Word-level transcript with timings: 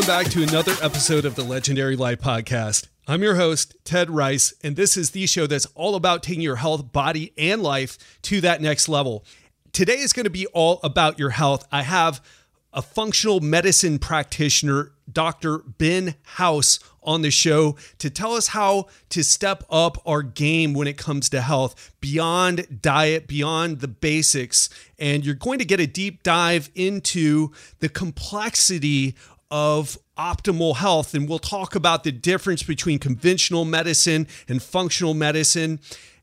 Welcome 0.00 0.24
back 0.24 0.32
to 0.32 0.42
another 0.42 0.72
episode 0.80 1.26
of 1.26 1.34
the 1.34 1.44
Legendary 1.44 1.94
Life 1.94 2.22
Podcast. 2.22 2.88
I'm 3.06 3.22
your 3.22 3.34
host, 3.34 3.76
Ted 3.84 4.08
Rice, 4.08 4.54
and 4.64 4.74
this 4.74 4.96
is 4.96 5.10
the 5.10 5.26
show 5.26 5.46
that's 5.46 5.66
all 5.74 5.94
about 5.94 6.22
taking 6.22 6.40
your 6.40 6.56
health, 6.56 6.90
body, 6.90 7.34
and 7.36 7.62
life 7.62 7.98
to 8.22 8.40
that 8.40 8.62
next 8.62 8.88
level. 8.88 9.26
Today 9.72 9.98
is 9.98 10.14
going 10.14 10.24
to 10.24 10.30
be 10.30 10.46
all 10.54 10.80
about 10.82 11.18
your 11.18 11.28
health. 11.28 11.66
I 11.70 11.82
have 11.82 12.24
a 12.72 12.80
functional 12.80 13.40
medicine 13.40 13.98
practitioner, 13.98 14.92
Dr. 15.12 15.58
Ben 15.58 16.14
House, 16.22 16.78
on 17.02 17.20
the 17.20 17.30
show 17.30 17.76
to 17.98 18.08
tell 18.08 18.32
us 18.32 18.48
how 18.48 18.86
to 19.10 19.22
step 19.22 19.64
up 19.68 19.98
our 20.06 20.22
game 20.22 20.72
when 20.72 20.88
it 20.88 20.96
comes 20.96 21.28
to 21.28 21.42
health 21.42 21.92
beyond 22.00 22.80
diet, 22.80 23.26
beyond 23.26 23.80
the 23.80 23.88
basics. 23.88 24.70
And 24.98 25.26
you're 25.26 25.34
going 25.34 25.58
to 25.58 25.64
get 25.66 25.78
a 25.78 25.86
deep 25.86 26.22
dive 26.22 26.70
into 26.74 27.52
the 27.80 27.90
complexity 27.90 29.14
of 29.50 29.98
optimal 30.16 30.76
health. 30.76 31.14
And 31.14 31.28
we'll 31.28 31.38
talk 31.38 31.74
about 31.74 32.04
the 32.04 32.12
difference 32.12 32.62
between 32.62 32.98
conventional 32.98 33.64
medicine 33.64 34.26
and 34.48 34.62
functional 34.62 35.14
medicine 35.14 35.80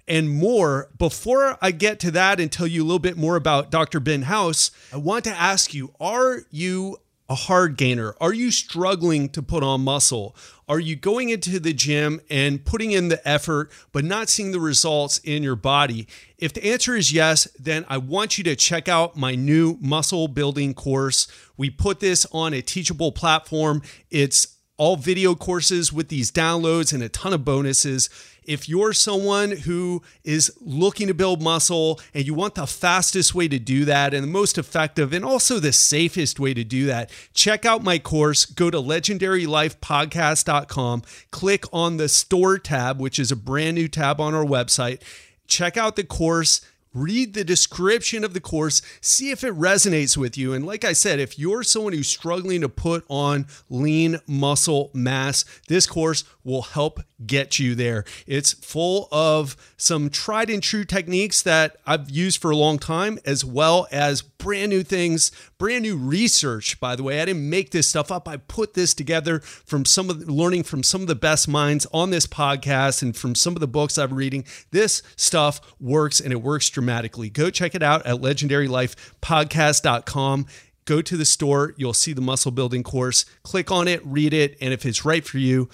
and 0.08 0.30
more. 0.30 0.90
Before 0.98 1.58
I 1.62 1.72
get 1.72 2.00
to 2.02 2.12
that 2.12 2.40
and 2.40 2.52
tell 2.52 2.68
you 2.68 2.84
a 2.84 2.86
little 2.86 3.00
bit 3.00 3.18
more 3.18 3.36
about 3.36 3.72
Dr. 3.72 4.00
Ben 4.00 4.24
House, 4.24 4.72
I 4.94 4.98
want 4.98 5.26
to 5.26 5.32
ask 5.32 5.74
you 5.74 5.94
are 6.00 6.44
you 6.52 6.98
a 7.30 7.36
hard 7.36 7.76
gainer? 7.78 8.16
Are 8.22 8.34
you 8.34 8.52
struggling 8.52 9.30
to 9.30 9.42
put 9.42 9.64
on 9.64 9.82
muscle? 9.82 10.36
Are 10.70 10.82
you 10.82 10.98
going 10.98 11.30
into 11.30 11.62
the 11.62 11.72
gym 11.72 12.20
and 12.30 12.66
putting 12.66 12.92
in 12.92 13.08
the 13.08 13.26
effort, 13.26 13.72
but 13.94 14.04
not 14.04 14.28
seeing 14.28 14.52
the 14.52 14.60
results 14.60 15.18
in 15.20 15.42
your 15.42 15.56
body? 15.56 16.10
If 16.38 16.52
the 16.52 16.70
answer 16.70 16.94
is 16.94 17.14
yes, 17.14 17.48
then 17.58 17.86
I 17.88 18.00
want 18.00 18.38
you 18.38 18.44
to 18.44 18.56
check 18.56 18.90
out 18.90 19.16
my 19.16 19.34
new 19.34 19.78
muscle 19.80 20.28
building 20.28 20.74
course. 20.74 21.30
We 21.56 21.70
put 21.70 22.02
this 22.02 22.26
on 22.34 22.54
a 22.54 22.62
teachable 22.62 23.14
platform. 23.14 23.82
It's 24.12 24.57
all 24.78 24.96
video 24.96 25.36
courses 25.36 25.92
with 25.92 26.08
these 26.10 26.32
downloads 26.32 26.94
and 26.94 27.04
a 27.04 27.10
ton 27.10 27.34
of 27.34 27.44
bonuses. 27.44 28.10
If 28.44 28.70
you're 28.70 28.94
someone 28.94 29.52
who 29.52 30.04
is 30.24 30.56
looking 30.62 31.08
to 31.08 31.14
build 31.14 31.42
muscle 31.42 32.00
and 32.14 32.26
you 32.26 32.34
want 32.34 32.56
the 32.56 32.66
fastest 32.66 33.36
way 33.36 33.50
to 33.50 33.60
do 33.60 33.84
that 33.86 34.14
and 34.14 34.24
the 34.24 34.28
most 34.28 34.58
effective 34.58 35.12
and 35.12 35.26
also 35.26 35.60
the 35.60 35.74
safest 35.74 36.40
way 36.40 36.54
to 36.54 36.64
do 36.64 36.86
that, 36.86 37.10
check 37.34 37.66
out 37.66 37.84
my 37.84 38.00
course. 38.00 38.46
Go 38.46 38.70
to 38.70 38.78
legendarylifepodcast.com, 38.78 41.02
click 41.32 41.66
on 41.74 41.98
the 41.98 42.08
store 42.08 42.58
tab, 42.58 43.02
which 43.02 43.20
is 43.20 43.30
a 43.32 43.36
brand 43.36 43.76
new 43.76 43.90
tab 43.90 44.22
on 44.22 44.34
our 44.34 44.46
website. 44.46 45.02
Check 45.48 45.76
out 45.76 45.98
the 45.98 46.06
course 46.06 46.62
read 46.98 47.34
the 47.34 47.44
description 47.44 48.24
of 48.24 48.34
the 48.34 48.40
course, 48.40 48.82
see 49.02 49.32
if 49.32 49.44
it 49.44 49.54
resonates 49.54 50.18
with 50.18 50.38
you. 50.38 50.54
And 50.54 50.66
like 50.66 50.84
I 50.84 50.94
said, 50.94 51.20
if 51.20 51.38
you're 51.38 51.64
someone 51.64 51.94
who's 51.94 52.08
struggling 52.08 52.62
to 52.62 52.70
put 52.70 53.06
on 53.10 53.46
lean 53.70 54.20
muscle 54.28 54.92
mass, 54.94 55.46
this 55.68 55.86
course 55.86 56.24
will 56.44 56.64
help 56.64 57.00
get 57.26 57.60
you 57.60 57.76
there. 57.76 58.06
It's 58.26 58.54
full 58.54 59.08
of 59.12 59.58
some 59.78 60.10
tried 60.10 60.50
and 60.50 60.62
true 60.62 60.86
techniques 60.86 61.42
that 61.44 61.78
I've 61.86 62.10
used 62.10 62.42
for 62.42 62.52
a 62.52 62.56
long 62.56 62.80
time, 62.80 63.20
as 63.26 63.44
well 63.44 63.88
as 63.92 64.22
brand 64.38 64.70
new 64.70 64.84
things, 64.84 65.32
brand 65.58 65.84
new 65.84 65.98
research. 65.98 66.80
By 66.80 66.96
the 66.96 67.04
way, 67.04 67.22
I 67.22 67.26
didn't 67.26 67.50
make 67.50 67.72
this 67.72 67.88
stuff 67.88 68.12
up. 68.12 68.28
I 68.28 68.38
put 68.38 68.74
this 68.74 68.94
together 68.94 69.40
from 69.40 69.86
some 69.86 70.10
of 70.10 70.26
the, 70.26 70.32
learning 70.32 70.64
from 70.64 70.84
some 70.84 71.02
of 71.02 71.08
the 71.08 71.16
best 71.16 71.48
minds 71.48 71.88
on 71.94 72.10
this 72.10 72.28
podcast 72.28 73.02
and 73.02 73.16
from 73.16 73.36
some 73.36 73.56
of 73.56 73.60
the 73.60 73.68
books 73.68 73.98
I'm 73.98 74.14
reading. 74.14 74.46
This 74.72 75.02
stuff 75.16 75.62
works 75.80 76.20
and 76.20 76.32
it 76.32 76.42
works 76.42 76.70
dramatically. 76.70 77.30
Go 77.30 77.50
check 77.50 77.76
it 77.76 77.84
out 77.84 78.06
at 78.06 78.22
legendarylifepodcast.com 78.22 80.46
go 80.88 81.02
to 81.02 81.18
the 81.18 81.26
store, 81.26 81.76
you'll 81.78 81.94
see 81.94 82.14
the 82.14 82.22
muscle 82.22 82.50
building 82.50 82.82
course, 82.82 83.26
click 83.44 83.70
on 83.70 83.88
it, 83.88 84.04
read 84.06 84.34
it, 84.34 84.58
and 84.60 84.74
if 84.74 84.86
it's 84.86 85.06
right 85.06 85.28
for 85.28 85.38
you, 85.38 85.70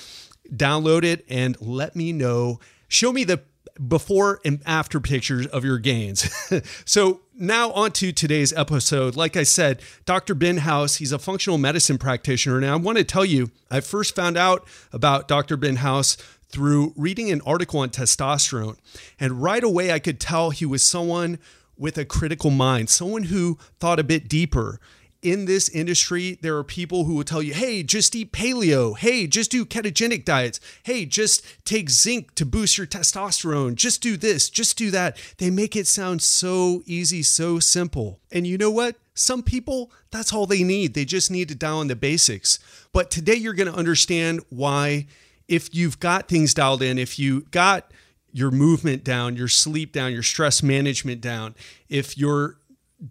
download 0.51 1.03
it 1.03 1.23
and 1.29 1.55
let 1.61 1.95
me 1.95 2.11
know. 2.11 2.59
Show 2.89 3.13
me 3.13 3.23
the 3.23 3.41
before 3.87 4.41
and 4.43 4.61
after 4.65 4.99
pictures 4.99 5.47
of 5.47 5.63
your 5.63 5.79
gains. 5.79 6.29
so 6.85 7.21
now 7.35 7.71
on 7.71 7.91
to 7.93 8.11
today's 8.11 8.53
episode. 8.53 9.15
Like 9.15 9.35
I 9.35 9.43
said, 9.43 9.81
Dr. 10.05 10.35
Ben 10.35 10.57
House, 10.57 10.97
he's 10.97 11.11
a 11.11 11.19
functional 11.19 11.57
medicine 11.57 11.97
practitioner. 11.97 12.57
And 12.57 12.65
I 12.65 12.75
want 12.75 12.97
to 12.97 13.03
tell 13.03 13.25
you, 13.25 13.51
I 13.71 13.79
first 13.79 14.15
found 14.15 14.37
out 14.37 14.67
about 14.91 15.27
Dr. 15.27 15.57
Ben 15.57 15.77
House 15.77 16.15
through 16.49 16.93
reading 16.95 17.31
an 17.31 17.41
article 17.45 17.79
on 17.79 17.89
testosterone. 17.89 18.77
And 19.19 19.41
right 19.41 19.63
away, 19.63 19.91
I 19.91 19.99
could 19.99 20.19
tell 20.19 20.51
he 20.51 20.65
was 20.65 20.83
someone 20.83 21.39
with 21.77 21.97
a 21.97 22.05
critical 22.05 22.51
mind, 22.51 22.89
someone 22.89 23.23
who 23.23 23.57
thought 23.79 23.99
a 23.99 24.03
bit 24.03 24.27
deeper 24.27 24.79
in 25.23 25.45
this 25.45 25.69
industry, 25.69 26.37
there 26.41 26.57
are 26.57 26.63
people 26.63 27.05
who 27.05 27.15
will 27.15 27.23
tell 27.23 27.41
you, 27.41 27.53
hey, 27.53 27.81
just 27.81 28.15
eat 28.15 28.33
paleo. 28.33 28.97
Hey, 28.97 29.25
just 29.25 29.49
do 29.49 29.65
ketogenic 29.65 30.25
diets. 30.25 30.59
Hey, 30.83 31.05
just 31.05 31.43
take 31.65 31.89
zinc 31.89 32.35
to 32.35 32.45
boost 32.45 32.77
your 32.77 32.85
testosterone. 32.85 33.75
Just 33.75 34.01
do 34.01 34.17
this, 34.17 34.49
just 34.49 34.77
do 34.77 34.91
that. 34.91 35.17
They 35.37 35.49
make 35.49 35.75
it 35.75 35.87
sound 35.87 36.21
so 36.21 36.83
easy, 36.85 37.23
so 37.23 37.59
simple. 37.59 38.19
And 38.31 38.45
you 38.45 38.57
know 38.57 38.71
what? 38.71 38.97
Some 39.15 39.43
people, 39.43 39.91
that's 40.11 40.33
all 40.33 40.45
they 40.45 40.63
need. 40.63 40.93
They 40.93 41.05
just 41.05 41.31
need 41.31 41.47
to 41.49 41.55
dial 41.55 41.81
in 41.81 41.87
the 41.87 41.95
basics. 41.95 42.59
But 42.91 43.09
today 43.09 43.35
you're 43.35 43.53
going 43.53 43.71
to 43.71 43.77
understand 43.77 44.41
why, 44.49 45.07
if 45.47 45.73
you've 45.73 45.99
got 45.99 46.27
things 46.27 46.53
dialed 46.53 46.81
in, 46.81 46.97
if 46.97 47.17
you 47.17 47.41
got 47.51 47.91
your 48.31 48.49
movement 48.49 49.03
down, 49.03 49.35
your 49.35 49.47
sleep 49.47 49.93
down, 49.93 50.11
your 50.11 50.23
stress 50.23 50.63
management 50.63 51.21
down, 51.21 51.55
if 51.87 52.17
you're 52.17 52.57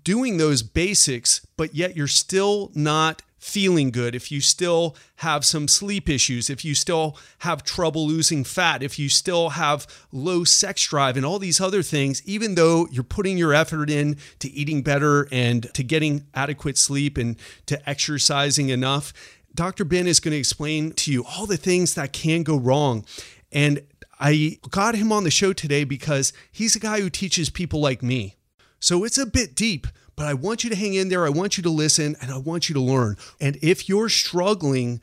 doing 0.05 0.37
those 0.37 0.63
basics, 0.63 1.47
but 1.57 1.75
yet 1.75 1.97
you're 1.97 2.07
still 2.07 2.71
not 2.75 3.23
feeling 3.43 3.91
good, 3.91 4.15
if 4.15 4.31
you 4.31 4.41
still 4.41 4.97
have 5.17 5.45
some 5.45 5.67
sleep 5.67 6.09
issues, 6.09 6.49
if 6.49 6.65
you 6.65 6.77
still 6.77 7.19
have 7.39 7.65
trouble 7.65 8.07
losing 8.07 8.45
fat, 8.45 8.85
if 8.85 9.01
you 9.01 9.09
still 9.09 9.51
have 9.51 9.85
low 10.13 10.45
sex 10.45 10.87
drive 10.87 11.17
and 11.17 11.27
all 11.27 11.41
these 11.41 11.61
other 11.61 11.83
things, 11.83 12.23
even 12.25 12.55
though 12.55 12.87
you're 12.93 13.03
putting 13.03 13.37
your 13.37 13.53
effort 13.53 13.91
in 13.91 14.17
to 14.39 14.49
eating 14.53 14.81
better 14.81 15.27
and 15.33 15.75
to 15.75 15.83
getting 15.83 16.25
adequate 16.33 16.79
sleep 16.79 17.19
and 17.19 17.37
to 17.67 17.91
exercising 17.91 18.69
enough, 18.69 19.13
Dr. 19.53 19.85
Ben 19.85 20.07
is 20.07 20.21
going 20.21 20.33
to 20.33 20.39
explain 20.39 20.93
to 20.93 21.11
you 21.11 21.25
all 21.25 21.47
the 21.47 21.57
things 21.57 21.95
that 21.95 22.13
can 22.13 22.45
go 22.45 22.57
wrong. 22.57 23.05
And 23.51 23.83
I 24.21 24.61
got 24.71 24.95
him 24.95 25.11
on 25.11 25.25
the 25.25 25.33
show 25.33 25.53
today 25.53 25.83
because 25.83 26.33
he's 26.53 26.77
a 26.77 26.81
guy 26.81 27.01
who 27.01 27.11
teaches 27.11 27.51
people 27.51 27.81
like 27.81 28.05
me 28.05 28.37
so 28.83 29.05
it's 29.05 29.17
a 29.17 29.27
bit 29.27 29.55
deep, 29.55 29.87
but 30.17 30.27
I 30.27 30.35
want 30.35 30.65
you 30.65 30.71
to 30.71 30.77
hang 30.77 30.95
in 30.95 31.09
there. 31.09 31.25
I 31.25 31.31
want 31.31 31.57
you 31.57 31.63
to 31.63 31.71
listen 31.71 32.17
and 32.21 32.33
I 32.33 32.39
want 32.39 32.69
you 32.69 32.75
to 32.75 32.81
learn. 32.81 33.17
And 33.41 33.57
if 33.63 33.89
you're 33.89 34.09
struggling 34.09 35.01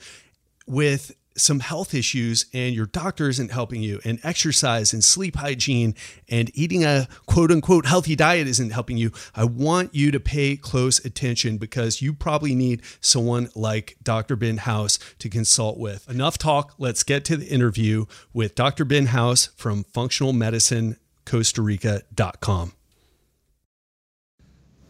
with 0.67 1.15
some 1.37 1.61
health 1.61 1.93
issues 1.93 2.45
and 2.53 2.75
your 2.75 2.87
doctor 2.87 3.29
isn't 3.29 3.51
helping 3.51 3.81
you, 3.81 4.01
and 4.03 4.19
exercise 4.21 4.91
and 4.91 5.01
sleep 5.01 5.37
hygiene 5.37 5.95
and 6.27 6.51
eating 6.53 6.83
a 6.83 7.07
quote 7.25 7.51
unquote 7.51 7.85
healthy 7.85 8.17
diet 8.17 8.47
isn't 8.47 8.71
helping 8.71 8.97
you, 8.97 9.11
I 9.33 9.45
want 9.45 9.95
you 9.95 10.11
to 10.11 10.19
pay 10.19 10.57
close 10.57 11.03
attention 11.05 11.57
because 11.57 12.01
you 12.01 12.13
probably 12.13 12.53
need 12.53 12.81
someone 12.99 13.49
like 13.55 13.95
Dr. 14.03 14.35
Ben 14.35 14.57
House 14.57 14.99
to 15.19 15.29
consult 15.29 15.77
with. 15.77 16.09
Enough 16.09 16.37
talk. 16.37 16.73
Let's 16.77 17.03
get 17.03 17.23
to 17.25 17.37
the 17.37 17.47
interview 17.47 18.07
with 18.33 18.55
Dr. 18.55 18.83
Ben 18.83 19.05
House 19.07 19.47
from 19.55 19.85
Functional 19.85 20.33
Medicine 20.33 20.97
Costa 21.25 21.61
Rica.com. 21.61 22.73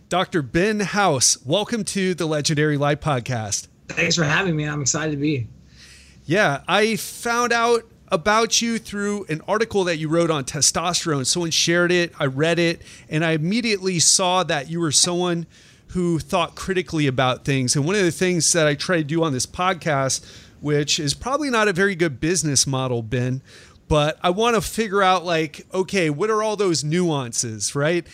Dr. 0.09 0.42
Ben 0.42 0.80
House, 0.80 1.38
welcome 1.46 1.84
to 1.84 2.16
the 2.16 2.25
Legendary 2.25 2.78
Life 2.78 3.00
Podcast. 3.00 3.68
Thanks 3.90 4.16
for 4.16 4.24
having 4.24 4.56
me. 4.56 4.64
I'm 4.68 4.81
excited 4.81 5.12
to 5.12 5.18
be. 5.18 5.46
Yeah, 6.25 6.64
I 6.68 6.96
found 6.96 7.53
out 7.53 7.84
about 8.08 8.59
you 8.59 8.80
through 8.80 9.28
an 9.30 9.42
article 9.48 9.84
that 9.84 9.98
you 9.98 10.09
wrote 10.09 10.31
on 10.31 10.46
testosterone. 10.46 11.28
Someone 11.28 11.52
shared 11.52 11.92
it, 11.92 12.12
I 12.19 12.25
read 12.25 12.57
it, 12.57 12.81
and 13.07 13.24
I 13.24 13.34
immediately 13.34 14.00
saw 14.00 14.42
that 14.45 14.68
you 14.68 14.80
were 14.80 14.92
someone 14.92 15.45
who 15.89 16.18
thought 16.18 16.56
critically 16.56 17.06
about 17.06 17.45
things. 17.45 17.75
And 17.75 17.86
one 17.86 17.94
of 17.94 18.01
the 18.01 18.10
things 18.10 18.51
that 18.54 18.66
I 18.66 18.74
try 18.74 18.98
to 18.98 19.04
do 19.04 19.24
on 19.24 19.31
this 19.31 19.45
podcast, 19.45 20.25
which 20.60 21.00
is 21.00 21.13
probably 21.13 21.51
not 21.51 21.68
a 21.68 21.74
very 21.74 21.94
good 21.94 22.19
business 22.19 22.66
model, 22.66 23.04
Ben, 23.04 23.44
but 23.88 24.18
I 24.24 24.31
want 24.31 24.56
to 24.56 24.62
figure 24.62 25.04
out 25.04 25.24
like, 25.24 25.68
okay, 25.72 26.10
what 26.10 26.31
are 26.31 26.42
all 26.42 26.56
those 26.56 26.84
nuances, 26.84 27.75
right? 27.75 28.07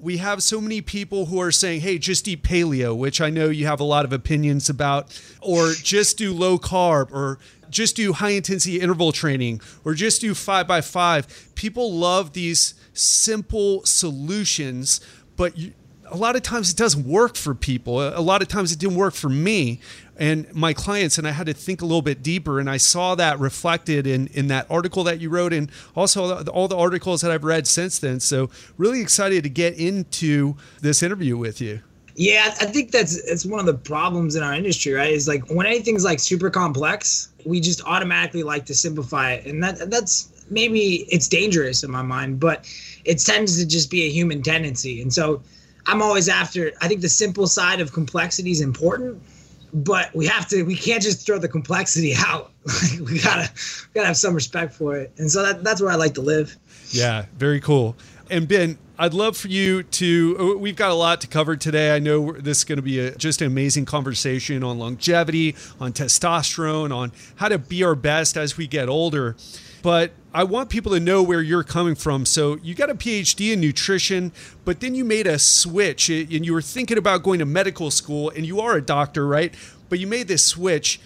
We 0.00 0.16
have 0.16 0.42
so 0.42 0.60
many 0.60 0.80
people 0.80 1.26
who 1.26 1.40
are 1.40 1.52
saying, 1.52 1.82
hey, 1.82 1.98
just 1.98 2.26
eat 2.26 2.42
paleo, 2.42 2.96
which 2.96 3.20
I 3.20 3.30
know 3.30 3.48
you 3.48 3.66
have 3.66 3.80
a 3.80 3.84
lot 3.84 4.04
of 4.04 4.12
opinions 4.12 4.70
about, 4.70 5.18
or 5.40 5.72
just 5.72 6.16
do 6.16 6.32
low 6.32 6.58
carb, 6.58 7.12
or 7.12 7.38
just 7.68 7.96
do 7.96 8.12
high 8.12 8.30
intensity 8.30 8.80
interval 8.80 9.12
training, 9.12 9.60
or 9.84 9.94
just 9.94 10.20
do 10.20 10.34
five 10.34 10.66
by 10.66 10.80
five. 10.80 11.50
People 11.54 11.92
love 11.92 12.32
these 12.32 12.74
simple 12.94 13.84
solutions, 13.84 15.00
but 15.36 15.56
you, 15.56 15.72
a 16.06 16.16
lot 16.16 16.34
of 16.34 16.42
times 16.42 16.70
it 16.70 16.76
doesn't 16.76 17.06
work 17.06 17.36
for 17.36 17.54
people. 17.54 18.00
A 18.00 18.20
lot 18.20 18.42
of 18.42 18.48
times 18.48 18.72
it 18.72 18.78
didn't 18.78 18.96
work 18.96 19.14
for 19.14 19.28
me 19.28 19.80
and 20.20 20.54
my 20.54 20.74
clients 20.74 21.16
and 21.18 21.26
I 21.26 21.32
had 21.32 21.46
to 21.46 21.54
think 21.54 21.80
a 21.80 21.86
little 21.86 22.02
bit 22.02 22.22
deeper 22.22 22.60
and 22.60 22.68
I 22.68 22.76
saw 22.76 23.14
that 23.16 23.40
reflected 23.40 24.06
in 24.06 24.28
in 24.28 24.46
that 24.48 24.66
article 24.70 25.02
that 25.04 25.18
you 25.18 25.30
wrote 25.30 25.52
and 25.52 25.72
also 25.96 26.44
all 26.44 26.68
the 26.68 26.76
articles 26.76 27.22
that 27.22 27.30
I've 27.30 27.42
read 27.42 27.66
since 27.66 27.98
then. 27.98 28.20
So 28.20 28.50
really 28.76 29.00
excited 29.00 29.42
to 29.42 29.48
get 29.48 29.74
into 29.78 30.56
this 30.82 31.02
interview 31.02 31.36
with 31.36 31.60
you. 31.60 31.80
Yeah, 32.16 32.54
I 32.60 32.66
think 32.66 32.90
that's 32.90 33.16
it's 33.16 33.46
one 33.46 33.60
of 33.60 33.66
the 33.66 33.74
problems 33.74 34.36
in 34.36 34.42
our 34.42 34.54
industry, 34.54 34.92
right? 34.92 35.10
Is 35.10 35.26
like 35.26 35.48
when 35.48 35.66
anything's 35.66 36.04
like 36.04 36.18
super 36.20 36.50
complex, 36.50 37.30
we 37.46 37.60
just 37.60 37.82
automatically 37.84 38.42
like 38.42 38.66
to 38.66 38.74
simplify 38.74 39.32
it, 39.32 39.46
and 39.46 39.62
that 39.62 39.90
that's 39.90 40.28
maybe 40.50 41.06
it's 41.08 41.28
dangerous 41.28 41.82
in 41.82 41.90
my 41.90 42.02
mind, 42.02 42.38
but 42.38 42.66
it 43.06 43.20
tends 43.20 43.58
to 43.58 43.66
just 43.66 43.90
be 43.90 44.02
a 44.02 44.10
human 44.10 44.42
tendency, 44.42 45.00
and 45.00 45.14
so 45.14 45.40
I'm 45.86 46.02
always 46.02 46.28
after. 46.28 46.72
I 46.82 46.88
think 46.88 47.00
the 47.00 47.08
simple 47.08 47.46
side 47.46 47.80
of 47.80 47.92
complexity 47.92 48.50
is 48.50 48.60
important, 48.60 49.22
but 49.72 50.14
we 50.14 50.26
have 50.26 50.48
to. 50.48 50.62
We 50.62 50.76
can't 50.76 51.02
just 51.02 51.26
throw 51.26 51.38
the 51.38 51.48
complexity 51.48 52.14
out. 52.18 52.52
we 53.00 53.20
gotta 53.20 53.50
we 53.52 53.94
gotta 53.94 54.06
have 54.06 54.16
some 54.16 54.34
respect 54.34 54.74
for 54.74 54.96
it, 54.96 55.12
and 55.18 55.30
so 55.30 55.42
that 55.42 55.64
that's 55.64 55.80
where 55.80 55.90
I 55.90 55.96
like 55.96 56.14
to 56.14 56.20
live. 56.20 56.56
Yeah, 56.90 57.26
very 57.36 57.60
cool. 57.60 57.96
And 58.28 58.46
Ben, 58.46 58.78
I'd 58.98 59.14
love 59.14 59.36
for 59.36 59.48
you 59.48 59.82
to. 59.82 60.36
Uh, 60.38 60.58
we've 60.58 60.76
got 60.76 60.90
a 60.90 60.94
lot 60.94 61.20
to 61.22 61.26
cover 61.26 61.56
today. 61.56 61.94
I 61.94 61.98
know 61.98 62.32
this 62.32 62.58
is 62.58 62.64
going 62.64 62.76
to 62.76 62.82
be 62.82 63.00
a, 63.00 63.16
just 63.16 63.40
an 63.40 63.46
amazing 63.46 63.86
conversation 63.86 64.62
on 64.62 64.78
longevity, 64.78 65.56
on 65.80 65.92
testosterone, 65.92 66.94
on 66.94 67.12
how 67.36 67.48
to 67.48 67.58
be 67.58 67.82
our 67.82 67.94
best 67.94 68.36
as 68.36 68.56
we 68.56 68.66
get 68.66 68.88
older. 68.88 69.36
But 69.82 70.12
I 70.32 70.44
want 70.44 70.70
people 70.70 70.92
to 70.92 71.00
know 71.00 71.22
where 71.22 71.42
you're 71.42 71.64
coming 71.64 71.94
from. 71.94 72.24
So 72.24 72.56
you 72.62 72.74
got 72.74 72.90
a 72.90 72.94
PhD 72.94 73.52
in 73.52 73.60
nutrition, 73.60 74.32
but 74.64 74.80
then 74.80 74.94
you 74.94 75.04
made 75.04 75.26
a 75.26 75.38
switch 75.38 76.08
and 76.08 76.46
you 76.46 76.52
were 76.52 76.62
thinking 76.62 76.98
about 76.98 77.22
going 77.22 77.38
to 77.40 77.46
medical 77.46 77.90
school, 77.90 78.30
and 78.30 78.46
you 78.46 78.60
are 78.60 78.76
a 78.76 78.82
doctor, 78.82 79.26
right? 79.26 79.54
But 79.88 79.98
you 79.98 80.06
made 80.06 80.28
this 80.28 80.44
switch 80.44 81.00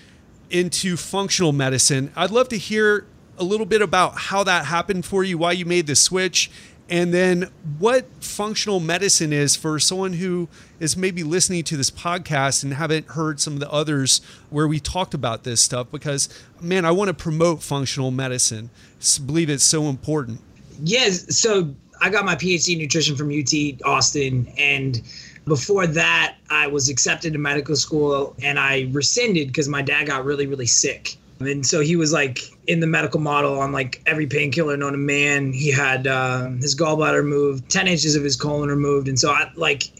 into 0.51 0.97
functional 0.97 1.53
medicine. 1.53 2.13
I'd 2.15 2.31
love 2.31 2.49
to 2.51 2.59
hear 2.59 3.07
a 3.39 3.45
little 3.45 3.67
bit 3.67 3.83
about 3.83 4.17
how 4.17 4.45
that 4.45 4.67
happened 4.67 5.05
for 5.05 5.25
you, 5.25 5.39
why 5.39 5.53
you 5.53 5.65
made 5.65 5.87
the 5.87 5.97
switch, 5.97 6.51
and 6.89 7.15
then 7.15 7.49
what 7.79 8.07
functional 8.21 8.79
medicine 8.79 9.33
is 9.33 9.57
for 9.57 9.79
someone 9.79 10.15
who 10.15 10.49
is 10.81 10.97
maybe 10.97 11.23
listening 11.23 11.65
to 11.65 11.77
this 11.77 11.91
podcast 11.91 12.63
and 12.63 12.75
haven't 12.75 13.09
heard 13.09 13.41
some 13.41 13.55
of 13.55 13.61
the 13.61 13.71
others 13.71 14.21
where 14.51 14.69
we 14.69 14.81
talked 14.81 15.15
about 15.15 15.45
this 15.45 15.61
stuff? 15.61 15.91
Because 15.91 16.29
man 16.61 16.85
i 16.85 16.91
want 16.91 17.09
to 17.09 17.15
promote 17.15 17.63
functional 17.63 18.11
medicine. 18.11 18.71
I 19.01 19.25
believe 19.25 19.49
it's 19.49 19.65
so 19.65 19.85
important. 19.85 20.41
Yes 20.83 21.37
so 21.37 21.75
i 22.01 22.11
got 22.11 22.25
my 22.25 22.35
phd 22.35 22.73
in 22.73 22.79
nutrition 22.79 23.17
from 23.17 23.31
ut 23.31 23.83
austin 23.85 24.53
and 24.59 25.03
before 25.47 25.87
that 25.87 26.37
i 26.51 26.67
was 26.67 26.89
accepted 26.89 27.33
to 27.33 27.39
medical 27.39 27.77
school 27.77 28.35
and 28.43 28.59
i 28.59 28.89
rescinded 28.91 29.47
because 29.47 29.69
my 29.69 29.81
dad 29.81 30.09
got 30.09 30.25
really 30.25 30.47
really 30.47 30.67
sick 30.67 31.17
and 31.47 31.67
so 31.67 31.81
he 31.81 31.97
was 31.97 32.13
like 32.13 32.41
in 32.67 32.81
the 32.81 32.87
medical 32.87 33.21
model 33.21 33.61
on 33.61 33.73
like 33.73 34.03
every 34.07 34.27
painkiller 34.27 34.77
known 34.77 34.93
to 34.93 34.99
man. 34.99 35.53
He 35.53 35.71
had 35.71 36.07
uh, 36.07 36.49
his 36.51 36.75
gallbladder 36.75 37.17
removed, 37.17 37.71
10 37.71 37.89
inches 37.89 38.17
of 38.17 38.25
his 38.25 38.37
colon 38.37 38.69
removed. 38.69 39.09
And 39.09 39.19
so 39.19 39.31
I 39.31 39.51
like 39.55 39.91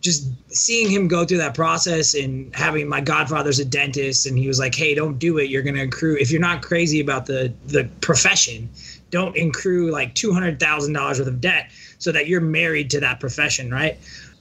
just 0.00 0.28
seeing 0.48 0.90
him 0.90 1.08
go 1.08 1.24
through 1.24 1.38
that 1.38 1.54
process 1.54 2.14
and 2.14 2.54
having 2.54 2.88
my 2.88 3.00
godfather's 3.00 3.58
a 3.58 3.64
dentist 3.64 4.26
and 4.26 4.38
he 4.38 4.46
was 4.46 4.58
like, 4.58 4.74
Hey, 4.74 4.94
don't 4.94 5.18
do 5.18 5.38
it. 5.38 5.48
You're 5.50 5.62
going 5.62 5.76
to 5.76 5.82
accrue. 5.82 6.16
If 6.16 6.30
you're 6.30 6.40
not 6.40 6.62
crazy 6.62 7.00
about 7.00 7.26
the, 7.26 7.52
the 7.66 7.84
profession, 8.00 8.68
don't 9.10 9.36
accrue 9.36 9.90
like 9.90 10.14
$200,000 10.14 10.94
worth 10.94 11.20
of 11.20 11.40
debt 11.40 11.70
so 11.98 12.12
that 12.12 12.26
you're 12.26 12.40
married 12.40 12.90
to 12.90 13.00
that 13.00 13.20
profession. 13.20 13.70
Right 13.70 13.98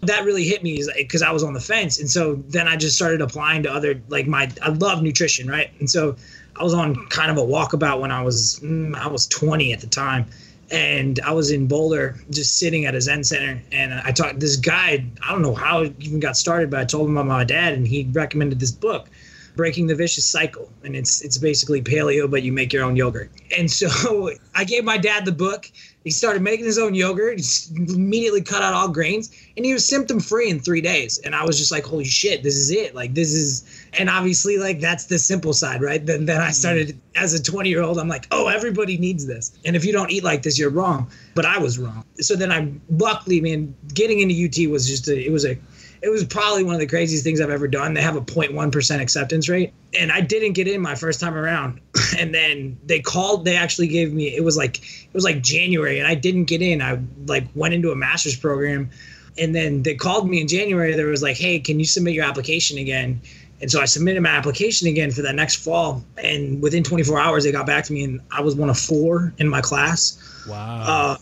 that 0.08 0.26
really 0.26 0.44
hit 0.44 0.64
me 0.64 0.84
because 0.98 1.22
I 1.22 1.32
was 1.32 1.44
on 1.44 1.54
the 1.54 1.60
fence. 1.60 2.00
And 2.00 2.10
so 2.10 2.36
then 2.48 2.68
I 2.68 2.76
just 2.76 2.96
started 2.96 3.22
applying 3.22 3.64
to 3.64 3.72
other, 3.72 4.02
like 4.10 4.28
my, 4.28 4.52
I 4.62 4.70
love 4.70 5.02
nutrition, 5.02 5.48
right? 5.48 5.72
And 5.80 5.90
so 5.90 6.16
I 6.56 6.64
was 6.64 6.74
on 6.74 6.96
kind 7.08 7.32
of 7.32 7.38
a 7.38 7.42
walkabout 7.42 8.00
when 8.00 8.12
I 8.12 8.22
was, 8.22 8.60
mm, 8.62 8.96
I 8.96 9.08
was 9.08 9.28
20 9.28 9.74
at 9.74 9.82
the 9.82 9.88
time. 9.88 10.26
And 10.72 11.20
I 11.20 11.34
was 11.34 11.52
in 11.52 11.68
Boulder 11.68 12.16
just 12.32 12.58
sitting 12.58 12.86
at 12.86 12.96
a 12.96 13.02
Zen 13.02 13.24
center. 13.24 13.62
And 13.72 13.94
I 13.94 14.12
talked, 14.12 14.40
this 14.40 14.56
guy, 14.56 15.06
I 15.22 15.32
don't 15.32 15.42
know 15.42 15.54
how 15.54 15.84
it 15.84 15.94
even 16.00 16.20
got 16.20 16.38
started, 16.38 16.72
but 16.72 16.80
I 16.80 16.86
told 16.86 17.10
him 17.10 17.18
about 17.18 17.28
my 17.28 17.44
dad 17.44 17.74
and 17.74 17.88
he 17.88 18.10
recommended 18.12 18.60
this 18.60 18.72
book. 18.72 19.10
Breaking 19.56 19.86
the 19.86 19.94
Vicious 19.94 20.26
Cycle, 20.26 20.68
and 20.84 20.96
it's 20.96 21.22
it's 21.22 21.38
basically 21.38 21.80
paleo, 21.80 22.28
but 22.28 22.42
you 22.42 22.52
make 22.52 22.74
your 22.74 22.84
own 22.84 22.96
yogurt. 22.96 23.30
And 23.56 23.70
so 23.70 24.32
I 24.56 24.64
gave 24.64 24.84
my 24.84 24.98
dad 24.98 25.26
the 25.26 25.32
book, 25.32 25.70
he 26.04 26.12
started 26.12 26.42
making 26.42 26.66
his 26.66 26.78
own 26.78 26.94
yogurt. 26.94 27.40
He 27.40 27.94
immediately 27.94 28.42
cut 28.42 28.62
out 28.62 28.74
all 28.74 28.90
grains, 28.90 29.32
and 29.56 29.66
he 29.66 29.74
was 29.74 29.86
symptom 29.86 30.20
free 30.20 30.50
in 30.50 30.60
three 30.60 30.82
days. 30.82 31.18
And 31.20 31.34
I 31.34 31.46
was 31.46 31.58
just 31.58 31.72
like, 31.72 31.86
"Holy 31.86 32.04
shit, 32.04 32.44
this 32.44 32.56
is 32.56 32.72
it! 32.72 32.94
Like 32.94 33.14
this 33.14 33.32
is." 33.32 33.64
And 33.98 34.10
obviously, 34.10 34.58
like 34.58 34.80
that's 34.80 35.06
the 35.06 35.18
simple 35.18 35.54
side, 35.54 35.82
right? 35.82 36.06
Then 36.06 36.26
then 36.26 36.42
I 36.42 36.50
mm. 36.50 36.54
started 36.54 37.00
as 37.16 37.34
a 37.34 37.42
20 37.42 37.70
year 37.70 37.82
old. 37.82 37.98
I'm 37.98 38.10
like, 38.10 38.28
"Oh, 38.32 38.48
everybody 38.48 38.98
needs 38.98 39.26
this." 39.26 39.58
And 39.66 39.76
if 39.76 39.86
you 39.86 39.94
don't 39.94 40.12
eat 40.12 40.24
like 40.24 40.44
this, 40.44 40.60
you're 40.60 40.70
wrong. 40.70 41.10
But 41.36 41.46
I 41.46 41.58
was 41.58 41.80
wrong. 41.80 42.04
So 42.20 42.36
then 42.36 42.52
I 42.52 42.72
luckily, 42.90 43.40
man, 43.40 43.74
getting 43.94 44.20
into 44.20 44.36
UT 44.36 44.70
was 44.70 44.88
just 44.88 45.08
a, 45.08 45.18
it 45.18 45.32
was 45.32 45.46
a 45.46 45.58
it 46.04 46.10
was 46.10 46.26
probably 46.26 46.66
one 46.66 46.74
of 46.74 46.82
the 46.82 46.88
craziest 46.88 47.24
things 47.24 47.40
I've 47.40 47.50
ever 47.50 47.68
done. 47.68 47.94
They 47.94 48.02
have 48.02 48.18
a 48.18 48.22
0.1% 48.22 49.00
acceptance 49.00 49.48
rate. 49.48 49.74
And 49.98 50.12
I 50.12 50.20
didn't 50.20 50.52
get 50.52 50.68
in 50.68 50.82
my 50.82 50.96
first 50.96 51.22
time 51.22 51.34
around. 51.34 51.80
and 52.20 52.36
then 52.36 52.78
they 52.86 53.00
called, 53.00 53.46
they 53.46 53.56
actually 53.56 53.88
gave 53.88 54.12
me, 54.12 54.36
it 54.36 54.44
was 54.44 54.58
like, 54.58 54.80
it 54.80 55.14
was 55.14 55.24
like 55.24 55.42
January 55.42 56.00
and 56.00 56.08
I 56.08 56.16
didn't 56.16 56.46
get 56.46 56.62
in. 56.62 56.82
I 56.82 57.00
like 57.26 57.48
went 57.56 57.74
into 57.74 57.92
a 57.92 57.96
master's 57.96 58.36
program 58.36 58.90
and 59.38 59.56
then 59.56 59.82
they 59.84 59.96
called 59.96 60.30
me 60.30 60.42
in 60.42 60.48
January. 60.48 60.94
There 60.94 61.08
was 61.08 61.24
like, 61.24 61.38
hey, 61.38 61.58
can 61.60 61.80
you 61.80 61.86
submit 61.86 62.14
your 62.14 62.26
application 62.26 62.78
again? 62.78 63.22
And 63.62 63.72
so 63.72 63.80
I 63.80 63.86
submitted 63.86 64.22
my 64.22 64.30
application 64.30 64.90
again 64.90 65.10
for 65.10 65.22
that 65.22 65.36
next 65.36 65.64
fall. 65.64 66.04
And 66.18 66.62
within 66.62 66.84
24 66.84 67.18
hours, 67.18 67.46
they 67.46 67.54
got 67.54 67.66
back 67.66 67.86
to 67.86 67.94
me 67.94 68.04
and 68.04 68.20
I 68.30 68.42
was 68.42 68.56
one 68.56 68.70
of 68.70 68.78
four 68.78 69.34
in 69.38 69.48
my 69.48 69.62
class. 69.62 70.46
Wow. 70.50 70.84
Uh, 70.86 71.18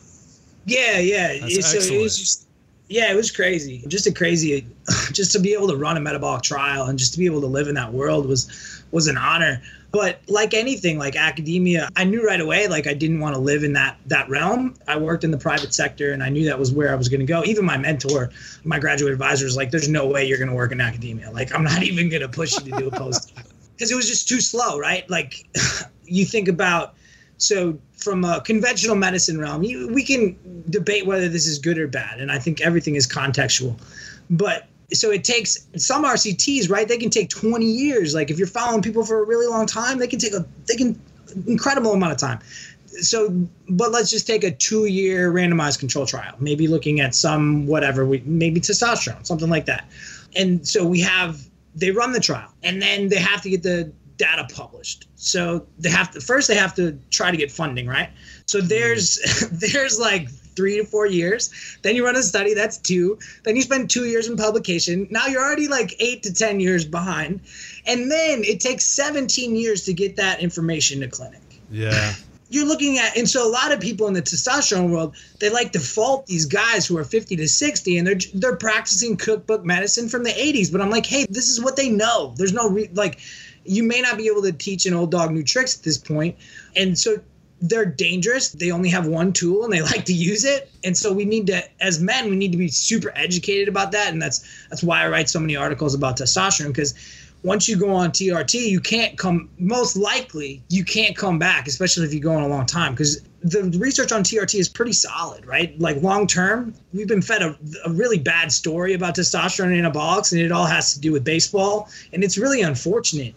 yeah, 0.65 0.97
yeah. 0.97 1.37
That's 1.39 1.69
so 1.69 1.77
excellent. 1.77 1.99
it 1.99 2.01
was 2.01 2.17
just, 2.17 2.47
yeah, 2.91 3.09
it 3.09 3.15
was 3.15 3.31
crazy. 3.31 3.83
Just 3.87 4.05
a 4.05 4.13
crazy, 4.13 4.67
just 5.13 5.31
to 5.31 5.39
be 5.39 5.53
able 5.53 5.69
to 5.69 5.77
run 5.77 5.95
a 5.95 6.01
metabolic 6.01 6.43
trial 6.43 6.87
and 6.87 6.99
just 6.99 7.13
to 7.13 7.19
be 7.19 7.25
able 7.25 7.41
to 7.41 7.47
live 7.47 7.67
in 7.67 7.75
that 7.75 7.93
world 7.93 8.27
was 8.27 8.83
was 8.91 9.07
an 9.07 9.17
honor. 9.17 9.61
But 9.91 10.21
like 10.27 10.53
anything, 10.53 10.97
like 10.97 11.15
academia, 11.15 11.89
I 11.95 12.03
knew 12.03 12.25
right 12.25 12.39
away 12.39 12.67
like 12.67 12.87
I 12.87 12.93
didn't 12.93 13.19
want 13.19 13.35
to 13.35 13.41
live 13.41 13.63
in 13.63 13.73
that 13.73 13.97
that 14.07 14.29
realm. 14.29 14.75
I 14.87 14.97
worked 14.97 15.23
in 15.23 15.31
the 15.31 15.37
private 15.37 15.73
sector 15.73 16.11
and 16.11 16.21
I 16.21 16.29
knew 16.29 16.45
that 16.45 16.59
was 16.59 16.71
where 16.71 16.91
I 16.91 16.95
was 16.95 17.07
going 17.07 17.21
to 17.21 17.25
go. 17.25 17.43
Even 17.45 17.65
my 17.65 17.77
mentor, 17.77 18.29
my 18.65 18.77
graduate 18.77 19.13
advisor, 19.13 19.45
was 19.45 19.55
like, 19.55 19.71
"There's 19.71 19.89
no 19.89 20.07
way 20.07 20.25
you're 20.25 20.37
going 20.37 20.49
to 20.49 20.55
work 20.55 20.73
in 20.73 20.81
academia. 20.81 21.31
Like 21.31 21.55
I'm 21.55 21.63
not 21.63 21.83
even 21.91 22.09
going 22.09 22.21
to 22.21 22.29
push 22.29 22.53
you 22.53 22.71
to 22.71 22.77
do 22.77 22.87
a 22.87 22.91
post 22.91 23.33
because 23.73 23.91
it 23.91 23.95
was 23.95 24.07
just 24.07 24.27
too 24.27 24.41
slow, 24.41 24.77
right? 24.77 25.09
Like 25.09 25.45
you 26.03 26.25
think 26.25 26.49
about 26.49 26.95
so 27.41 27.79
from 27.97 28.23
a 28.23 28.39
conventional 28.41 28.95
medicine 28.95 29.39
realm, 29.39 29.63
you, 29.63 29.87
we 29.87 30.03
can 30.03 30.37
debate 30.69 31.07
whether 31.07 31.27
this 31.27 31.47
is 31.47 31.57
good 31.57 31.77
or 31.79 31.87
bad, 31.87 32.19
and 32.19 32.31
I 32.31 32.37
think 32.37 32.61
everything 32.61 32.95
is 32.95 33.07
contextual. 33.07 33.79
But 34.29 34.67
so 34.93 35.09
it 35.09 35.23
takes 35.23 35.67
some 35.75 36.03
RCTs, 36.03 36.69
right? 36.69 36.87
They 36.87 36.97
can 36.97 37.09
take 37.09 37.29
20 37.29 37.65
years. 37.65 38.13
Like 38.13 38.29
if 38.29 38.37
you're 38.37 38.47
following 38.47 38.83
people 38.83 39.03
for 39.03 39.23
a 39.23 39.25
really 39.25 39.47
long 39.47 39.65
time, 39.65 39.97
they 39.97 40.07
can 40.07 40.19
take 40.19 40.33
a 40.33 40.45
they 40.67 40.75
can 40.75 41.01
incredible 41.47 41.93
amount 41.93 42.11
of 42.11 42.19
time. 42.19 42.39
So, 42.85 43.29
but 43.69 43.91
let's 43.91 44.11
just 44.11 44.27
take 44.27 44.43
a 44.43 44.51
two-year 44.51 45.31
randomized 45.31 45.79
control 45.79 46.05
trial, 46.05 46.35
maybe 46.39 46.67
looking 46.67 46.99
at 46.99 47.15
some 47.15 47.65
whatever, 47.65 48.05
we 48.05 48.21
maybe 48.25 48.59
testosterone, 48.59 49.25
something 49.25 49.49
like 49.49 49.65
that. 49.65 49.89
And 50.35 50.67
so 50.67 50.85
we 50.85 50.99
have 51.01 51.41
they 51.73 51.89
run 51.89 52.11
the 52.11 52.19
trial, 52.19 52.51
and 52.61 52.81
then 52.81 53.07
they 53.09 53.17
have 53.17 53.41
to 53.41 53.49
get 53.49 53.63
the 53.63 53.91
data 54.21 54.47
published. 54.53 55.07
So 55.15 55.65
they 55.79 55.89
have 55.89 56.11
to 56.11 56.21
first 56.21 56.47
they 56.47 56.55
have 56.55 56.75
to 56.75 56.97
try 57.09 57.31
to 57.31 57.37
get 57.37 57.51
funding, 57.51 57.87
right? 57.87 58.09
So 58.45 58.59
mm-hmm. 58.59 58.67
there's 58.67 59.49
there's 59.51 59.99
like 59.99 60.29
three 60.29 60.77
to 60.77 60.85
four 60.85 61.07
years. 61.07 61.49
Then 61.81 61.95
you 61.95 62.05
run 62.05 62.15
a 62.15 62.21
study, 62.21 62.53
that's 62.53 62.77
two. 62.77 63.17
Then 63.43 63.55
you 63.55 63.63
spend 63.63 63.89
two 63.89 64.05
years 64.05 64.27
in 64.27 64.37
publication. 64.37 65.07
Now 65.09 65.25
you're 65.25 65.41
already 65.41 65.67
like 65.67 65.95
eight 65.99 66.23
to 66.23 66.33
ten 66.33 66.59
years 66.59 66.85
behind. 66.85 67.41
And 67.87 68.11
then 68.11 68.43
it 68.43 68.59
takes 68.59 68.85
17 68.85 69.55
years 69.55 69.85
to 69.85 69.93
get 69.93 70.15
that 70.17 70.39
information 70.39 70.99
to 70.99 71.07
clinic. 71.07 71.41
Yeah. 71.71 72.13
You're 72.51 72.67
looking 72.67 72.97
at, 72.97 73.15
and 73.15 73.29
so 73.29 73.47
a 73.47 73.49
lot 73.49 73.71
of 73.71 73.79
people 73.79 74.07
in 74.07 74.13
the 74.13 74.21
testosterone 74.21 74.91
world, 74.91 75.15
they 75.39 75.49
like 75.49 75.71
to 75.71 75.79
fault 75.79 76.27
these 76.27 76.45
guys 76.45 76.85
who 76.85 76.97
are 76.97 77.05
50 77.05 77.37
to 77.37 77.47
60, 77.47 77.97
and 77.97 78.05
they're 78.05 78.19
they're 78.33 78.57
practicing 78.57 79.15
cookbook 79.15 79.63
medicine 79.63 80.09
from 80.09 80.23
the 80.23 80.31
80s. 80.31 80.69
But 80.69 80.81
I'm 80.81 80.89
like, 80.89 81.05
hey, 81.05 81.25
this 81.29 81.47
is 81.47 81.61
what 81.61 81.77
they 81.77 81.87
know. 81.87 82.33
There's 82.35 82.51
no 82.51 82.67
re- 82.67 82.89
like, 82.93 83.21
you 83.65 83.83
may 83.83 84.01
not 84.01 84.17
be 84.17 84.27
able 84.27 84.41
to 84.43 84.51
teach 84.51 84.85
an 84.85 84.93
old 84.93 85.11
dog 85.11 85.31
new 85.31 85.43
tricks 85.43 85.77
at 85.77 85.83
this 85.83 85.97
point. 85.97 86.35
And 86.75 86.97
so 86.97 87.17
they're 87.61 87.85
dangerous. 87.85 88.49
They 88.49 88.71
only 88.71 88.89
have 88.89 89.05
one 89.05 89.33
tool 89.33 89.63
and 89.63 89.71
they 89.71 89.81
like 89.93 90.05
to 90.05 90.13
use 90.13 90.43
it. 90.43 90.71
And 90.83 90.97
so 90.97 91.13
we 91.13 91.25
need 91.25 91.47
to, 91.47 91.63
as 91.81 91.99
men, 91.99 92.29
we 92.29 92.35
need 92.35 92.51
to 92.51 92.57
be 92.57 92.67
super 92.67 93.11
educated 93.15 93.67
about 93.67 93.91
that. 93.91 94.11
And 94.11 94.21
that's 94.21 94.43
that's 94.69 94.83
why 94.83 95.03
I 95.03 95.09
write 95.09 95.29
so 95.29 95.39
many 95.39 95.55
articles 95.55 95.93
about 95.93 96.17
testosterone 96.17 96.67
because 96.67 96.95
once 97.43 97.67
you 97.67 97.75
go 97.75 97.93
on 97.93 98.11
TRT, 98.11 98.69
you 98.69 98.79
can't 98.79 99.17
come. 99.17 99.49
Most 99.57 99.95
likely, 99.95 100.63
you 100.69 100.83
can't 100.83 101.15
come 101.15 101.39
back, 101.39 101.67
especially 101.67 102.05
if 102.05 102.13
you 102.13 102.19
go 102.19 102.33
on 102.33 102.43
a 102.43 102.47
long 102.47 102.65
time 102.65 102.93
because 102.93 103.21
the 103.43 103.63
research 103.79 104.11
on 104.11 104.23
TRT 104.23 104.59
is 104.59 104.69
pretty 104.69 104.93
solid, 104.93 105.45
right? 105.45 105.77
Like 105.79 106.01
long 106.01 106.27
term, 106.27 106.75
we've 106.93 107.07
been 107.07 107.21
fed 107.21 107.41
a, 107.41 107.57
a, 107.85 107.91
really 107.91 108.19
bad 108.19 108.51
story 108.51 108.93
about 108.93 109.15
testosterone 109.15 109.75
and 109.77 109.85
anabolics, 109.85 110.31
and 110.31 110.41
it 110.41 110.51
all 110.51 110.65
has 110.65 110.93
to 110.93 110.99
do 110.99 111.11
with 111.11 111.23
baseball, 111.23 111.89
and 112.13 112.23
it's 112.23 112.37
really 112.37 112.61
unfortunate, 112.61 113.33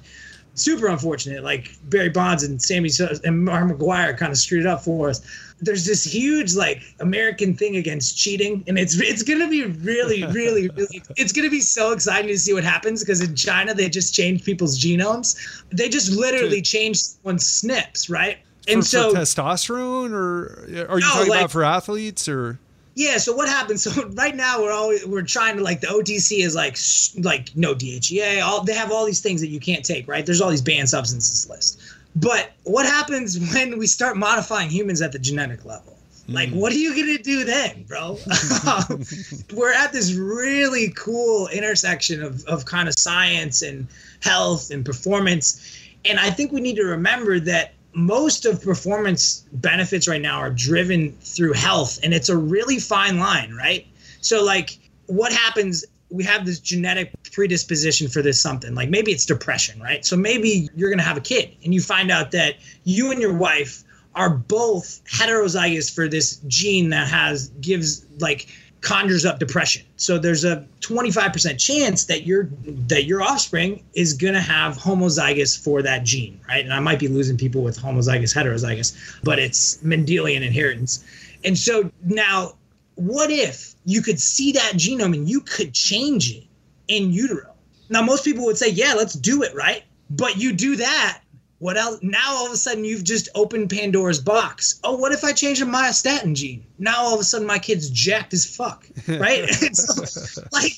super 0.55 0.89
unfortunate. 0.89 1.43
Like 1.43 1.71
Barry 1.85 2.11
Bonds 2.11 2.43
and 2.43 2.61
Sammy 2.61 2.91
and 3.25 3.45
Mark 3.45 3.71
McGwire 3.71 4.17
kind 4.17 4.31
of 4.31 4.37
screwed 4.37 4.67
it 4.67 4.67
up 4.67 4.83
for 4.85 5.09
us. 5.09 5.23
There's 5.65 5.87
this 5.87 6.05
huge 6.05 6.55
like 6.55 6.83
American 7.01 7.55
thing 7.55 7.77
against 7.77 8.17
cheating, 8.17 8.65
and 8.67 8.79
it's 8.79 8.99
it's 9.01 9.23
gonna 9.23 9.49
be 9.49 9.65
really, 9.65 10.25
really, 10.27 10.69
really. 10.69 11.03
It's 11.17 11.33
gonna 11.33 11.51
be 11.51 11.61
so 11.61 11.93
exciting 11.93 12.29
to 12.29 12.39
see 12.39 12.53
what 12.53 12.65
happens 12.65 13.03
because 13.03 13.21
in 13.21 13.35
China 13.35 13.75
they 13.75 13.89
just 13.89 14.15
changed 14.15 14.45
people's 14.45 14.79
genomes. 14.79 15.37
They 15.71 15.89
just 15.89 16.13
literally 16.13 16.63
changed 16.63 17.01
someone's 17.01 17.45
SNPs, 17.45 18.11
right? 18.11 18.39
And 18.69 18.83
for, 18.83 18.89
so 18.89 19.11
for 19.11 19.19
testosterone, 19.19 20.13
or 20.13 20.65
are 20.89 20.99
you 20.99 21.05
no, 21.05 21.13
talking 21.13 21.29
like, 21.29 21.41
about 21.41 21.51
for 21.51 21.65
athletes, 21.65 22.29
or? 22.29 22.59
Yeah. 22.95 23.19
So 23.19 23.35
what 23.35 23.49
happens? 23.49 23.85
So 23.95 24.09
right 24.11 24.35
now 24.35 24.63
we're 24.63 24.73
always 24.73 25.07
we're 25.07 25.23
trying 25.23 25.57
to 25.57 25.63
like 25.63 25.81
the 25.81 25.89
OTC 25.89 26.45
is 26.45 26.55
like 26.55 26.79
like 27.25 27.55
no 27.57 27.75
DHEA. 27.75 28.43
All 28.43 28.63
they 28.63 28.75
have 28.75 28.91
all 28.91 29.05
these 29.05 29.21
things 29.21 29.41
that 29.41 29.49
you 29.49 29.61
can't 29.61 29.85
take. 29.85 30.09
Right. 30.09 30.25
There's 30.25 30.41
all 30.41 30.51
these 30.51 30.63
banned 30.63 30.89
substances 30.89 31.49
list. 31.49 31.81
But 32.17 32.53
what 32.65 32.87
happens 32.87 33.39
when 33.55 33.79
we 33.79 33.87
start 33.87 34.17
modifying 34.17 34.71
humans 34.71 35.03
at 35.03 35.13
the 35.13 35.19
genetic 35.19 35.65
level? 35.65 35.97
Like, 36.27 36.49
mm. 36.51 36.55
what 36.55 36.73
are 36.73 36.77
you 36.77 36.95
gonna 36.95 37.19
do 37.19 37.45
then, 37.45 37.85
bro? 37.85 38.19
We're 39.55 39.75
at 39.75 39.93
this 39.93 40.15
really 40.15 40.93
cool 40.97 41.49
intersection 41.49 42.23
of 42.23 42.45
of 42.47 42.65
kind 42.65 42.89
of 42.89 42.95
science 42.99 43.63
and 43.63 43.87
health 44.21 44.71
and 44.71 44.85
performance, 44.85 45.79
and 46.05 46.19
I 46.19 46.31
think 46.31 46.53
we 46.53 46.61
need 46.61 46.77
to 46.77 46.85
remember 46.85 47.41
that 47.41 47.75
most 47.95 48.45
of 48.45 48.63
performance 48.63 49.45
benefits 49.53 50.09
right 50.09 50.21
now 50.21 50.39
are 50.39 50.51
driven 50.51 51.13
through 51.21 51.53
health 51.53 52.01
and 52.03 52.13
it's 52.13 52.29
a 52.29 52.37
really 52.37 52.79
fine 52.79 53.19
line 53.19 53.55
right 53.55 53.87
so 54.21 54.43
like 54.43 54.79
what 55.07 55.33
happens 55.33 55.85
we 56.11 56.25
have 56.25 56.45
this 56.45 56.59
genetic 56.59 57.13
predisposition 57.35 58.09
for 58.09 58.23
this 58.23 58.41
something 58.41 58.75
like 58.75 58.89
maybe 58.89 59.11
it's 59.11 59.27
depression 59.27 59.81
right 59.81 60.05
so 60.05 60.17
maybe 60.17 60.69
you're 60.77 60.89
going 60.89 60.99
to 60.99 61.05
have 61.05 61.17
a 61.17 61.21
kid 61.21 61.55
and 61.65 61.75
you 61.75 61.81
find 61.81 62.11
out 62.11 62.31
that 62.31 62.55
you 62.85 63.11
and 63.11 63.21
your 63.21 63.35
wife 63.35 63.85
are 64.15 64.31
both 64.31 65.03
heterozygous 65.11 65.93
for 65.93 66.09
this 66.09 66.37
gene 66.47 66.91
that 66.91 67.09
has 67.09 67.49
gives 67.61 68.07
like 68.21 68.49
conjures 68.85 69.25
up 69.25 69.39
depression. 69.39 69.83
So 69.97 70.19
there's 70.19 70.45
a 70.45 70.65
25% 70.81 71.59
chance 71.59 72.05
that 72.05 72.27
your 72.27 72.49
that 72.67 73.05
your 73.05 73.23
offspring 73.23 73.83
is 73.95 74.13
going 74.13 74.35
to 74.35 74.41
have 74.41 74.77
homozygous 74.77 75.59
for 75.59 75.83
that 75.83 76.05
gene, 76.05 76.39
right? 76.47 76.63
And 76.63 76.73
I 76.73 76.81
might 76.81 76.99
be 76.99 77.09
losing 77.09 77.37
people 77.37 77.63
with 77.63 77.79
homozygous 77.79 78.35
heterozygous, 78.35 78.95
but 79.25 79.39
it's 79.39 79.79
Mendelian 79.79 80.43
inheritance. 80.43 81.03
And 81.45 81.59
so 81.59 81.91
now 82.05 82.55
what 82.97 83.31
if 83.31 83.75
you 83.87 84.03
could 84.03 84.21
see 84.21 84.53
that 84.53 84.75
genome 84.75 85.15
and 85.15 85.29
you 85.29 85.41
could 85.41 85.73
change 85.73 86.31
it 86.31 86.45
in 86.89 87.13
utero? 87.13 87.55
Now 87.89 88.03
most 88.03 88.25
people 88.25 88.45
would 88.47 88.59
say, 88.59 88.71
"Yeah, 88.71 88.95
let's 88.95 89.15
do 89.15 89.43
it," 89.43 89.55
right? 89.55 89.85
But 90.11 90.37
you 90.37 90.53
do 90.53 90.77
that 90.77 91.21
what 91.65 91.79
else? 91.79 91.99
Now 92.03 92.35
all 92.35 92.47
of 92.47 92.53
a 92.53 92.59
sudden 92.59 92.85
you've 92.85 93.05
just 93.05 93.31
opened 93.35 93.71
Pandora's 93.71 94.21
box. 94.21 94.81
Oh, 94.85 94.97
what 94.97 95.13
if 95.13 95.25
I 95.25 95.33
change 95.33 95.63
a 95.63 95.65
myostatin 95.65 96.35
gene? 96.35 96.63
Now 96.79 96.99
all 96.99 97.15
of 97.15 97.21
a 97.21 97.25
sudden 97.25 97.47
my 97.47 97.59
kid's 97.59 97.89
jacked 97.89 98.35
as 98.35 98.45
fuck, 98.45 98.87
right? 99.09 99.49
so, 99.73 100.43
like, 100.53 100.73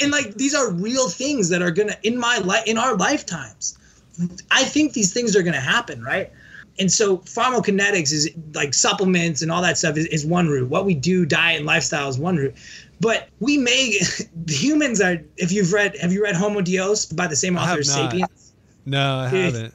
and 0.00 0.12
like 0.12 0.34
these 0.34 0.54
are 0.54 0.70
real 0.70 1.08
things 1.08 1.48
that 1.48 1.62
are 1.62 1.72
gonna 1.72 1.96
in 2.04 2.16
my 2.16 2.38
life 2.38 2.64
in 2.66 2.78
our 2.78 2.96
lifetimes. 2.96 3.76
I 4.52 4.62
think 4.62 4.92
these 4.92 5.12
things 5.12 5.34
are 5.34 5.42
gonna 5.42 5.58
happen, 5.58 6.00
right? 6.00 6.30
And 6.78 6.92
so 6.92 7.18
pharmacokinetics 7.18 8.12
is 8.12 8.30
like 8.54 8.72
supplements 8.72 9.42
and 9.42 9.50
all 9.50 9.62
that 9.62 9.78
stuff 9.78 9.96
is, 9.96 10.06
is 10.06 10.24
one 10.24 10.48
route. 10.48 10.68
What 10.68 10.86
we 10.86 10.94
do, 10.94 11.26
diet 11.26 11.56
and 11.56 11.66
lifestyle 11.66 12.08
is 12.08 12.20
one 12.20 12.36
route. 12.36 12.54
But 13.00 13.28
we 13.40 13.56
may 13.58 13.98
humans 14.48 15.00
are. 15.00 15.18
If 15.36 15.52
you've 15.52 15.72
read, 15.72 15.96
have 16.00 16.12
you 16.12 16.22
read 16.22 16.36
Homo 16.36 16.60
Deus 16.60 17.06
by 17.06 17.26
the 17.26 17.36
same 17.36 17.56
author, 17.56 17.82
Sapiens? 17.82 18.52
No, 18.84 19.18
I 19.18 19.28
haven't 19.28 19.74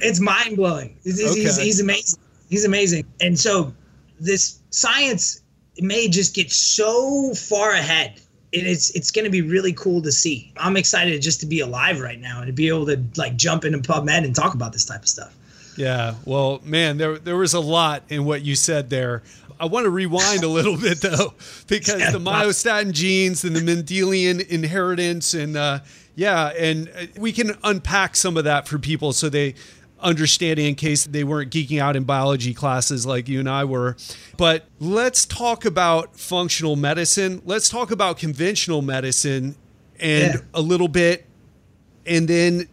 it's 0.00 0.20
mind 0.20 0.56
blowing. 0.56 0.98
He's, 1.02 1.22
okay. 1.22 1.40
he's, 1.40 1.56
he's 1.56 1.80
amazing. 1.80 2.20
He's 2.48 2.64
amazing. 2.64 3.06
And 3.20 3.38
so 3.38 3.72
this 4.20 4.60
science 4.70 5.40
may 5.78 6.08
just 6.08 6.34
get 6.34 6.50
so 6.50 7.34
far 7.34 7.72
ahead. 7.72 8.20
it's 8.52 8.90
it's 8.90 9.10
going 9.10 9.24
to 9.24 9.30
be 9.30 9.42
really 9.42 9.72
cool 9.72 10.02
to 10.02 10.12
see. 10.12 10.52
I'm 10.56 10.76
excited 10.76 11.20
just 11.22 11.40
to 11.40 11.46
be 11.46 11.60
alive 11.60 12.00
right 12.00 12.20
now 12.20 12.38
and 12.38 12.46
to 12.46 12.52
be 12.52 12.68
able 12.68 12.86
to 12.86 13.02
like 13.16 13.36
jump 13.36 13.64
into 13.64 13.78
PubMed 13.78 14.24
and 14.24 14.34
talk 14.34 14.54
about 14.54 14.72
this 14.72 14.84
type 14.84 15.02
of 15.02 15.08
stuff. 15.08 15.34
Yeah, 15.76 16.14
well, 16.24 16.62
man, 16.64 16.96
there 16.96 17.18
there 17.18 17.36
was 17.36 17.52
a 17.52 17.60
lot 17.60 18.02
in 18.08 18.24
what 18.24 18.42
you 18.42 18.54
said 18.54 18.88
there. 18.88 19.22
I 19.58 19.66
want 19.66 19.84
to 19.84 19.90
rewind 19.90 20.42
a 20.42 20.48
little 20.48 20.76
bit 20.76 21.00
though, 21.00 21.34
because 21.66 22.00
yeah. 22.00 22.10
the 22.10 22.18
myostatin 22.18 22.92
genes 22.92 23.44
and 23.44 23.56
the 23.56 23.60
Mendelian 23.60 24.46
inheritance, 24.48 25.34
and 25.34 25.56
uh, 25.56 25.80
yeah, 26.14 26.48
and 26.48 26.88
uh, 26.88 27.06
we 27.18 27.32
can 27.32 27.56
unpack 27.62 28.16
some 28.16 28.36
of 28.36 28.44
that 28.44 28.68
for 28.68 28.78
people 28.78 29.12
so 29.12 29.28
they 29.28 29.54
understand 30.00 30.58
in 30.58 30.74
case 30.74 31.06
they 31.06 31.24
weren't 31.24 31.50
geeking 31.50 31.80
out 31.80 31.96
in 31.96 32.04
biology 32.04 32.52
classes 32.52 33.06
like 33.06 33.28
you 33.28 33.40
and 33.40 33.48
I 33.48 33.64
were. 33.64 33.96
But 34.36 34.66
let's 34.78 35.24
talk 35.24 35.64
about 35.64 36.16
functional 36.16 36.76
medicine. 36.76 37.42
Let's 37.44 37.68
talk 37.68 37.90
about 37.90 38.18
conventional 38.18 38.82
medicine 38.82 39.56
and 39.98 40.34
yeah. 40.34 40.40
a 40.52 40.60
little 40.60 40.88
bit, 40.88 41.26
and 42.04 42.28
then 42.28 42.68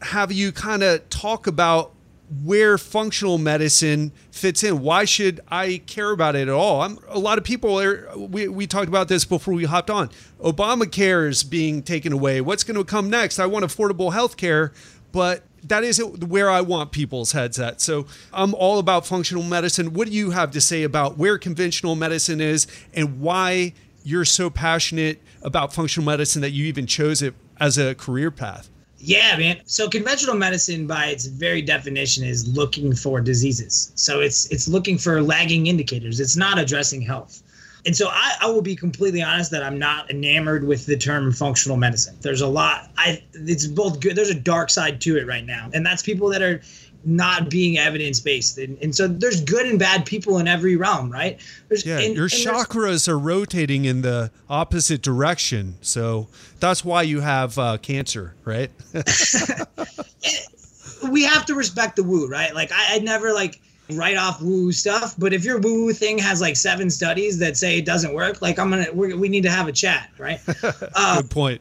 have 0.00 0.32
you 0.32 0.52
kind 0.52 0.82
of 0.82 1.08
talk 1.08 1.46
about 1.46 1.93
where 2.42 2.78
functional 2.78 3.38
medicine 3.38 4.12
fits 4.30 4.62
in. 4.64 4.80
Why 4.80 5.04
should 5.04 5.40
I 5.48 5.82
care 5.86 6.10
about 6.10 6.34
it 6.34 6.48
at 6.48 6.54
all? 6.54 6.80
I'm, 6.80 6.98
a 7.08 7.18
lot 7.18 7.38
of 7.38 7.44
people 7.44 7.80
are, 7.80 8.10
we, 8.16 8.48
we 8.48 8.66
talked 8.66 8.88
about 8.88 9.08
this 9.08 9.24
before 9.24 9.54
we 9.54 9.64
hopped 9.64 9.90
on. 9.90 10.10
Obamacare 10.40 11.28
is 11.28 11.44
being 11.44 11.82
taken 11.82 12.12
away. 12.12 12.40
What's 12.40 12.64
going 12.64 12.76
to 12.76 12.84
come 12.84 13.10
next? 13.10 13.38
I 13.38 13.46
want 13.46 13.64
affordable 13.64 14.12
health 14.12 14.36
care, 14.36 14.72
but 15.12 15.44
that 15.64 15.84
isn't 15.84 16.24
where 16.24 16.50
I 16.50 16.60
want 16.60 16.92
people's 16.92 17.32
heads 17.32 17.58
at. 17.58 17.80
So 17.80 18.06
I'm 18.32 18.54
all 18.54 18.78
about 18.78 19.06
functional 19.06 19.42
medicine. 19.42 19.92
What 19.92 20.08
do 20.08 20.14
you 20.14 20.30
have 20.30 20.50
to 20.52 20.60
say 20.60 20.82
about 20.82 21.16
where 21.16 21.38
conventional 21.38 21.94
medicine 21.94 22.40
is 22.40 22.66
and 22.92 23.20
why 23.20 23.74
you're 24.02 24.24
so 24.24 24.50
passionate 24.50 25.22
about 25.42 25.72
functional 25.72 26.04
medicine 26.04 26.42
that 26.42 26.50
you 26.50 26.66
even 26.66 26.86
chose 26.86 27.22
it 27.22 27.34
as 27.58 27.78
a 27.78 27.94
career 27.94 28.30
path? 28.30 28.68
Yeah, 29.06 29.36
man. 29.36 29.60
So 29.66 29.88
conventional 29.90 30.34
medicine, 30.34 30.86
by 30.86 31.06
its 31.06 31.26
very 31.26 31.60
definition, 31.60 32.24
is 32.24 32.48
looking 32.48 32.94
for 32.94 33.20
diseases. 33.20 33.92
So 33.96 34.20
it's 34.20 34.46
it's 34.50 34.66
looking 34.66 34.96
for 34.96 35.22
lagging 35.22 35.66
indicators. 35.66 36.20
It's 36.20 36.36
not 36.36 36.58
addressing 36.58 37.02
health. 37.02 37.42
And 37.86 37.94
so 37.94 38.08
I, 38.08 38.32
I 38.40 38.46
will 38.46 38.62
be 38.62 38.74
completely 38.74 39.22
honest 39.22 39.50
that 39.50 39.62
I'm 39.62 39.78
not 39.78 40.10
enamored 40.10 40.64
with 40.64 40.86
the 40.86 40.96
term 40.96 41.32
functional 41.32 41.76
medicine. 41.76 42.16
There's 42.22 42.40
a 42.40 42.46
lot. 42.46 42.90
I 42.96 43.22
it's 43.34 43.66
both 43.66 44.00
good. 44.00 44.16
There's 44.16 44.30
a 44.30 44.34
dark 44.34 44.70
side 44.70 45.02
to 45.02 45.18
it 45.18 45.26
right 45.26 45.44
now, 45.44 45.68
and 45.74 45.84
that's 45.84 46.02
people 46.02 46.30
that 46.30 46.40
are 46.40 46.62
not 47.04 47.50
being 47.50 47.78
evidence 47.78 48.20
based. 48.20 48.58
And, 48.58 48.78
and 48.82 48.94
so 48.94 49.08
there's 49.08 49.40
good 49.40 49.66
and 49.66 49.78
bad 49.78 50.06
people 50.06 50.38
in 50.38 50.48
every 50.48 50.76
realm, 50.76 51.10
right? 51.10 51.40
There's, 51.68 51.84
yeah, 51.84 52.00
and, 52.00 52.14
your 52.14 52.24
and 52.24 52.32
chakras 52.32 53.08
are 53.08 53.18
rotating 53.18 53.84
in 53.84 54.02
the 54.02 54.30
opposite 54.48 55.02
direction. 55.02 55.76
So 55.80 56.28
that's 56.60 56.84
why 56.84 57.02
you 57.02 57.20
have 57.20 57.58
uh, 57.58 57.78
cancer, 57.78 58.34
right? 58.44 58.70
we 61.10 61.24
have 61.24 61.44
to 61.46 61.54
respect 61.54 61.96
the 61.96 62.02
woo, 62.02 62.28
right? 62.28 62.54
Like 62.54 62.72
I, 62.72 62.96
I 62.96 62.98
never 63.00 63.32
like 63.32 63.60
write 63.90 64.16
off 64.16 64.40
woo 64.40 64.72
stuff. 64.72 65.14
But 65.18 65.32
if 65.32 65.44
your 65.44 65.58
woo 65.58 65.92
thing 65.92 66.18
has 66.18 66.40
like 66.40 66.56
seven 66.56 66.90
studies 66.90 67.38
that 67.38 67.56
say 67.56 67.78
it 67.78 67.84
doesn't 67.84 68.14
work, 68.14 68.42
like 68.42 68.58
I'm 68.58 68.70
gonna 68.70 68.92
we 68.92 69.28
need 69.28 69.42
to 69.42 69.50
have 69.50 69.68
a 69.68 69.72
chat, 69.72 70.10
right? 70.18 70.40
Uh, 70.96 71.22
Good 71.22 71.30
point. 71.30 71.60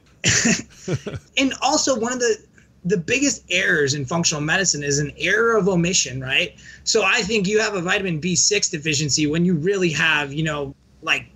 and 1.38 1.54
also 1.62 2.00
one 2.00 2.14
of 2.14 2.20
the 2.20 2.38
the 2.86 2.98
biggest 2.98 3.44
errors 3.50 3.94
in 3.94 4.06
functional 4.06 4.42
medicine 4.42 4.84
is 4.84 5.00
an 5.00 5.12
error 5.18 5.56
of 5.58 5.68
omission, 5.68 6.22
right? 6.22 6.56
So 6.84 7.04
I 7.04 7.22
think 7.22 7.48
you 7.48 7.60
have 7.60 7.76
a 7.76 7.82
vitamin 7.82 8.20
B6 8.20 8.72
deficiency 8.72 9.28
when 9.28 9.46
you 9.46 9.56
really 9.56 9.90
have, 9.92 10.34
you 10.34 10.44
know, 10.44 10.76
like 11.02 11.28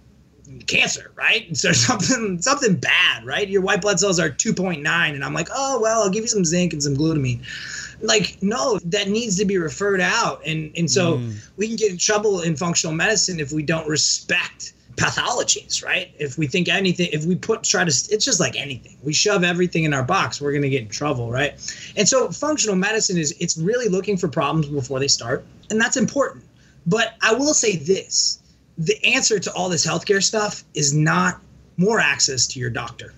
cancer, 0.68 1.12
right? 1.16 1.48
So 1.58 1.72
something 1.72 2.42
something 2.42 2.76
bad, 2.76 3.26
right? 3.26 3.48
Your 3.48 3.62
white 3.62 3.82
blood 3.82 4.00
cells 4.00 4.20
are 4.20 4.30
2.9 4.30 4.80
and 4.86 5.24
I'm 5.24 5.34
like, 5.34 5.50
"Oh, 5.54 5.80
well, 5.82 6.04
I'll 6.04 6.10
give 6.10 6.24
you 6.24 6.28
some 6.28 6.46
zinc 6.46 6.74
and 6.74 6.84
some 6.84 6.96
glutamine." 6.96 7.42
like 8.02 8.38
no 8.42 8.80
that 8.86 9.08
needs 9.08 9.38
to 9.38 9.46
be 9.46 9.58
referred 9.58 10.00
out 10.00 10.42
and 10.46 10.72
and 10.78 10.90
so 10.90 11.18
mm. 11.18 11.50
we 11.56 11.68
can 11.68 11.76
get 11.76 11.92
in 11.92 11.98
trouble 11.98 12.42
in 12.42 12.56
functional 12.56 12.96
medicine 12.96 13.40
if 13.40 13.52
we 13.52 13.64
don't 13.64 13.88
respect 13.88 14.74
pathologies 14.98 15.86
right 15.86 16.12
if 16.18 16.40
we 16.40 16.48
think 16.48 16.68
anything 16.68 17.08
if 17.14 17.24
we 17.26 17.36
put 17.36 17.64
try 17.64 17.84
to 17.84 17.90
it's 17.90 18.26
just 18.26 18.40
like 18.40 18.56
anything 18.56 18.98
we 19.04 19.14
shove 19.14 19.44
everything 19.44 19.84
in 19.84 19.94
our 19.94 20.04
box 20.04 20.42
we're 20.42 20.52
going 20.52 20.64
to 20.64 20.70
get 20.70 20.82
in 20.82 20.90
trouble 20.90 21.32
right 21.32 21.52
and 21.96 22.10
so 22.10 22.30
functional 22.30 22.76
medicine 22.76 23.16
is 23.16 23.34
it's 23.40 23.58
really 23.60 23.88
looking 23.88 24.18
for 24.18 24.28
problems 24.28 24.68
before 24.68 25.00
they 25.00 25.08
start 25.08 25.46
and 25.70 25.80
that's 25.80 25.98
important 25.98 26.44
but 26.88 27.14
i 27.22 27.32
will 27.32 27.54
say 27.54 27.76
this 27.76 28.40
the 28.80 29.04
answer 29.06 29.38
to 29.38 29.54
all 29.54 29.70
this 29.70 29.86
healthcare 29.86 30.22
stuff 30.22 30.64
is 30.74 30.96
not 30.96 31.40
more 31.78 32.00
access 32.00 32.48
to 32.48 32.60
your 32.60 32.72
doctor 32.72 33.14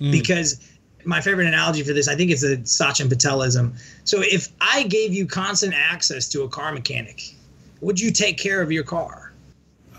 mm. 0.00 0.10
because 0.10 0.58
my 1.04 1.20
favorite 1.20 1.46
analogy 1.46 1.82
for 1.82 1.92
this, 1.92 2.08
I 2.08 2.14
think 2.14 2.30
it's 2.30 2.42
a 2.42 2.58
Sachin 2.58 3.08
Patelism. 3.08 3.72
So 4.04 4.20
if 4.20 4.48
I 4.60 4.82
gave 4.82 5.14
you 5.14 5.26
constant 5.26 5.74
access 5.74 6.28
to 6.28 6.42
a 6.42 6.48
car 6.48 6.72
mechanic, 6.72 7.34
would 7.80 7.98
you 7.98 8.10
take 8.10 8.36
care 8.36 8.60
of 8.60 8.70
your 8.70 8.84
car? 8.84 9.29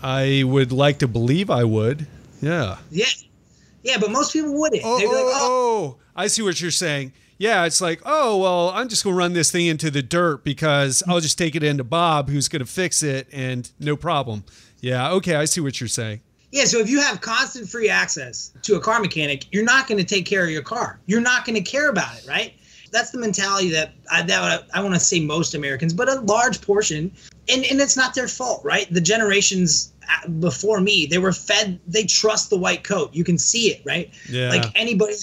I 0.02 0.42
would 0.44 0.72
like 0.72 0.98
to 0.98 1.08
believe 1.08 1.50
I 1.50 1.64
would. 1.64 2.06
Yeah. 2.40 2.78
Yeah. 2.90 3.06
Yeah, 3.82 3.98
but 3.98 4.10
most 4.10 4.32
people 4.32 4.58
wouldn't. 4.58 4.82
Oh, 4.84 4.94
oh, 4.94 5.06
like, 5.06 5.14
oh. 5.14 5.96
oh, 5.96 5.96
I 6.14 6.26
see 6.26 6.42
what 6.42 6.60
you're 6.60 6.70
saying. 6.70 7.12
Yeah, 7.38 7.64
it's 7.64 7.80
like, 7.80 8.00
oh, 8.04 8.38
well, 8.38 8.70
I'm 8.70 8.88
just 8.88 9.02
going 9.02 9.14
to 9.14 9.18
run 9.18 9.32
this 9.32 9.50
thing 9.50 9.66
into 9.66 9.90
the 9.90 10.02
dirt 10.02 10.44
because 10.44 11.02
I'll 11.08 11.18
just 11.18 11.38
take 11.38 11.56
it 11.56 11.64
into 11.64 11.82
Bob, 11.82 12.28
who's 12.28 12.46
going 12.46 12.60
to 12.60 12.70
fix 12.70 13.02
it, 13.02 13.26
and 13.32 13.68
no 13.80 13.96
problem. 13.96 14.44
Yeah, 14.80 15.10
okay, 15.12 15.34
I 15.34 15.46
see 15.46 15.60
what 15.60 15.80
you're 15.80 15.88
saying. 15.88 16.20
Yeah, 16.52 16.64
so 16.64 16.78
if 16.78 16.88
you 16.88 17.00
have 17.00 17.20
constant 17.20 17.68
free 17.68 17.88
access 17.88 18.52
to 18.62 18.76
a 18.76 18.80
car 18.80 19.00
mechanic, 19.00 19.46
you're 19.52 19.64
not 19.64 19.88
going 19.88 19.98
to 19.98 20.04
take 20.04 20.26
care 20.26 20.44
of 20.44 20.50
your 20.50 20.62
car. 20.62 21.00
You're 21.06 21.20
not 21.20 21.44
going 21.44 21.56
to 21.56 21.68
care 21.68 21.88
about 21.88 22.16
it, 22.16 22.28
right? 22.28 22.54
That's 22.92 23.10
the 23.10 23.18
mentality 23.18 23.70
that 23.70 23.94
I, 24.10 24.22
that 24.22 24.66
I 24.74 24.82
want 24.82 24.94
to 24.94 25.00
say 25.00 25.20
most 25.20 25.54
Americans, 25.54 25.94
but 25.94 26.08
a 26.08 26.20
large 26.20 26.60
portion, 26.60 27.10
and, 27.48 27.64
and 27.64 27.80
it's 27.80 27.96
not 27.96 28.14
their 28.14 28.28
fault, 28.28 28.64
right? 28.64 28.86
The 28.92 29.00
generations 29.00 29.92
uh, 30.08 30.28
before 30.28 30.80
me 30.80 31.06
they 31.06 31.18
were 31.18 31.32
fed 31.32 31.78
they 31.86 32.04
trust 32.04 32.50
the 32.50 32.56
white 32.56 32.82
coat 32.82 33.14
you 33.14 33.22
can 33.22 33.38
see 33.38 33.70
it 33.70 33.80
right 33.84 34.12
yeah. 34.28 34.48
like 34.48 34.64
anybody 34.74 35.14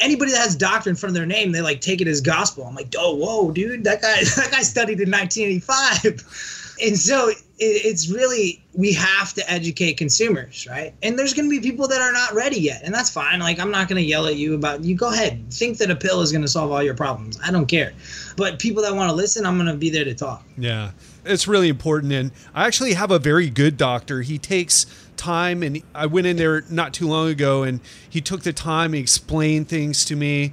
anybody 0.00 0.30
that 0.30 0.38
has 0.38 0.54
doctor 0.54 0.88
in 0.88 0.94
front 0.94 1.10
of 1.10 1.14
their 1.14 1.26
name 1.26 1.50
they 1.50 1.60
like 1.60 1.80
take 1.80 2.00
it 2.00 2.06
as 2.06 2.20
gospel 2.20 2.64
i'm 2.64 2.74
like 2.76 2.94
oh 2.96 3.14
whoa 3.16 3.50
dude 3.50 3.82
that 3.82 4.00
guy 4.00 4.14
that 4.36 4.48
guy 4.52 4.62
studied 4.62 5.00
in 5.00 5.10
1985 5.10 6.76
and 6.84 6.96
so 6.96 7.32
it, 7.58 7.84
it's 7.84 8.08
really 8.08 8.62
we 8.74 8.92
have 8.92 9.32
to 9.34 9.50
educate 9.50 9.94
consumers 9.94 10.66
right 10.68 10.94
and 11.02 11.18
there's 11.18 11.34
going 11.34 11.48
to 11.48 11.50
be 11.50 11.60
people 11.60 11.88
that 11.88 12.00
are 12.00 12.12
not 12.12 12.32
ready 12.34 12.60
yet 12.60 12.82
and 12.84 12.94
that's 12.94 13.10
fine 13.10 13.40
like 13.40 13.58
i'm 13.58 13.70
not 13.70 13.88
going 13.88 14.00
to 14.00 14.06
yell 14.06 14.26
at 14.26 14.36
you 14.36 14.54
about 14.54 14.82
you 14.84 14.94
go 14.94 15.12
ahead 15.12 15.42
think 15.52 15.78
that 15.78 15.90
a 15.90 15.96
pill 15.96 16.20
is 16.20 16.32
going 16.32 16.42
to 16.42 16.48
solve 16.48 16.70
all 16.70 16.82
your 16.82 16.94
problems 16.94 17.38
i 17.44 17.50
don't 17.50 17.66
care 17.66 17.92
but 18.36 18.58
people 18.58 18.82
that 18.82 18.94
want 18.94 19.08
to 19.10 19.14
listen 19.14 19.44
i'm 19.44 19.56
going 19.56 19.66
to 19.66 19.76
be 19.76 19.90
there 19.90 20.04
to 20.04 20.14
talk 20.14 20.44
yeah 20.56 20.90
it's 21.28 21.46
really 21.46 21.68
important. 21.68 22.12
And 22.12 22.32
I 22.54 22.66
actually 22.66 22.94
have 22.94 23.10
a 23.10 23.18
very 23.18 23.50
good 23.50 23.76
doctor. 23.76 24.22
He 24.22 24.38
takes 24.38 24.86
time, 25.16 25.62
and 25.62 25.82
I 25.94 26.06
went 26.06 26.26
in 26.26 26.36
there 26.36 26.64
not 26.70 26.94
too 26.94 27.06
long 27.06 27.28
ago, 27.28 27.62
and 27.62 27.80
he 28.08 28.20
took 28.20 28.42
the 28.42 28.52
time 28.52 28.94
and 28.94 29.02
explained 29.02 29.68
things 29.68 30.04
to 30.06 30.16
me. 30.16 30.52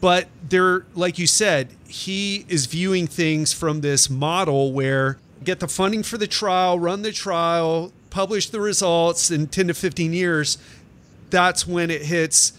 But 0.00 0.28
there, 0.48 0.86
like 0.94 1.18
you 1.18 1.26
said, 1.26 1.70
he 1.86 2.46
is 2.48 2.66
viewing 2.66 3.06
things 3.06 3.52
from 3.52 3.80
this 3.80 4.08
model 4.08 4.72
where 4.72 5.18
get 5.44 5.60
the 5.60 5.68
funding 5.68 6.02
for 6.02 6.18
the 6.18 6.26
trial, 6.26 6.78
run 6.78 7.02
the 7.02 7.12
trial, 7.12 7.92
publish 8.10 8.50
the 8.50 8.60
results 8.60 9.30
in 9.30 9.46
10 9.46 9.68
to 9.68 9.74
15 9.74 10.12
years. 10.12 10.58
That's 11.30 11.66
when 11.66 11.90
it 11.90 12.02
hits 12.02 12.52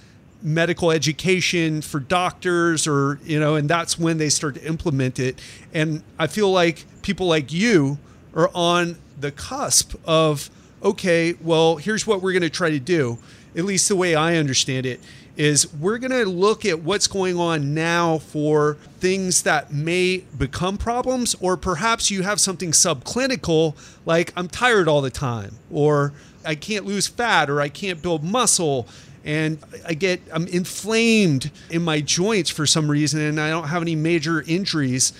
medical 0.44 0.92
education 0.92 1.82
for 1.82 2.02
doctors 2.02 2.86
or 2.86 3.18
you 3.24 3.40
know 3.40 3.56
and 3.56 3.70
that's 3.70 3.98
when 3.98 4.18
they 4.18 4.28
start 4.28 4.56
to 4.56 4.68
implement 4.68 5.18
it 5.18 5.40
and 5.74 6.04
i 6.20 6.28
feel 6.28 6.52
like 6.52 6.84
people 7.02 7.26
like 7.26 7.54
you 7.54 7.98
are 8.36 8.52
on 8.54 8.98
the 9.18 9.32
cusp 9.32 9.96
of 10.04 10.50
okay 10.84 11.34
well 11.40 11.78
here's 11.78 12.06
what 12.06 12.22
we're 12.22 12.34
going 12.34 12.42
to 12.42 12.50
try 12.50 12.70
to 12.70 12.80
do 12.80 13.18
at 13.56 13.64
least 13.64 13.88
the 13.88 13.96
way 13.96 14.16
i 14.16 14.36
understand 14.36 14.86
it 14.86 15.00
is 15.36 15.72
we're 15.74 15.98
going 15.98 16.12
to 16.12 16.26
look 16.26 16.66
at 16.66 16.80
what's 16.82 17.08
going 17.08 17.38
on 17.38 17.74
now 17.74 18.20
for 18.20 18.76
things 19.00 19.44
that 19.44 19.74
may 19.74 20.18
become 20.38 20.78
problems 20.78 21.36
or 21.40 21.58
perhaps 21.58 22.12
you 22.12 22.22
have 22.22 22.40
something 22.40 22.72
subclinical 22.72 23.76
like 24.06 24.32
i'm 24.36 24.48
tired 24.48 24.88
all 24.88 25.02
the 25.02 25.10
time 25.10 25.58
or 25.72 26.14
i 26.46 26.54
can't 26.54 26.86
lose 26.86 27.08
fat 27.08 27.50
or 27.50 27.60
i 27.60 27.68
can't 27.68 28.02
build 28.02 28.24
muscle 28.24 28.88
and 29.26 29.58
I 29.86 29.94
get 29.94 30.22
I'm 30.32 30.48
inflamed 30.48 31.52
in 31.70 31.82
my 31.82 32.02
joints 32.02 32.50
for 32.50 32.66
some 32.66 32.90
reason 32.90 33.22
and 33.22 33.40
I 33.40 33.50
don't 33.50 33.68
have 33.68 33.82
any 33.82 33.96
major 33.96 34.42
injuries. 34.42 35.14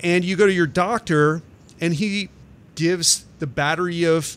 And 0.00 0.24
you 0.24 0.36
go 0.36 0.46
to 0.46 0.52
your 0.52 0.66
doctor 0.66 1.42
and 1.80 1.94
he 1.94 2.28
gives 2.74 3.24
the 3.38 3.46
battery 3.46 4.04
of 4.04 4.36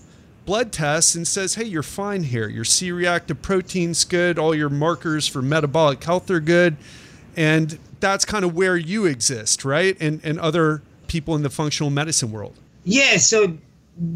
blood 0.49 0.71
tests 0.71 1.13
and 1.13 1.27
says, 1.27 1.53
"Hey, 1.53 1.65
you're 1.65 1.83
fine 1.83 2.23
here. 2.23 2.49
Your 2.49 2.65
C-reactive 2.65 3.39
protein's 3.43 4.03
good, 4.03 4.39
all 4.39 4.55
your 4.55 4.67
markers 4.67 5.27
for 5.27 5.43
metabolic 5.43 6.03
health 6.03 6.31
are 6.31 6.39
good." 6.39 6.75
And 7.37 7.77
that's 7.99 8.25
kind 8.25 8.43
of 8.43 8.55
where 8.55 8.75
you 8.75 9.05
exist, 9.05 9.63
right? 9.63 9.95
And 9.99 10.19
and 10.23 10.39
other 10.39 10.81
people 11.05 11.35
in 11.35 11.43
the 11.43 11.51
functional 11.51 11.91
medicine 11.91 12.31
world. 12.31 12.55
Yeah, 12.83 13.17
so 13.17 13.55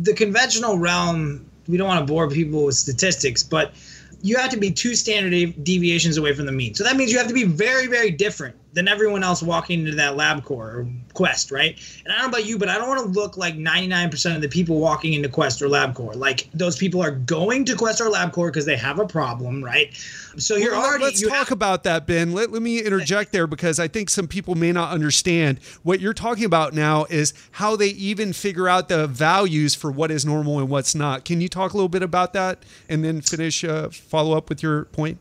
the 0.01 0.15
conventional 0.15 0.79
realm, 0.79 1.45
we 1.67 1.77
don't 1.77 1.87
want 1.87 1.99
to 1.99 2.11
bore 2.11 2.27
people 2.31 2.65
with 2.65 2.75
statistics, 2.75 3.43
but 3.43 3.75
you 4.23 4.35
have 4.37 4.49
to 4.49 4.57
be 4.57 4.71
two 4.71 4.95
standard 4.95 5.63
deviations 5.63 6.17
away 6.17 6.33
from 6.33 6.47
the 6.47 6.51
mean. 6.51 6.73
So 6.73 6.83
that 6.83 6.95
means 6.95 7.11
you 7.11 7.19
have 7.19 7.27
to 7.27 7.33
be 7.35 7.43
very, 7.43 7.85
very 7.85 8.09
different 8.09 8.55
than 8.73 8.87
everyone 8.87 9.23
else 9.23 9.43
walking 9.43 9.81
into 9.81 9.95
that 9.95 10.15
LabCorp 10.15 10.49
or 10.49 10.87
Quest, 11.13 11.51
right? 11.51 11.79
And 12.03 12.11
I 12.11 12.17
don't 12.17 12.31
know 12.31 12.37
about 12.37 12.45
you, 12.47 12.57
but 12.57 12.69
I 12.69 12.77
don't 12.79 12.87
want 12.87 13.01
to 13.01 13.19
look 13.19 13.37
like 13.37 13.55
99% 13.55 14.35
of 14.35 14.41
the 14.41 14.49
people 14.49 14.79
walking 14.79 15.13
into 15.13 15.29
Quest 15.29 15.61
or 15.61 15.67
LabCorp. 15.67 16.15
Like 16.15 16.49
those 16.53 16.75
people 16.75 17.01
are 17.01 17.11
going 17.11 17.65
to 17.65 17.75
Quest 17.75 18.01
or 18.01 18.05
LabCorp 18.05 18.47
because 18.47 18.65
they 18.65 18.75
have 18.75 18.97
a 18.97 19.05
problem, 19.05 19.63
right? 19.63 19.93
So 20.37 20.55
you're 20.55 20.71
well, 20.71 20.85
already. 20.85 21.03
Let's 21.03 21.21
you 21.21 21.29
talk 21.29 21.49
have, 21.49 21.51
about 21.51 21.83
that, 21.83 22.07
Ben. 22.07 22.33
Let, 22.33 22.51
let 22.51 22.63
me 22.63 22.79
interject 22.79 23.31
there 23.31 23.45
because 23.45 23.79
I 23.79 23.87
think 23.87 24.09
some 24.09 24.27
people 24.27 24.55
may 24.55 24.71
not 24.71 24.91
understand 24.91 25.59
what 25.83 25.99
you're 25.99 26.13
talking 26.13 26.45
about 26.45 26.73
now 26.73 27.05
is 27.05 27.33
how 27.51 27.75
they 27.75 27.89
even 27.89 28.33
figure 28.33 28.67
out 28.67 28.89
the 28.89 29.05
values 29.05 29.75
for 29.75 29.91
what 29.91 30.09
is 30.09 30.25
normal 30.25 30.57
and 30.57 30.67
what's 30.67 30.95
not. 30.95 31.25
Can 31.25 31.41
you 31.41 31.47
talk 31.47 31.73
a 31.73 31.77
little 31.77 31.89
bit 31.89 32.01
about 32.01 32.33
that 32.33 32.63
and 32.89 33.03
then 33.05 33.21
finish, 33.21 33.63
uh, 33.63 33.89
follow 33.89 34.35
up 34.35 34.49
with 34.49 34.63
your 34.63 34.85
point? 34.85 35.19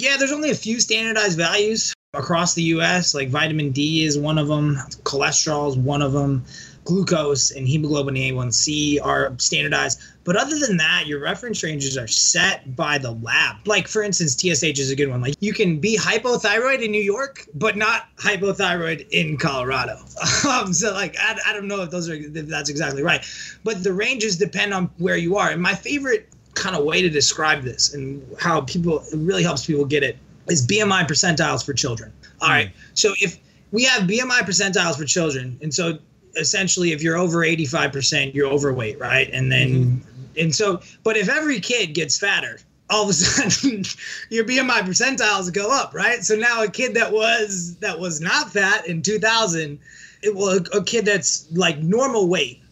Yeah, 0.00 0.16
there's 0.16 0.32
only 0.32 0.50
a 0.50 0.54
few 0.54 0.80
standardized 0.80 1.36
values 1.36 1.92
across 2.14 2.54
the 2.54 2.62
US. 2.74 3.14
Like 3.14 3.28
vitamin 3.28 3.70
D 3.70 4.04
is 4.04 4.18
one 4.18 4.38
of 4.38 4.48
them, 4.48 4.76
cholesterol 5.04 5.68
is 5.68 5.76
one 5.76 6.00
of 6.00 6.12
them 6.12 6.42
glucose 6.84 7.50
and 7.50 7.68
hemoglobin 7.68 8.14
A1C 8.14 8.98
are 9.04 9.34
standardized. 9.38 10.00
But 10.24 10.36
other 10.36 10.58
than 10.58 10.78
that, 10.78 11.04
your 11.06 11.20
reference 11.20 11.62
ranges 11.62 11.98
are 11.98 12.06
set 12.06 12.74
by 12.74 12.96
the 12.96 13.10
lab. 13.10 13.56
Like, 13.66 13.88
for 13.88 14.02
instance, 14.02 14.34
TSH 14.34 14.78
is 14.78 14.90
a 14.90 14.96
good 14.96 15.08
one. 15.08 15.20
Like, 15.20 15.34
you 15.40 15.52
can 15.52 15.78
be 15.78 15.98
hypothyroid 15.98 16.82
in 16.82 16.90
New 16.90 17.02
York, 17.02 17.46
but 17.54 17.76
not 17.76 18.06
hypothyroid 18.16 19.06
in 19.10 19.36
Colorado. 19.36 19.98
um, 20.48 20.72
so, 20.72 20.92
like, 20.92 21.16
I, 21.18 21.38
I 21.46 21.52
don't 21.52 21.68
know 21.68 21.82
if 21.82 21.90
those 21.90 22.08
are 22.08 22.14
if 22.14 22.32
that's 22.32 22.70
exactly 22.70 23.02
right. 23.02 23.24
But 23.64 23.84
the 23.84 23.92
ranges 23.92 24.36
depend 24.36 24.72
on 24.72 24.90
where 24.96 25.16
you 25.16 25.36
are. 25.36 25.50
And 25.50 25.60
my 25.60 25.74
favorite 25.74 26.28
kind 26.60 26.76
of 26.76 26.84
way 26.84 27.02
to 27.02 27.08
describe 27.08 27.62
this 27.62 27.94
and 27.94 28.24
how 28.38 28.60
people 28.60 29.00
it 29.12 29.16
really 29.16 29.42
helps 29.42 29.66
people 29.66 29.84
get 29.84 30.02
it 30.02 30.16
is 30.48 30.66
BMI 30.66 31.06
percentiles 31.06 31.64
for 31.64 31.72
children. 31.72 32.12
All 32.40 32.48
mm. 32.48 32.52
right. 32.52 32.70
So 32.94 33.14
if 33.20 33.38
we 33.72 33.84
have 33.84 34.04
BMI 34.04 34.40
percentiles 34.40 34.96
for 34.96 35.04
children, 35.04 35.58
and 35.62 35.72
so 35.72 35.98
essentially 36.36 36.92
if 36.92 37.02
you're 37.02 37.16
over 37.16 37.38
85% 37.38 38.34
you're 38.34 38.48
overweight 38.48 38.98
right 38.98 39.28
and 39.32 39.50
then 39.50 39.68
mm-hmm. 39.68 40.40
and 40.40 40.54
so 40.54 40.80
but 41.02 41.16
if 41.16 41.28
every 41.28 41.60
kid 41.60 41.94
gets 41.94 42.18
fatter 42.18 42.58
all 42.88 43.04
of 43.04 43.10
a 43.10 43.12
sudden 43.14 43.84
your 44.30 44.44
bmi 44.44 44.80
percentiles 44.80 45.52
go 45.52 45.70
up 45.70 45.94
right 45.94 46.24
so 46.24 46.36
now 46.36 46.62
a 46.62 46.70
kid 46.70 46.94
that 46.94 47.12
was 47.12 47.76
that 47.76 47.98
was 47.98 48.20
not 48.20 48.52
fat 48.52 48.86
in 48.86 49.02
2000 49.02 49.78
it 50.22 50.34
will 50.34 50.60
a 50.72 50.82
kid 50.84 51.04
that's 51.04 51.50
like 51.52 51.78
normal 51.78 52.28
weight 52.28 52.62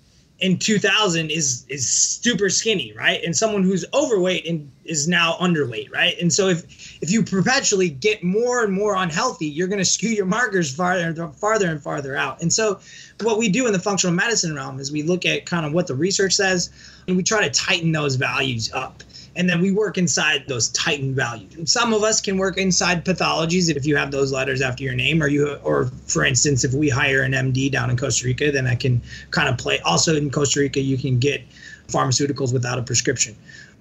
in 0.40 0.56
2000 0.56 1.30
is 1.30 1.66
is 1.68 1.88
super 1.88 2.48
skinny 2.48 2.92
right? 2.96 3.22
And 3.24 3.36
someone 3.36 3.62
who's 3.64 3.84
overweight 3.92 4.46
and 4.46 4.70
is 4.84 5.08
now 5.08 5.36
underweight 5.40 5.92
right? 5.92 6.16
And 6.20 6.32
so 6.32 6.48
if 6.48 7.02
if 7.02 7.10
you 7.10 7.24
perpetually 7.24 7.88
get 7.88 8.22
more 8.22 8.62
and 8.62 8.72
more 8.72 8.96
unhealthy 8.96 9.46
you're 9.46 9.68
going 9.68 9.80
to 9.80 9.84
skew 9.84 10.10
your 10.10 10.26
markers 10.26 10.74
farther 10.74 11.08
and 11.08 11.34
farther 11.36 11.70
and 11.70 11.82
farther 11.82 12.16
out. 12.16 12.40
And 12.40 12.52
so 12.52 12.78
what 13.22 13.38
we 13.38 13.48
do 13.48 13.66
in 13.66 13.72
the 13.72 13.80
functional 13.80 14.14
medicine 14.14 14.54
realm 14.54 14.78
is 14.78 14.92
we 14.92 15.02
look 15.02 15.26
at 15.26 15.44
kind 15.44 15.66
of 15.66 15.72
what 15.72 15.86
the 15.88 15.94
research 15.94 16.34
says 16.34 16.70
and 17.08 17.16
we 17.16 17.22
try 17.22 17.46
to 17.46 17.50
tighten 17.50 17.90
those 17.90 18.14
values 18.14 18.72
up 18.72 19.02
and 19.38 19.48
then 19.48 19.62
we 19.62 19.70
work 19.70 19.96
inside 19.96 20.44
those 20.48 20.68
tightened 20.70 21.14
values. 21.14 21.72
Some 21.72 21.94
of 21.94 22.02
us 22.02 22.20
can 22.20 22.38
work 22.38 22.58
inside 22.58 23.04
pathologies 23.04 23.74
if 23.74 23.86
you 23.86 23.94
have 23.96 24.10
those 24.10 24.32
letters 24.32 24.60
after 24.60 24.82
your 24.82 24.94
name, 24.94 25.22
or 25.22 25.28
you, 25.28 25.54
or 25.62 25.86
for 26.08 26.24
instance, 26.24 26.64
if 26.64 26.74
we 26.74 26.88
hire 26.88 27.22
an 27.22 27.32
MD 27.32 27.70
down 27.70 27.88
in 27.88 27.96
Costa 27.96 28.26
Rica, 28.26 28.50
then 28.50 28.66
I 28.66 28.74
can 28.74 29.00
kind 29.30 29.48
of 29.48 29.56
play. 29.56 29.78
Also 29.80 30.16
in 30.16 30.28
Costa 30.30 30.58
Rica, 30.58 30.80
you 30.80 30.98
can 30.98 31.20
get 31.20 31.40
pharmaceuticals 31.86 32.52
without 32.52 32.80
a 32.80 32.82
prescription. 32.82 33.36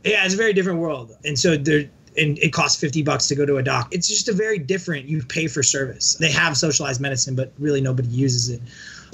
Yeah, 0.05 0.23
it's 0.23 0.35
a 0.35 0.37
very 0.37 0.53
different 0.53 0.79
world, 0.79 1.17
and 1.25 1.37
so 1.37 1.57
there. 1.57 1.89
And 2.19 2.39
it 2.39 2.51
costs 2.51 2.81
50 2.81 3.03
bucks 3.03 3.27
to 3.27 3.35
go 3.35 3.45
to 3.45 3.57
a 3.57 3.63
doc. 3.63 3.89
It's 3.93 4.07
just 4.07 4.27
a 4.27 4.33
very 4.33 4.57
different, 4.57 5.05
you 5.05 5.21
pay 5.21 5.45
for 5.45 5.61
service. 5.61 6.15
They 6.15 6.31
have 6.31 6.57
socialized 6.57 6.99
medicine, 6.99 7.35
but 7.35 7.53
really 7.59 7.79
nobody 7.79 8.07
uses 8.07 8.49
it. 8.49 8.59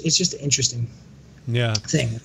It's 0.00 0.16
just 0.16 0.32
an 0.32 0.40
interesting 0.40 0.88
yeah. 1.46 1.74
thing. 1.74 2.18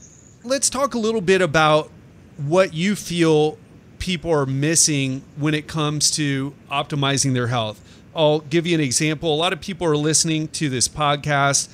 Let's 0.46 0.70
talk 0.70 0.94
a 0.94 0.98
little 0.98 1.20
bit 1.20 1.42
about 1.42 1.92
what 2.38 2.74
you 2.74 2.96
feel 2.96 3.58
people 4.00 4.32
are 4.32 4.46
missing 4.46 5.22
when 5.38 5.54
it 5.54 5.68
comes 5.68 6.10
to 6.12 6.54
optimizing 6.72 7.34
their 7.34 7.48
health. 7.48 7.84
I'll 8.16 8.40
give 8.40 8.66
you 8.66 8.76
an 8.76 8.82
example. 8.82 9.34
A 9.34 9.38
lot 9.38 9.54
of 9.54 9.62
people 9.62 9.86
are 9.88 9.98
listening 9.98 10.48
to 10.50 10.70
this 10.70 10.88
podcast. 10.88 11.70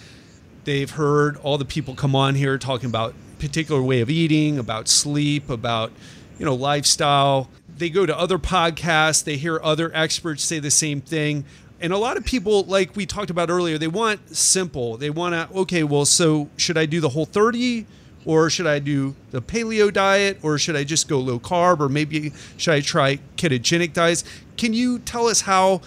They've 0.65 0.89
heard 0.89 1.37
all 1.37 1.57
the 1.57 1.65
people 1.65 1.95
come 1.95 2.15
on 2.15 2.35
here 2.35 2.57
talking 2.57 2.89
about 2.89 3.13
particular 3.39 3.81
way 3.81 4.01
of 4.01 4.09
eating, 4.09 4.57
about 4.57 4.87
sleep, 4.87 5.49
about 5.49 5.91
you 6.37 6.45
know 6.45 6.55
lifestyle. 6.55 7.49
They 7.77 7.89
go 7.89 8.05
to 8.05 8.17
other 8.17 8.37
podcasts, 8.37 9.23
they 9.23 9.37
hear 9.37 9.59
other 9.61 9.91
experts 9.93 10.43
say 10.43 10.59
the 10.59 10.71
same 10.71 11.01
thing. 11.01 11.45
And 11.81 11.91
a 11.91 11.97
lot 11.97 12.15
of 12.17 12.23
people, 12.23 12.63
like 12.63 12.95
we 12.95 13.05
talked 13.05 13.29
about 13.29 13.49
earlier, 13.49 13.77
they 13.77 13.87
want 13.87 14.35
simple. 14.35 14.97
They 14.97 15.09
want 15.09 15.33
to, 15.33 15.57
okay, 15.59 15.83
well, 15.83 16.05
so 16.05 16.49
should 16.55 16.77
I 16.77 16.85
do 16.85 17.01
the 17.01 17.09
whole 17.09 17.25
30? 17.25 17.85
Or 18.25 18.49
should 18.49 18.67
I 18.67 18.79
do 18.79 19.15
the 19.31 19.41
paleo 19.41 19.93
diet 19.93 20.39
or 20.41 20.57
should 20.57 20.75
I 20.75 20.83
just 20.83 21.07
go 21.07 21.19
low 21.19 21.39
carb 21.39 21.79
or 21.79 21.89
maybe 21.89 22.33
should 22.57 22.73
I 22.73 22.81
try 22.81 23.19
ketogenic 23.37 23.93
diets? 23.93 24.23
Can 24.57 24.73
you 24.73 24.99
tell 24.99 25.27
us 25.27 25.41
how 25.41 25.81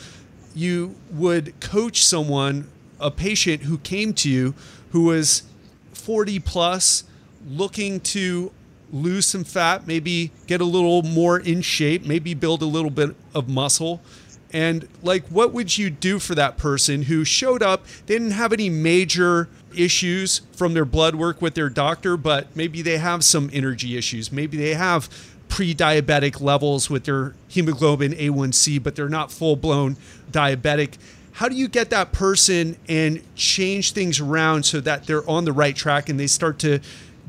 you 0.54 0.94
would 1.10 1.58
coach 1.60 2.04
someone, 2.04 2.68
a 3.00 3.10
patient 3.10 3.62
who 3.62 3.78
came 3.78 4.12
to 4.14 4.30
you 4.30 4.54
who 4.90 5.04
was 5.04 5.42
40 5.92 6.38
plus, 6.40 7.04
looking 7.46 8.00
to 8.00 8.50
lose 8.92 9.26
some 9.26 9.44
fat, 9.44 9.86
maybe 9.86 10.32
get 10.46 10.60
a 10.60 10.64
little 10.64 11.02
more 11.02 11.38
in 11.38 11.60
shape, 11.60 12.06
maybe 12.06 12.34
build 12.34 12.62
a 12.62 12.66
little 12.66 12.90
bit 12.90 13.14
of 13.34 13.48
muscle. 13.48 14.00
And 14.52 14.88
like, 15.02 15.26
what 15.26 15.52
would 15.52 15.76
you 15.76 15.90
do 15.90 16.18
for 16.18 16.34
that 16.34 16.56
person 16.56 17.02
who 17.02 17.24
showed 17.24 17.62
up? 17.62 17.84
Didn't 18.06 18.30
have 18.30 18.52
any 18.52 18.70
major 18.70 19.48
issues 19.78 20.42
from 20.52 20.74
their 20.74 20.84
blood 20.84 21.14
work 21.14 21.40
with 21.40 21.54
their 21.54 21.70
doctor, 21.70 22.16
but 22.16 22.54
maybe 22.56 22.82
they 22.82 22.98
have 22.98 23.24
some 23.24 23.48
energy 23.52 23.96
issues. 23.96 24.32
Maybe 24.32 24.56
they 24.56 24.74
have 24.74 25.08
pre 25.48 25.74
diabetic 25.74 26.40
levels 26.40 26.90
with 26.90 27.04
their 27.04 27.34
hemoglobin 27.48 28.12
A1C, 28.12 28.82
but 28.82 28.96
they're 28.96 29.08
not 29.08 29.32
full 29.32 29.56
blown 29.56 29.96
diabetic. 30.30 30.98
How 31.32 31.48
do 31.48 31.54
you 31.54 31.68
get 31.68 31.90
that 31.90 32.12
person 32.12 32.76
and 32.88 33.22
change 33.36 33.92
things 33.92 34.18
around 34.20 34.64
so 34.64 34.80
that 34.80 35.06
they're 35.06 35.28
on 35.28 35.44
the 35.44 35.52
right 35.52 35.76
track 35.76 36.08
and 36.08 36.18
they 36.18 36.26
start 36.26 36.58
to 36.60 36.80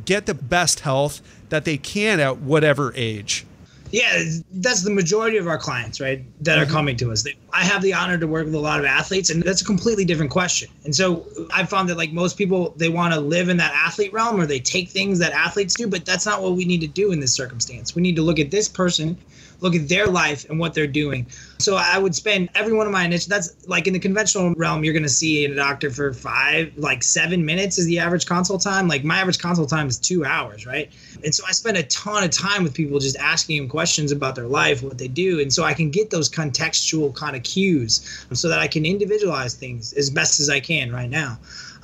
get 0.06 0.26
the 0.26 0.34
best 0.34 0.80
health 0.80 1.22
that 1.50 1.64
they 1.64 1.78
can 1.78 2.20
at 2.20 2.38
whatever 2.40 2.92
age? 2.96 3.46
Yeah, 3.92 4.24
that's 4.52 4.84
the 4.84 4.92
majority 4.92 5.38
of 5.38 5.48
our 5.48 5.58
clients, 5.58 6.00
right, 6.00 6.24
that 6.44 6.60
mm-hmm. 6.60 6.70
are 6.70 6.72
coming 6.72 6.96
to 6.98 7.12
us. 7.12 7.26
I 7.52 7.64
have 7.64 7.82
the 7.82 7.94
honor 7.94 8.18
to 8.18 8.28
work 8.28 8.46
with 8.46 8.54
a 8.54 8.60
lot 8.60 8.80
of 8.80 8.86
athletes, 8.86 9.30
and 9.32 9.42
that's 9.42 9.62
a 9.62 9.66
completely 9.66 10.06
different 10.06 10.32
question. 10.32 10.70
And 10.84 10.96
so 10.96 11.26
I 11.52 11.66
found 11.66 11.90
that, 11.90 11.98
like 11.98 12.12
most 12.12 12.38
people, 12.38 12.74
they 12.78 12.90
want 12.90 13.14
to 13.14 13.20
live 13.20 13.50
in 13.50 13.58
that 13.58 13.74
athlete 13.74 14.14
realm 14.14 14.40
or 14.40 14.46
they 14.46 14.60
take 14.60 14.90
things 14.90 15.18
that 15.20 15.32
athletes 15.32 15.74
do, 15.74 15.88
but 15.88 16.06
that's 16.06 16.26
not 16.26 16.42
what 16.42 16.54
we 16.54 16.66
need 16.66 16.82
to 16.82 16.88
do 16.88 17.12
in 17.12 17.20
this 17.20 17.34
circumstance. 17.34 17.96
We 17.96 18.02
need 18.04 18.16
to 18.18 18.22
look 18.22 18.38
at 18.40 18.52
this 18.52 18.70
person 18.70 19.18
look 19.62 19.76
at 19.76 19.90
their 19.90 20.08
life 20.08 20.50
and 20.50 20.60
what 20.60 20.74
they're 20.74 20.88
doing. 20.88 21.26
So 21.60 21.76
I 21.76 21.98
would 21.98 22.16
spend 22.16 22.50
every 22.56 22.74
one 22.74 22.86
of 22.86 22.94
my 22.94 23.04
initial. 23.04 23.30
That's 23.30 23.68
like 23.68 23.88
in 23.88 23.94
the 23.94 24.00
conventional 24.00 24.54
realm, 24.56 24.84
you're 24.84 24.94
going 24.94 25.04
to 25.04 25.10
see 25.10 25.46
a 25.46 25.54
doctor 25.54 25.92
for 25.92 26.14
five, 26.14 26.72
like 26.78 27.04
seven 27.04 27.46
minutes 27.46 27.78
is 27.78 27.86
the 27.86 28.00
average 28.00 28.26
consult 28.26 28.62
time. 28.62 28.88
Like 28.88 29.04
my 29.04 29.20
average 29.20 29.40
consult 29.40 29.70
time 29.70 29.88
is 29.88 29.98
two 29.98 30.24
hours, 30.24 30.66
right? 30.66 30.90
And 31.24 31.36
so 31.36 31.44
I 31.48 31.52
spend 31.52 31.78
a 31.78 31.84
ton 31.84 32.24
of 32.24 32.32
time 32.32 32.64
with 32.64 32.74
people 32.74 33.00
just 33.00 33.18
asking 33.18 33.58
them 33.58 33.70
questions 33.70 34.12
about 34.12 34.36
their 34.36 34.48
life, 34.48 34.82
what 34.82 34.98
they 34.98 35.10
do, 35.10 35.40
and 35.42 35.52
so 35.52 35.64
I 35.64 35.74
can 35.74 35.92
get 35.92 36.10
those 36.10 36.30
contextual 36.30 37.14
kind 37.14 37.36
of 37.36 37.44
cues, 37.44 38.26
so 38.32 38.48
that 38.48 38.60
I 38.60 38.68
can 38.68 38.86
individualize 38.86 39.54
things 39.54 39.94
as 39.94 40.10
best 40.10 40.40
as 40.40 40.50
I 40.50 40.60
can 40.60 40.92
right 40.92 41.10
now. 41.10 41.38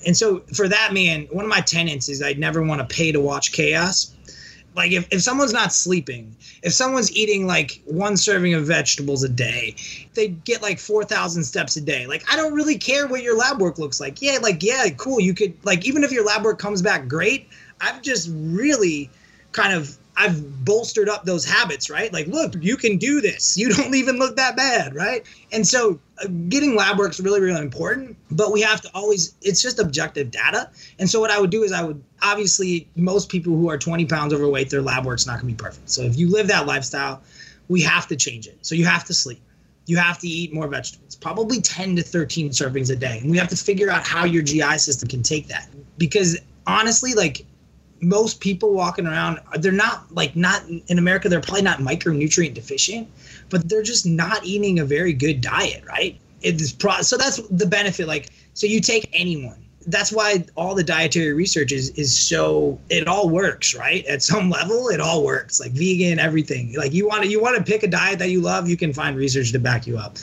And 0.05 0.15
so 0.15 0.39
for 0.53 0.67
that 0.67 0.93
man, 0.93 1.27
one 1.31 1.43
of 1.43 1.49
my 1.49 1.61
tenants 1.61 2.09
is 2.09 2.21
I'd 2.21 2.39
never 2.39 2.61
want 2.61 2.87
to 2.87 2.95
pay 2.95 3.11
to 3.11 3.19
watch 3.19 3.51
chaos 3.51 4.14
like 4.75 4.91
if, 4.91 5.07
if 5.11 5.21
someone's 5.21 5.53
not 5.53 5.73
sleeping 5.73 6.35
if 6.61 6.73
someone's 6.73 7.11
eating 7.15 7.47
like 7.47 7.81
one 7.85 8.17
serving 8.17 8.53
of 8.53 8.65
vegetables 8.65 9.23
a 9.23 9.29
day 9.29 9.75
they 10.13 10.29
get 10.29 10.61
like 10.61 10.79
4000 10.79 11.43
steps 11.43 11.75
a 11.75 11.81
day. 11.81 12.07
Like 12.07 12.23
i 12.31 12.35
don't 12.35 12.53
really 12.53 12.77
care 12.77 13.07
what 13.07 13.23
your 13.23 13.37
lab 13.37 13.61
work 13.61 13.77
looks 13.77 13.99
like. 13.99 14.21
Yeah 14.21 14.37
like 14.41 14.63
yeah 14.63 14.87
cool 14.97 15.19
you 15.19 15.33
could 15.33 15.53
like 15.63 15.85
even 15.85 16.03
if 16.03 16.11
your 16.11 16.25
lab 16.25 16.43
work 16.43 16.59
comes 16.59 16.81
back 16.81 17.07
great 17.07 17.47
i've 17.81 18.01
just 18.01 18.29
really 18.31 19.09
kind 19.51 19.73
of 19.73 19.97
I've 20.17 20.63
bolstered 20.63 21.09
up 21.09 21.25
those 21.25 21.45
habits, 21.45 21.89
right? 21.89 22.11
Like, 22.11 22.27
look, 22.27 22.55
you 22.59 22.77
can 22.77 22.97
do 22.97 23.21
this. 23.21 23.57
You 23.57 23.69
don't 23.73 23.95
even 23.95 24.17
look 24.17 24.35
that 24.37 24.55
bad, 24.55 24.95
right? 24.95 25.25
And 25.51 25.67
so 25.67 25.99
uh, 26.23 26.27
getting 26.47 26.75
lab 26.75 26.97
work 26.97 27.11
is 27.11 27.19
really, 27.19 27.41
really 27.41 27.61
important, 27.61 28.15
but 28.31 28.51
we 28.51 28.61
have 28.61 28.81
to 28.81 28.89
always, 28.93 29.35
it's 29.41 29.61
just 29.61 29.79
objective 29.79 30.31
data. 30.31 30.69
And 30.99 31.09
so 31.09 31.19
what 31.19 31.31
I 31.31 31.39
would 31.39 31.49
do 31.49 31.63
is 31.63 31.71
I 31.71 31.83
would, 31.83 32.01
obviously, 32.21 32.87
most 32.95 33.29
people 33.29 33.55
who 33.55 33.69
are 33.69 33.77
20 33.77 34.05
pounds 34.05 34.33
overweight, 34.33 34.69
their 34.69 34.81
lab 34.81 35.05
work's 35.05 35.27
not 35.27 35.39
to 35.39 35.45
be 35.45 35.53
perfect. 35.53 35.89
So 35.89 36.03
if 36.03 36.17
you 36.17 36.29
live 36.29 36.47
that 36.47 36.65
lifestyle, 36.65 37.21
we 37.67 37.81
have 37.81 38.07
to 38.07 38.15
change 38.15 38.47
it. 38.47 38.57
So 38.61 38.75
you 38.75 38.85
have 38.85 39.03
to 39.05 39.13
sleep. 39.13 39.41
You 39.87 39.97
have 39.97 40.17
to 40.19 40.27
eat 40.27 40.51
more 40.51 40.67
vegetables, 40.67 41.15
probably 41.15 41.61
10 41.61 41.97
to 41.97 42.01
13 42.01 42.49
servings 42.49 42.89
a 42.91 42.95
day. 42.95 43.19
And 43.19 43.29
we 43.29 43.37
have 43.37 43.49
to 43.49 43.55
figure 43.55 43.91
out 43.91 44.05
how 44.05 44.25
your 44.25 44.41
GI 44.41 44.79
system 44.79 45.07
can 45.07 45.21
take 45.21 45.47
that. 45.47 45.69
Because 45.97 46.39
honestly, 46.65 47.13
like 47.13 47.45
most 48.07 48.39
people 48.39 48.73
walking 48.73 49.07
around 49.07 49.39
they're 49.59 49.71
not 49.71 50.13
like 50.13 50.35
not 50.35 50.63
in 50.67 50.97
america 50.97 51.29
they're 51.29 51.41
probably 51.41 51.61
not 51.61 51.79
micronutrient 51.79 52.53
deficient 52.53 53.07
but 53.49 53.67
they're 53.69 53.83
just 53.83 54.05
not 54.05 54.43
eating 54.43 54.79
a 54.79 54.85
very 54.85 55.13
good 55.13 55.41
diet 55.41 55.83
right? 55.87 56.19
It's 56.41 56.71
pro- 56.71 57.01
so 57.01 57.17
that's 57.17 57.37
the 57.49 57.65
benefit 57.65 58.07
like 58.07 58.29
so 58.53 58.67
you 58.67 58.79
take 58.79 59.09
anyone. 59.13 59.61
That's 59.87 60.11
why 60.11 60.45
all 60.55 60.73
the 60.73 60.83
dietary 60.83 61.33
research 61.33 61.71
is 61.71 61.89
is 61.91 62.15
so 62.15 62.79
it 62.89 63.07
all 63.07 63.29
works 63.29 63.75
right? 63.75 64.05
At 64.05 64.23
some 64.23 64.49
level 64.49 64.89
it 64.89 64.99
all 64.99 65.23
works 65.23 65.59
like 65.59 65.71
vegan 65.71 66.19
everything. 66.19 66.73
Like 66.75 66.93
you 66.93 67.07
want 67.07 67.23
to 67.23 67.29
you 67.29 67.41
want 67.41 67.57
to 67.57 67.63
pick 67.63 67.83
a 67.83 67.87
diet 67.87 68.19
that 68.19 68.29
you 68.29 68.41
love 68.41 68.67
you 68.67 68.77
can 68.77 68.93
find 68.93 69.15
research 69.15 69.51
to 69.51 69.59
back 69.59 69.85
you 69.87 69.97
up 69.97 70.17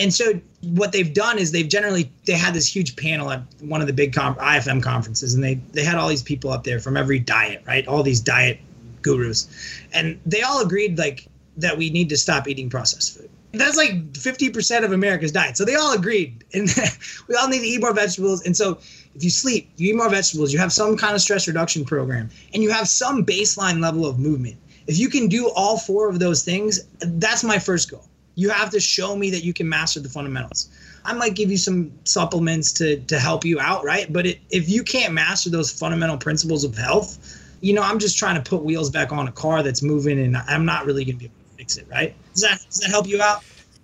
and 0.00 0.12
so 0.12 0.40
what 0.62 0.92
they've 0.92 1.12
done 1.12 1.38
is 1.38 1.52
they've 1.52 1.68
generally 1.68 2.10
they 2.24 2.32
had 2.32 2.54
this 2.54 2.74
huge 2.74 2.96
panel 2.96 3.30
at 3.30 3.42
one 3.60 3.82
of 3.82 3.86
the 3.86 3.92
big 3.92 4.14
com- 4.14 4.34
IFM 4.36 4.82
conferences, 4.82 5.34
and 5.34 5.44
they 5.44 5.54
they 5.72 5.84
had 5.84 5.96
all 5.96 6.08
these 6.08 6.22
people 6.22 6.50
up 6.50 6.64
there 6.64 6.80
from 6.80 6.96
every 6.96 7.18
diet, 7.18 7.62
right? 7.66 7.86
All 7.86 8.02
these 8.02 8.20
diet 8.20 8.58
gurus, 9.02 9.46
and 9.92 10.18
they 10.24 10.40
all 10.42 10.62
agreed 10.62 10.98
like 10.98 11.28
that 11.58 11.76
we 11.76 11.90
need 11.90 12.08
to 12.08 12.16
stop 12.16 12.48
eating 12.48 12.70
processed 12.70 13.18
food. 13.18 13.28
That's 13.52 13.76
like 13.76 14.12
50% 14.12 14.84
of 14.84 14.92
America's 14.92 15.32
diet. 15.32 15.56
So 15.56 15.64
they 15.64 15.74
all 15.74 15.92
agreed. 15.92 16.44
And 16.54 16.72
we 17.28 17.34
all 17.34 17.48
need 17.48 17.60
to 17.60 17.66
eat 17.66 17.80
more 17.80 17.92
vegetables. 17.92 18.44
And 18.46 18.56
so 18.56 18.78
if 19.14 19.24
you 19.24 19.30
sleep, 19.30 19.70
you 19.76 19.90
eat 19.90 19.96
more 19.96 20.08
vegetables, 20.08 20.52
you 20.52 20.58
have 20.60 20.72
some 20.72 20.96
kind 20.96 21.14
of 21.14 21.20
stress 21.20 21.48
reduction 21.48 21.84
program, 21.84 22.30
and 22.54 22.62
you 22.62 22.70
have 22.70 22.88
some 22.88 23.26
baseline 23.26 23.80
level 23.80 24.06
of 24.06 24.18
movement. 24.18 24.56
If 24.86 24.98
you 24.98 25.08
can 25.08 25.28
do 25.28 25.50
all 25.50 25.78
four 25.78 26.08
of 26.08 26.20
those 26.20 26.44
things, 26.44 26.80
that's 27.00 27.44
my 27.44 27.58
first 27.58 27.90
goal. 27.90 28.06
You 28.40 28.48
have 28.50 28.70
to 28.70 28.80
show 28.80 29.16
me 29.16 29.30
that 29.30 29.44
you 29.44 29.52
can 29.52 29.68
master 29.68 30.00
the 30.00 30.08
fundamentals. 30.08 30.68
I 31.04 31.12
might 31.12 31.34
give 31.34 31.50
you 31.50 31.56
some 31.56 31.92
supplements 32.04 32.72
to 32.74 32.98
to 33.00 33.18
help 33.18 33.44
you 33.44 33.60
out, 33.60 33.84
right? 33.84 34.10
But 34.12 34.26
it, 34.26 34.38
if 34.50 34.68
you 34.68 34.82
can't 34.82 35.12
master 35.12 35.50
those 35.50 35.70
fundamental 35.70 36.16
principles 36.16 36.64
of 36.64 36.76
health, 36.76 37.18
you 37.60 37.72
know, 37.74 37.82
I'm 37.82 37.98
just 37.98 38.16
trying 38.18 38.42
to 38.42 38.48
put 38.48 38.62
wheels 38.62 38.90
back 38.90 39.12
on 39.12 39.28
a 39.28 39.32
car 39.32 39.62
that's 39.62 39.82
moving, 39.82 40.18
and 40.18 40.36
I'm 40.36 40.64
not 40.64 40.86
really 40.86 41.04
going 41.04 41.16
to 41.16 41.18
be 41.18 41.24
able 41.26 41.34
to 41.50 41.56
fix 41.56 41.76
it, 41.76 41.86
right? 41.90 42.14
Does 42.32 42.42
that 42.42 42.64
does 42.66 42.80
that 42.80 42.90
help 42.90 43.06
you 43.06 43.20
out? 43.20 43.42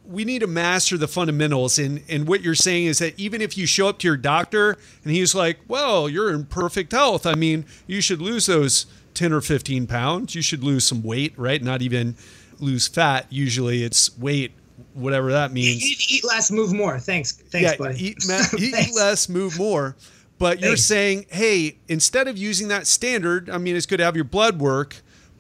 we 0.09 0.25
need 0.25 0.41
to 0.41 0.47
master 0.47 0.97
the 0.97 1.09
fundamentals 1.09 1.79
and 1.79 2.03
and 2.09 2.29
what 2.29 2.41
you're 2.41 2.55
saying 2.55 2.87
is 2.87 2.99
that 2.99 3.19
even 3.19 3.41
if 3.41 3.59
you 3.59 3.67
show 3.67 3.89
up 3.89 3.99
to 3.99 4.07
your 4.07 4.17
doctor 4.17 4.79
and 5.03 5.13
he's 5.13 5.35
like 5.35 5.59
well 5.69 6.09
you're 6.09 6.33
in 6.33 6.45
perfect 6.45 6.93
health 6.93 7.27
i 7.27 7.35
mean 7.35 7.65
you 7.87 8.01
should 8.01 8.21
lose 8.21 8.47
those 8.47 8.87
10 9.15 9.33
or 9.33 9.41
15 9.41 9.87
pounds 9.87 10.35
you 10.35 10.43
should 10.43 10.63
lose 10.63 10.85
some 10.85 11.03
weight 11.03 11.37
right 11.37 11.63
not 11.63 11.83
even 11.83 12.15
lose 12.59 12.89
fat, 12.89 13.27
usually 13.31 13.83
it's 13.83 14.17
weight, 14.19 14.53
whatever 14.95 15.33
that 15.33 15.53
means. 15.53 15.85
Eat, 15.85 15.99
eat 16.11 16.25
less, 16.25 16.51
move 16.51 16.73
more. 16.73 16.99
Thanks, 16.99 17.33
thanks, 17.33 17.73
yeah, 17.73 17.77
buddy. 17.77 18.09
Eat, 18.09 18.19
ma- 18.29 18.43
eat 18.59 18.95
less, 18.95 19.29
move 19.29 19.59
more. 19.59 19.97
But 20.39 20.61
you're 20.61 20.77
saying, 20.77 21.27
hey, 21.31 21.79
instead 21.89 22.29
of 22.29 22.37
using 22.37 22.69
that 22.69 22.87
standard, 22.87 23.49
I 23.49 23.57
mean, 23.57 23.75
it's 23.75 23.87
good 23.87 23.97
to 23.99 24.05
have 24.05 24.17
your 24.17 24.25
blood 24.27 24.59
work, 24.59 24.97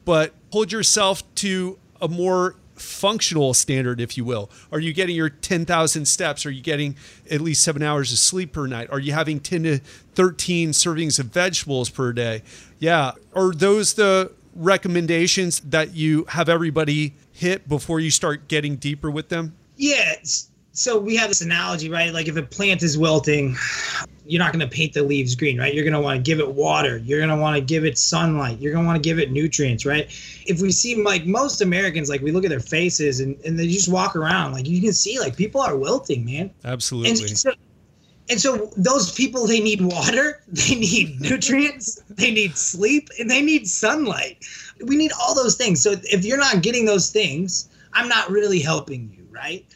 but 0.07 0.33
hold 0.50 0.72
yourself 0.72 1.22
to 1.37 1.79
a 2.00 2.09
more 2.09 2.57
functional 2.76 3.55
standard, 3.55 4.00
if 4.00 4.16
you 4.16 4.24
will? 4.24 4.50
Are 4.70 4.79
you 4.79 4.92
getting 4.92 5.16
your 5.16 5.31
10,000 5.31 6.07
steps? 6.07 6.46
Are 6.46 6.50
you 6.50 6.62
getting 6.62 6.96
at 7.31 7.40
least 7.40 7.62
seven 7.62 7.83
hours 7.83 8.12
of 8.12 8.18
sleep 8.18 8.52
per 8.52 8.66
night? 8.66 8.88
Are 8.90 9.00
you 9.00 9.12
having 9.12 9.40
10 9.40 9.62
to 9.64 9.79
13 10.14 10.70
servings 10.70 11.18
of 11.18 11.26
vegetables 11.26 11.90
per 11.90 12.12
day? 12.12 12.42
Yeah. 12.79 13.12
Are 13.35 13.52
those 13.52 13.94
the 13.94 14.33
recommendations 14.57 15.61
that 15.61 15.95
you 15.95 16.25
have 16.25 16.49
everybody 16.49 17.12
hit 17.33 17.69
before 17.69 18.01
you 18.01 18.11
start 18.11 18.49
getting 18.49 18.77
deeper 18.77 19.11
with 19.11 19.29
them? 19.29 19.55
Yeah. 19.77 20.14
So 20.73 20.99
we 20.99 21.16
have 21.16 21.29
this 21.29 21.40
analogy, 21.40 21.90
right? 21.90 22.12
Like 22.12 22.29
if 22.29 22.37
a 22.37 22.42
plant 22.42 22.83
is 22.83 22.99
wilting, 22.99 23.57
you're 24.27 24.42
not 24.42 24.53
going 24.53 24.69
to 24.69 24.75
paint 24.75 24.92
the 24.92 25.03
leaves 25.03 25.35
green, 25.35 25.59
right? 25.59 25.73
You're 25.73 25.85
going 25.85 25.95
to 25.95 26.01
want 26.01 26.19
to 26.19 26.23
give 26.23 26.38
it 26.38 26.49
water. 26.49 26.99
You're 26.99 27.19
going 27.19 27.31
to 27.31 27.37
want 27.37 27.57
to 27.57 27.62
give 27.62 27.85
it 27.85 27.97
sunlight. 27.97 28.59
You're 28.59 28.73
going 28.73 28.85
to 28.85 28.87
want 28.87 29.03
to 29.03 29.09
give 29.09 29.19
it 29.19 29.31
nutrients, 29.31 29.87
right? 29.87 30.07
If 30.47 30.61
we 30.61 30.73
see 30.73 31.03
like 31.03 31.25
most 31.27 31.62
Americans, 31.62 32.09
like 32.09 32.21
we 32.21 32.33
look 32.33 32.45
at 32.45 32.51
their 32.51 32.61
faces 32.61 33.21
and, 33.21 33.38
and 33.45 33.59
they 33.59 33.69
just 33.69 33.88
walk 33.88 34.16
around, 34.16 34.53
like 34.53 34.66
you 34.66 34.81
can 34.83 34.92
see 34.92 35.19
like 35.19 35.37
people 35.37 35.61
are 35.61 35.77
wilting, 35.77 36.25
man. 36.25 36.51
Absolutely. 36.64 37.11
And 37.11 37.38
so, 37.38 37.53
and 38.28 38.40
so 38.40 38.70
those 38.76 39.12
people 39.12 39.46
they 39.46 39.60
need 39.60 39.80
water 39.80 40.40
they 40.48 40.74
need 40.74 41.20
nutrients 41.20 42.02
they 42.10 42.30
need 42.30 42.56
sleep 42.56 43.08
and 43.18 43.30
they 43.30 43.42
need 43.42 43.66
sunlight 43.66 44.38
we 44.84 44.96
need 44.96 45.12
all 45.20 45.34
those 45.34 45.56
things 45.56 45.82
so 45.82 45.94
if 46.04 46.24
you're 46.24 46.38
not 46.38 46.62
getting 46.62 46.84
those 46.84 47.10
things 47.10 47.68
i'm 47.92 48.08
not 48.08 48.30
really 48.30 48.60
helping 48.60 49.10
you 49.16 49.26
right 49.32 49.66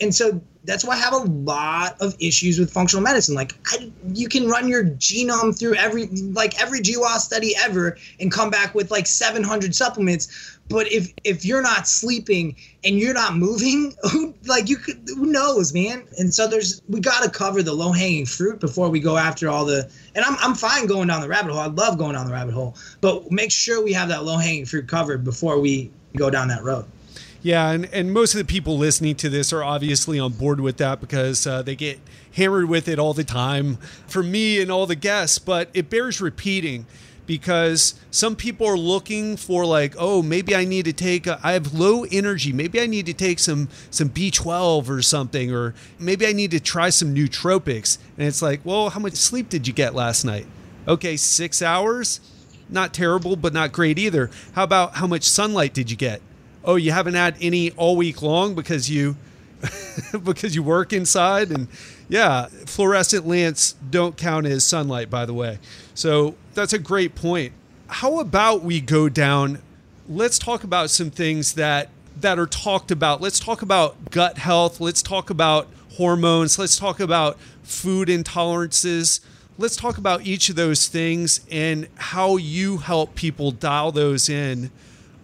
and 0.00 0.14
so 0.14 0.40
that's 0.64 0.84
why 0.84 0.94
I 0.94 0.98
have 0.98 1.14
a 1.14 1.18
lot 1.18 1.96
of 2.00 2.14
issues 2.20 2.58
with 2.58 2.70
functional 2.72 3.02
medicine. 3.02 3.34
Like 3.34 3.54
I, 3.66 3.90
you 4.12 4.28
can 4.28 4.48
run 4.48 4.68
your 4.68 4.84
genome 4.84 5.58
through 5.58 5.74
every 5.74 6.06
like 6.06 6.60
every 6.60 6.80
GWAS 6.80 7.20
study 7.20 7.54
ever 7.62 7.96
and 8.18 8.30
come 8.30 8.50
back 8.50 8.74
with 8.74 8.90
like 8.90 9.06
700 9.06 9.74
supplements. 9.74 10.49
But 10.70 10.90
if 10.90 11.12
if 11.24 11.44
you're 11.44 11.62
not 11.62 11.88
sleeping 11.88 12.56
and 12.84 12.96
you're 12.96 13.12
not 13.12 13.36
moving, 13.36 13.92
who 14.10 14.32
like 14.46 14.68
you 14.68 14.76
could 14.76 15.00
who 15.08 15.26
knows, 15.26 15.74
man? 15.74 16.04
And 16.16 16.32
so 16.32 16.46
there's 16.46 16.80
we 16.88 17.00
got 17.00 17.24
to 17.24 17.30
cover 17.30 17.62
the 17.62 17.74
low 17.74 17.92
hanging 17.92 18.24
fruit 18.24 18.60
before 18.60 18.88
we 18.88 19.00
go 19.00 19.16
after 19.16 19.48
all 19.48 19.64
the. 19.64 19.90
And 20.14 20.24
I'm 20.24 20.36
I'm 20.38 20.54
fine 20.54 20.86
going 20.86 21.08
down 21.08 21.20
the 21.20 21.28
rabbit 21.28 21.50
hole. 21.50 21.60
I 21.60 21.66
love 21.66 21.98
going 21.98 22.14
down 22.14 22.26
the 22.26 22.32
rabbit 22.32 22.54
hole, 22.54 22.76
but 23.00 23.30
make 23.30 23.50
sure 23.50 23.84
we 23.84 23.92
have 23.92 24.08
that 24.08 24.24
low 24.24 24.38
hanging 24.38 24.64
fruit 24.64 24.86
covered 24.86 25.24
before 25.24 25.58
we 25.58 25.90
go 26.16 26.30
down 26.30 26.48
that 26.48 26.62
road. 26.62 26.86
Yeah, 27.42 27.70
and, 27.70 27.86
and 27.86 28.12
most 28.12 28.34
of 28.34 28.38
the 28.38 28.44
people 28.44 28.76
listening 28.76 29.16
to 29.16 29.30
this 29.30 29.50
are 29.52 29.64
obviously 29.64 30.18
on 30.18 30.32
board 30.32 30.60
with 30.60 30.76
that 30.76 31.00
because 31.00 31.46
uh, 31.46 31.62
they 31.62 31.74
get 31.74 31.98
hammered 32.34 32.68
with 32.68 32.86
it 32.86 32.98
all 32.98 33.14
the 33.14 33.24
time 33.24 33.76
for 34.06 34.22
me 34.22 34.60
and 34.60 34.70
all 34.70 34.86
the 34.86 34.94
guests. 34.94 35.38
But 35.38 35.70
it 35.72 35.88
bears 35.88 36.20
repeating 36.20 36.86
because 37.30 37.94
some 38.10 38.34
people 38.34 38.66
are 38.66 38.76
looking 38.76 39.36
for 39.36 39.64
like, 39.64 39.94
oh, 39.96 40.20
maybe 40.20 40.52
I 40.52 40.64
need 40.64 40.84
to 40.86 40.92
take. 40.92 41.28
A, 41.28 41.38
I 41.44 41.52
have 41.52 41.72
low 41.72 42.02
energy. 42.10 42.52
Maybe 42.52 42.80
I 42.80 42.86
need 42.86 43.06
to 43.06 43.14
take 43.14 43.38
some 43.38 43.68
some 43.88 44.08
B12 44.08 44.88
or 44.88 45.00
something, 45.00 45.54
or 45.54 45.72
maybe 45.96 46.26
I 46.26 46.32
need 46.32 46.50
to 46.50 46.58
try 46.58 46.90
some 46.90 47.14
nootropics. 47.14 47.98
And 48.18 48.26
it's 48.26 48.42
like, 48.42 48.62
well, 48.64 48.90
how 48.90 48.98
much 48.98 49.14
sleep 49.14 49.48
did 49.48 49.68
you 49.68 49.72
get 49.72 49.94
last 49.94 50.24
night? 50.24 50.44
Okay, 50.88 51.16
six 51.16 51.62
hours. 51.62 52.18
Not 52.68 52.92
terrible, 52.92 53.36
but 53.36 53.52
not 53.52 53.70
great 53.70 53.96
either. 53.96 54.28
How 54.54 54.64
about 54.64 54.94
how 54.94 55.06
much 55.06 55.22
sunlight 55.22 55.72
did 55.72 55.88
you 55.88 55.96
get? 55.96 56.20
Oh, 56.64 56.74
you 56.74 56.90
haven't 56.90 57.14
had 57.14 57.36
any 57.40 57.70
all 57.72 57.94
week 57.94 58.22
long 58.22 58.56
because 58.56 58.90
you 58.90 59.16
because 60.24 60.56
you 60.56 60.64
work 60.64 60.92
inside 60.92 61.52
and 61.52 61.68
yeah, 62.08 62.46
fluorescent 62.66 63.24
lamps 63.24 63.76
don't 63.88 64.16
count 64.16 64.46
as 64.46 64.66
sunlight 64.66 65.10
by 65.10 65.26
the 65.26 65.34
way. 65.34 65.60
So, 65.94 66.34
that's 66.54 66.72
a 66.72 66.78
great 66.78 67.14
point. 67.14 67.52
How 67.88 68.20
about 68.20 68.62
we 68.62 68.80
go 68.80 69.08
down 69.08 69.60
let's 70.08 70.40
talk 70.40 70.64
about 70.64 70.90
some 70.90 71.10
things 71.10 71.54
that 71.54 71.88
that 72.20 72.38
are 72.38 72.46
talked 72.46 72.90
about. 72.90 73.20
Let's 73.20 73.38
talk 73.38 73.62
about 73.62 74.10
gut 74.10 74.38
health, 74.38 74.80
let's 74.80 75.02
talk 75.02 75.30
about 75.30 75.68
hormones, 75.92 76.58
let's 76.58 76.76
talk 76.76 77.00
about 77.00 77.38
food 77.62 78.08
intolerances 78.08 79.20
let's 79.60 79.76
talk 79.76 79.98
about 79.98 80.22
each 80.22 80.48
of 80.48 80.56
those 80.56 80.88
things 80.88 81.42
and 81.50 81.86
how 81.96 82.38
you 82.38 82.78
help 82.78 83.14
people 83.14 83.50
dial 83.50 83.92
those 83.92 84.28
in 84.28 84.70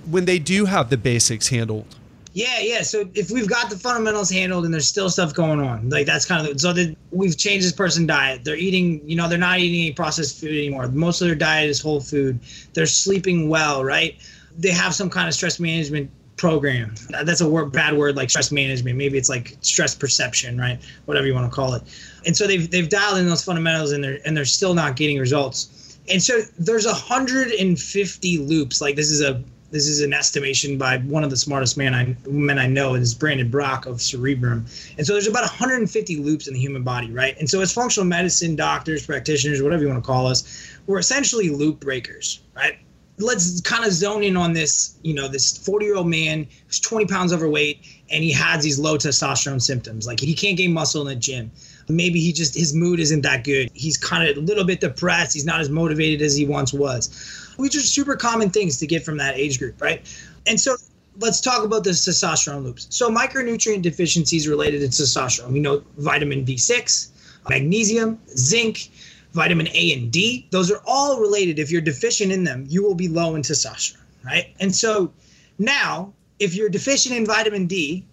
when 0.04 0.26
they 0.26 0.38
do 0.38 0.66
have 0.66 0.90
the 0.90 0.96
basics 0.96 1.48
handled. 1.48 1.96
Yeah, 2.36 2.58
yeah. 2.60 2.82
So 2.82 3.08
if 3.14 3.30
we've 3.30 3.48
got 3.48 3.70
the 3.70 3.78
fundamentals 3.78 4.28
handled 4.28 4.66
and 4.66 4.74
there's 4.74 4.86
still 4.86 5.08
stuff 5.08 5.32
going 5.32 5.58
on, 5.58 5.88
like 5.88 6.04
that's 6.04 6.26
kind 6.26 6.46
of 6.46 6.60
so 6.60 6.70
that 6.74 6.94
we've 7.10 7.34
changed 7.34 7.64
this 7.64 7.72
person's 7.72 8.08
diet. 8.08 8.44
They're 8.44 8.56
eating, 8.56 9.00
you 9.08 9.16
know, 9.16 9.26
they're 9.26 9.38
not 9.38 9.58
eating 9.58 9.80
any 9.80 9.92
processed 9.92 10.38
food 10.38 10.50
anymore. 10.50 10.86
Most 10.88 11.22
of 11.22 11.28
their 11.28 11.34
diet 11.34 11.70
is 11.70 11.80
whole 11.80 11.98
food. 11.98 12.38
They're 12.74 12.84
sleeping 12.84 13.48
well, 13.48 13.82
right? 13.82 14.16
They 14.58 14.70
have 14.70 14.94
some 14.94 15.08
kind 15.08 15.28
of 15.28 15.32
stress 15.32 15.58
management 15.58 16.10
program. 16.36 16.94
That's 17.08 17.40
a 17.40 17.48
word, 17.48 17.72
bad 17.72 17.96
word 17.96 18.16
like 18.16 18.28
stress 18.28 18.52
management. 18.52 18.98
Maybe 18.98 19.16
it's 19.16 19.30
like 19.30 19.56
stress 19.62 19.94
perception, 19.94 20.58
right? 20.58 20.78
Whatever 21.06 21.26
you 21.26 21.32
want 21.32 21.50
to 21.50 21.56
call 21.56 21.72
it. 21.72 21.84
And 22.26 22.36
so 22.36 22.46
they've 22.46 22.70
they've 22.70 22.90
dialed 22.90 23.16
in 23.16 23.26
those 23.26 23.44
fundamentals 23.44 23.92
and 23.92 24.04
they're 24.04 24.18
and 24.26 24.36
they're 24.36 24.44
still 24.44 24.74
not 24.74 24.96
getting 24.96 25.18
results. 25.18 25.98
And 26.10 26.22
so 26.22 26.42
there's 26.58 26.84
150 26.84 28.38
loops. 28.40 28.82
Like 28.82 28.94
this 28.94 29.10
is 29.10 29.22
a 29.22 29.42
this 29.70 29.86
is 29.86 30.00
an 30.00 30.12
estimation 30.12 30.78
by 30.78 30.98
one 30.98 31.24
of 31.24 31.30
the 31.30 31.36
smartest 31.36 31.76
men 31.76 31.94
I 31.94 32.16
men 32.28 32.58
I 32.58 32.66
know, 32.66 32.94
is 32.94 33.14
Brandon 33.14 33.50
Brock 33.50 33.86
of 33.86 34.00
Cerebrum. 34.00 34.66
And 34.96 35.06
so 35.06 35.12
there's 35.12 35.26
about 35.26 35.42
150 35.42 36.16
loops 36.16 36.46
in 36.46 36.54
the 36.54 36.60
human 36.60 36.82
body, 36.82 37.10
right? 37.10 37.36
And 37.38 37.48
so 37.48 37.60
as 37.60 37.72
functional 37.72 38.06
medicine 38.06 38.56
doctors, 38.56 39.04
practitioners, 39.04 39.62
whatever 39.62 39.82
you 39.82 39.88
want 39.88 40.02
to 40.02 40.06
call 40.06 40.26
us, 40.26 40.76
we're 40.86 40.98
essentially 40.98 41.50
loop 41.50 41.80
breakers, 41.80 42.40
right? 42.54 42.78
let's 43.18 43.60
kind 43.62 43.84
of 43.84 43.92
zone 43.92 44.22
in 44.22 44.36
on 44.36 44.52
this 44.52 44.98
you 45.02 45.14
know 45.14 45.28
this 45.28 45.56
40 45.56 45.86
year 45.86 45.96
old 45.96 46.06
man 46.06 46.46
who's 46.66 46.80
20 46.80 47.06
pounds 47.06 47.32
overweight 47.32 47.80
and 48.10 48.22
he 48.22 48.30
has 48.32 48.62
these 48.62 48.78
low 48.78 48.96
testosterone 48.96 49.60
symptoms 49.60 50.06
like 50.06 50.20
he 50.20 50.34
can't 50.34 50.58
gain 50.58 50.72
muscle 50.72 51.00
in 51.00 51.08
the 51.08 51.14
gym 51.14 51.50
maybe 51.88 52.20
he 52.20 52.32
just 52.32 52.54
his 52.54 52.74
mood 52.74 53.00
isn't 53.00 53.22
that 53.22 53.42
good 53.44 53.70
he's 53.72 53.96
kind 53.96 54.28
of 54.28 54.36
a 54.36 54.40
little 54.40 54.64
bit 54.64 54.80
depressed 54.80 55.32
he's 55.32 55.46
not 55.46 55.60
as 55.60 55.70
motivated 55.70 56.20
as 56.20 56.36
he 56.36 56.44
once 56.44 56.74
was 56.74 57.45
which 57.56 57.76
are 57.76 57.80
super 57.80 58.16
common 58.16 58.50
things 58.50 58.78
to 58.78 58.86
get 58.86 59.04
from 59.04 59.16
that 59.16 59.36
age 59.36 59.58
group 59.58 59.80
right 59.80 60.02
and 60.46 60.60
so 60.60 60.76
let's 61.18 61.40
talk 61.40 61.64
about 61.64 61.84
the 61.84 61.90
testosterone 61.90 62.62
loops 62.62 62.86
so 62.90 63.10
micronutrient 63.10 63.82
deficiencies 63.82 64.48
related 64.48 64.80
to 64.80 64.86
testosterone 64.86 65.50
we 65.50 65.60
know 65.60 65.82
vitamin 65.98 66.44
b6 66.44 67.08
magnesium 67.48 68.18
zinc 68.36 68.90
vitamin 69.36 69.68
A 69.74 69.92
and 69.92 70.10
D, 70.10 70.48
those 70.50 70.72
are 70.72 70.82
all 70.86 71.20
related. 71.20 71.60
If 71.60 71.70
you're 71.70 71.82
deficient 71.82 72.32
in 72.32 72.42
them, 72.42 72.64
you 72.68 72.82
will 72.82 72.96
be 72.96 73.06
low 73.06 73.36
in 73.36 73.42
testosterone, 73.42 74.00
right? 74.24 74.52
And 74.58 74.74
so 74.74 75.12
now, 75.58 76.12
if 76.40 76.56
you're 76.56 76.70
deficient 76.70 77.14
in 77.14 77.26
vitamin 77.26 77.66
D, 77.66 78.04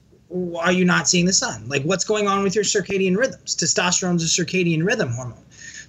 are 0.58 0.72
you 0.72 0.86
not 0.86 1.08
seeing 1.08 1.26
the 1.26 1.34
sun? 1.34 1.68
Like, 1.68 1.84
what's 1.84 2.04
going 2.04 2.28
on 2.28 2.44
with 2.44 2.56
your 2.56 2.64
circadian 2.64 3.16
rhythms? 3.18 3.56
Testosterone 3.56 4.16
is 4.16 4.24
a 4.24 4.44
circadian 4.44 4.86
rhythm 4.86 5.10
hormone. 5.10 5.43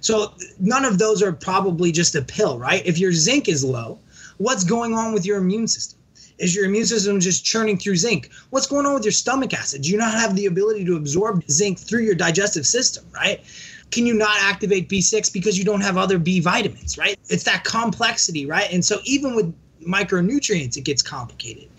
So, 0.05 0.35
none 0.59 0.85
of 0.85 0.99
those 0.99 1.23
are 1.23 1.33
probably 1.33 1.91
just 1.91 2.13
a 2.13 2.21
pill, 2.21 2.59
right? 2.59 2.85
If 2.85 2.99
your 2.99 3.11
zinc 3.11 3.49
is 3.49 3.63
low, 3.63 3.97
what's 4.37 4.63
going 4.63 4.93
on 4.93 5.13
with 5.13 5.25
your 5.25 5.39
immune 5.39 5.67
system? 5.67 5.97
Is 6.37 6.55
your 6.55 6.65
immune 6.65 6.85
system 6.85 7.19
just 7.19 7.43
churning 7.43 7.79
through 7.79 7.95
zinc? 7.95 8.29
What's 8.51 8.67
going 8.67 8.85
on 8.85 8.93
with 8.93 9.03
your 9.03 9.11
stomach 9.11 9.51
acid? 9.51 9.81
Do 9.81 9.89
you 9.89 9.97
not 9.97 10.13
have 10.13 10.35
the 10.35 10.45
ability 10.45 10.85
to 10.85 10.95
absorb 10.95 11.43
zinc 11.49 11.79
through 11.79 12.03
your 12.03 12.13
digestive 12.13 12.67
system, 12.67 13.03
right? 13.15 13.43
can 13.91 14.05
you 14.05 14.13
not 14.13 14.35
activate 14.41 14.89
B6 14.89 15.31
because 15.31 15.57
you 15.57 15.63
don't 15.63 15.81
have 15.81 15.95
other 15.95 16.17
B 16.17 16.39
vitamins, 16.39 16.97
right? 16.97 17.17
It's 17.29 17.43
that 17.43 17.63
complexity, 17.63 18.45
right? 18.45 18.67
And 18.71 18.83
so 18.83 18.99
even 19.05 19.35
with 19.35 19.53
micronutrients, 19.85 20.75
it 20.75 20.81
gets 20.81 21.01
complicated. 21.01 21.69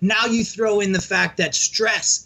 Now 0.00 0.24
you 0.26 0.44
throw 0.44 0.80
in 0.80 0.92
the 0.92 1.00
fact 1.00 1.36
that 1.36 1.54
stress, 1.54 2.25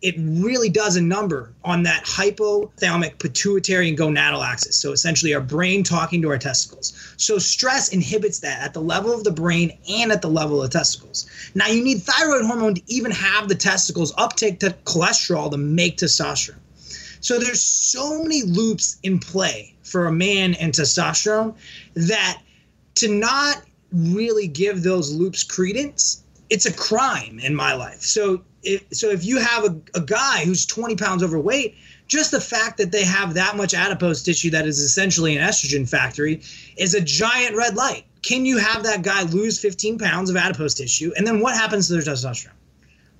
it 0.00 0.14
really 0.18 0.68
does 0.68 0.96
a 0.96 1.00
number 1.00 1.52
on 1.64 1.82
that 1.82 2.04
hypothalamic 2.04 3.18
pituitary 3.18 3.88
and 3.88 3.98
gonadal 3.98 4.46
axis. 4.46 4.76
So 4.76 4.92
essentially 4.92 5.34
our 5.34 5.40
brain 5.40 5.82
talking 5.82 6.22
to 6.22 6.30
our 6.30 6.38
testicles. 6.38 7.14
So 7.16 7.38
stress 7.38 7.88
inhibits 7.88 8.38
that 8.40 8.62
at 8.62 8.74
the 8.74 8.80
level 8.80 9.12
of 9.12 9.24
the 9.24 9.32
brain 9.32 9.76
and 9.90 10.12
at 10.12 10.22
the 10.22 10.30
level 10.30 10.62
of 10.62 10.70
testicles. 10.70 11.28
Now 11.54 11.66
you 11.66 11.82
need 11.82 12.02
thyroid 12.02 12.44
hormone 12.44 12.74
to 12.76 12.82
even 12.86 13.10
have 13.10 13.48
the 13.48 13.56
testicles 13.56 14.14
uptake 14.16 14.60
to 14.60 14.70
cholesterol 14.84 15.50
to 15.50 15.56
make 15.56 15.96
testosterone. 15.98 16.60
So 17.20 17.40
there's 17.40 17.60
so 17.60 18.22
many 18.22 18.42
loops 18.42 18.98
in 19.02 19.18
play 19.18 19.74
for 19.82 20.06
a 20.06 20.12
man 20.12 20.54
and 20.54 20.72
testosterone 20.72 21.56
that 21.94 22.40
to 22.96 23.08
not 23.08 23.62
really 23.92 24.46
give 24.46 24.82
those 24.84 25.12
loops 25.12 25.42
credence, 25.42 26.22
it's 26.50 26.66
a 26.66 26.72
crime 26.72 27.40
in 27.40 27.54
my 27.54 27.74
life. 27.74 28.00
So 28.00 28.42
if, 28.62 28.84
so 28.92 29.10
if 29.10 29.24
you 29.24 29.38
have 29.38 29.64
a, 29.64 29.80
a 29.94 30.00
guy 30.00 30.44
who's 30.44 30.66
20 30.66 30.96
pounds 30.96 31.22
overweight, 31.22 31.76
just 32.06 32.30
the 32.30 32.40
fact 32.40 32.78
that 32.78 32.90
they 32.90 33.04
have 33.04 33.34
that 33.34 33.56
much 33.56 33.74
adipose 33.74 34.22
tissue 34.22 34.50
that 34.50 34.66
is 34.66 34.78
essentially 34.78 35.36
an 35.36 35.46
estrogen 35.46 35.88
factory 35.88 36.42
is 36.76 36.94
a 36.94 37.00
giant 37.00 37.56
red 37.56 37.76
light. 37.76 38.04
Can 38.22 38.44
you 38.44 38.58
have 38.58 38.82
that 38.84 39.02
guy 39.02 39.22
lose 39.24 39.60
15 39.60 39.98
pounds 39.98 40.30
of 40.30 40.36
adipose 40.36 40.74
tissue? 40.74 41.12
And 41.16 41.26
then 41.26 41.40
what 41.40 41.54
happens 41.54 41.86
to 41.88 41.94
their 41.94 42.02
testosterone? 42.02 42.52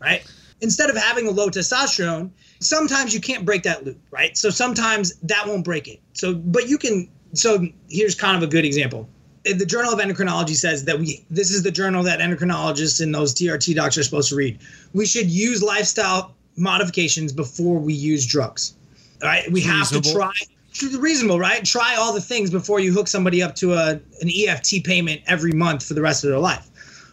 Right? 0.01 0.27
Instead 0.61 0.91
of 0.91 0.97
having 0.97 1.29
a 1.29 1.31
low 1.31 1.49
testosterone, 1.49 2.31
sometimes 2.61 3.15
you 3.15 3.21
can't 3.21 3.45
break 3.45 3.63
that 3.63 3.85
loop, 3.85 3.99
right? 4.11 4.37
So 4.37 4.51
sometimes 4.51 5.15
that 5.23 5.47
won't 5.47 5.65
break 5.65 5.87
it. 5.87 6.01
So, 6.15 6.35
but 6.35 6.69
you 6.69 6.79
can. 6.79 7.09
So 7.35 7.67
here's 7.89 8.15
kind 8.15 8.37
of 8.37 8.43
a 8.43 8.51
good 8.51 8.65
example. 8.65 9.09
The 9.53 9.67
Journal 9.67 9.93
of 9.93 9.99
Endocrinology 9.99 10.55
says 10.55 10.85
that 10.85 10.99
we 10.99 11.25
this 11.31 11.51
is 11.51 11.63
the 11.63 11.71
journal 11.71 12.03
that 12.05 12.21
endocrinologists 12.21 13.01
and 13.01 13.15
those 13.15 13.35
TRT 13.35 13.75
docs 13.75 13.97
are 13.99 14.03
supposed 14.03 14.29
to 14.31 14.37
read. 14.37 14.59
We 14.93 15.07
should 15.07 15.31
use 15.31 15.63
lifestyle 15.63 16.35
modifications 16.57 17.33
before 17.33 17.79
we 17.79 17.95
use 17.95 18.27
drugs. 18.27 18.75
All 19.23 19.29
right, 19.29 19.51
we 19.51 19.61
have 19.63 19.89
to 19.91 20.01
try 20.01 20.33
reasonable, 20.99 21.39
right? 21.39 21.65
Try 21.65 21.97
all 21.97 22.13
the 22.13 22.21
things 22.21 22.51
before 22.51 22.81
you 22.81 22.93
hook 22.93 23.09
somebody 23.09 23.43
up 23.43 23.55
to 23.57 23.75
a 23.75 24.01
an 24.21 24.31
EFT 24.31 24.85
payment 24.85 25.23
every 25.27 25.53
month 25.53 25.85
for 25.85 25.95
the 25.95 26.03
rest 26.03 26.25
of 26.25 26.31
their 26.31 26.39
life. 26.39 26.68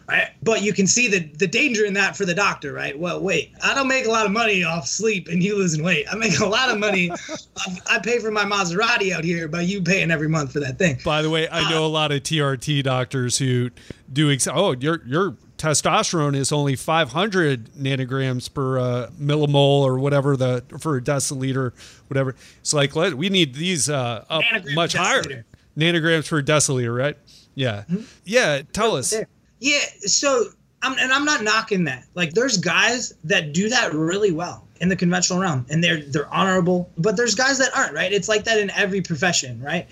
Right? 0.08 0.28
But 0.40 0.62
you 0.62 0.72
can 0.72 0.86
see 0.86 1.08
the, 1.08 1.18
the 1.18 1.48
danger 1.48 1.84
in 1.84 1.94
that 1.94 2.16
for 2.16 2.24
the 2.24 2.34
doctor, 2.34 2.72
right? 2.72 2.96
Well, 2.96 3.20
wait, 3.20 3.52
I 3.60 3.74
don't 3.74 3.88
make 3.88 4.06
a 4.06 4.10
lot 4.10 4.24
of 4.24 4.30
money 4.30 4.62
off 4.62 4.86
sleep 4.86 5.26
and 5.26 5.42
you 5.42 5.56
losing 5.56 5.82
weight. 5.82 6.06
I 6.10 6.14
make 6.14 6.38
a 6.38 6.46
lot 6.46 6.70
of 6.70 6.78
money. 6.78 7.10
I 7.90 7.98
pay 7.98 8.20
for 8.20 8.30
my 8.30 8.44
Maserati 8.44 9.12
out 9.12 9.24
here 9.24 9.48
by 9.48 9.62
you 9.62 9.82
paying 9.82 10.12
every 10.12 10.28
month 10.28 10.52
for 10.52 10.60
that 10.60 10.78
thing. 10.78 10.98
By 11.04 11.22
the 11.22 11.30
way, 11.30 11.48
I 11.48 11.68
know 11.70 11.82
uh, 11.82 11.88
a 11.88 11.90
lot 11.90 12.12
of 12.12 12.22
TRT 12.22 12.84
doctors 12.84 13.38
who 13.38 13.70
do, 14.12 14.30
ex- 14.30 14.46
oh, 14.46 14.76
your, 14.78 15.02
your 15.06 15.36
testosterone 15.58 16.36
is 16.36 16.52
only 16.52 16.76
500 16.76 17.72
nanograms 17.72 18.52
per 18.52 18.78
uh, 18.78 19.10
millimole 19.20 19.82
or 19.82 19.98
whatever 19.98 20.36
the, 20.36 20.62
for 20.78 20.98
a 20.98 21.02
deciliter, 21.02 21.72
whatever. 22.06 22.36
It's 22.60 22.72
like, 22.72 22.94
let, 22.94 23.14
we 23.14 23.28
need 23.28 23.54
these 23.54 23.90
uh, 23.90 24.24
up 24.30 24.44
much 24.72 24.92
higher. 24.92 25.44
Nanograms 25.76 26.28
per 26.28 26.42
deciliter, 26.42 26.96
right? 26.96 27.18
Yeah. 27.56 27.84
Mm-hmm. 27.90 28.02
Yeah. 28.24 28.62
Tell 28.72 28.94
us. 28.94 29.10
There 29.10 29.26
yeah, 29.60 29.80
so 30.00 30.46
I'm, 30.82 30.98
and 30.98 31.12
I'm 31.12 31.24
not 31.24 31.42
knocking 31.42 31.84
that. 31.84 32.04
Like, 32.14 32.32
there's 32.32 32.58
guys 32.58 33.14
that 33.24 33.52
do 33.52 33.68
that 33.68 33.92
really 33.92 34.32
well 34.32 34.66
in 34.80 34.88
the 34.88 34.96
conventional 34.96 35.40
realm, 35.40 35.66
and 35.70 35.82
they're 35.82 36.02
they're 36.02 36.32
honorable. 36.32 36.90
But 36.98 37.16
there's 37.16 37.34
guys 37.34 37.58
that 37.58 37.70
aren't, 37.74 37.94
right? 37.94 38.12
It's 38.12 38.28
like 38.28 38.44
that 38.44 38.58
in 38.58 38.70
every 38.70 39.00
profession, 39.00 39.60
right? 39.62 39.88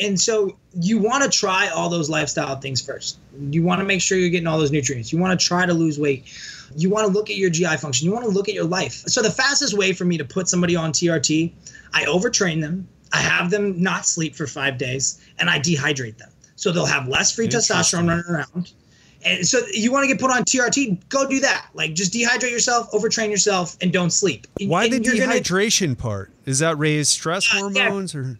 And 0.00 0.20
so 0.20 0.56
you 0.74 0.98
want 0.98 1.24
to 1.24 1.30
try 1.30 1.68
all 1.68 1.88
those 1.88 2.08
lifestyle 2.08 2.56
things 2.56 2.80
first. 2.80 3.18
You 3.50 3.64
want 3.64 3.80
to 3.80 3.84
make 3.84 4.00
sure 4.00 4.16
you're 4.16 4.28
getting 4.28 4.46
all 4.46 4.58
those 4.58 4.70
nutrients. 4.70 5.12
You 5.12 5.18
want 5.18 5.38
to 5.38 5.44
try 5.44 5.66
to 5.66 5.74
lose 5.74 5.98
weight. 5.98 6.32
You 6.76 6.88
want 6.88 7.06
to 7.06 7.12
look 7.12 7.30
at 7.30 7.36
your 7.36 7.50
GI 7.50 7.78
function. 7.78 8.06
You 8.06 8.12
want 8.12 8.24
to 8.24 8.30
look 8.30 8.48
at 8.48 8.54
your 8.54 8.64
life. 8.64 8.92
So 8.92 9.22
the 9.22 9.30
fastest 9.30 9.76
way 9.76 9.92
for 9.92 10.04
me 10.04 10.16
to 10.18 10.24
put 10.24 10.48
somebody 10.48 10.76
on 10.76 10.92
TRT, 10.92 11.52
I 11.92 12.04
overtrain 12.04 12.60
them. 12.60 12.86
I 13.12 13.18
have 13.18 13.50
them 13.50 13.82
not 13.82 14.06
sleep 14.06 14.36
for 14.36 14.46
five 14.46 14.78
days, 14.78 15.20
and 15.38 15.50
I 15.50 15.58
dehydrate 15.58 16.18
them. 16.18 16.30
So 16.54 16.70
they'll 16.70 16.86
have 16.86 17.08
less 17.08 17.34
free 17.34 17.48
testosterone 17.48 18.08
running 18.08 18.24
around 18.28 18.72
And 19.24 19.46
so 19.46 19.60
you 19.72 19.90
want 19.90 20.04
to 20.04 20.08
get 20.08 20.20
put 20.20 20.30
on 20.30 20.44
TRT, 20.44 21.08
go 21.08 21.26
do 21.28 21.40
that. 21.40 21.66
Like 21.74 21.94
just 21.94 22.12
dehydrate 22.12 22.52
yourself, 22.52 22.90
overtrain 22.92 23.30
yourself, 23.30 23.76
and 23.80 23.92
don't 23.92 24.10
sleep. 24.10 24.46
Why 24.60 24.84
and 24.84 24.92
the 24.92 25.02
you're 25.02 25.16
gonna- 25.26 25.40
dehydration 25.40 25.98
part? 25.98 26.30
Is 26.46 26.60
that 26.60 26.78
raise 26.78 27.08
stress 27.08 27.46
Uh, 27.52 27.68
yeah. 27.74 27.82
hormones 27.84 28.14
or? 28.14 28.38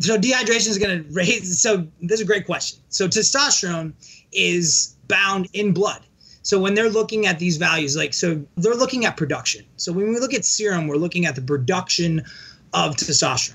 so 0.00 0.18
dehydration 0.18 0.68
is 0.68 0.76
going 0.78 1.04
to 1.04 1.12
raise 1.12 1.60
so 1.60 1.86
this 2.02 2.18
is 2.18 2.22
a 2.22 2.24
great 2.26 2.44
question 2.46 2.80
so 2.88 3.06
testosterone 3.06 3.92
is 4.32 4.96
bound 5.06 5.48
in 5.52 5.72
blood 5.72 6.00
so 6.42 6.58
when 6.58 6.74
they're 6.74 6.90
looking 6.90 7.26
at 7.26 7.38
these 7.38 7.58
values 7.58 7.96
like 7.96 8.12
so 8.12 8.44
they're 8.56 8.74
looking 8.74 9.04
at 9.04 9.16
production 9.16 9.64
so 9.76 9.92
when 9.92 10.08
we 10.08 10.18
look 10.18 10.34
at 10.34 10.44
serum 10.44 10.88
we're 10.88 10.96
looking 10.96 11.26
at 11.26 11.36
the 11.36 11.40
production 11.42 12.20
of 12.72 12.96
testosterone 12.96 13.54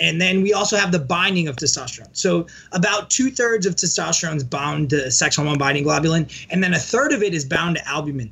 and 0.00 0.20
then 0.20 0.42
we 0.42 0.52
also 0.52 0.76
have 0.76 0.92
the 0.92 0.98
binding 0.98 1.48
of 1.48 1.56
testosterone 1.56 2.08
so 2.12 2.46
about 2.72 3.10
two-thirds 3.10 3.66
of 3.66 3.74
testosterone 3.74 4.36
is 4.36 4.44
bound 4.44 4.90
to 4.90 5.10
sex 5.10 5.36
hormone 5.36 5.58
binding 5.58 5.84
globulin 5.84 6.46
and 6.50 6.62
then 6.62 6.74
a 6.74 6.78
third 6.78 7.12
of 7.12 7.22
it 7.22 7.34
is 7.34 7.44
bound 7.44 7.76
to 7.76 7.88
albumin 7.88 8.30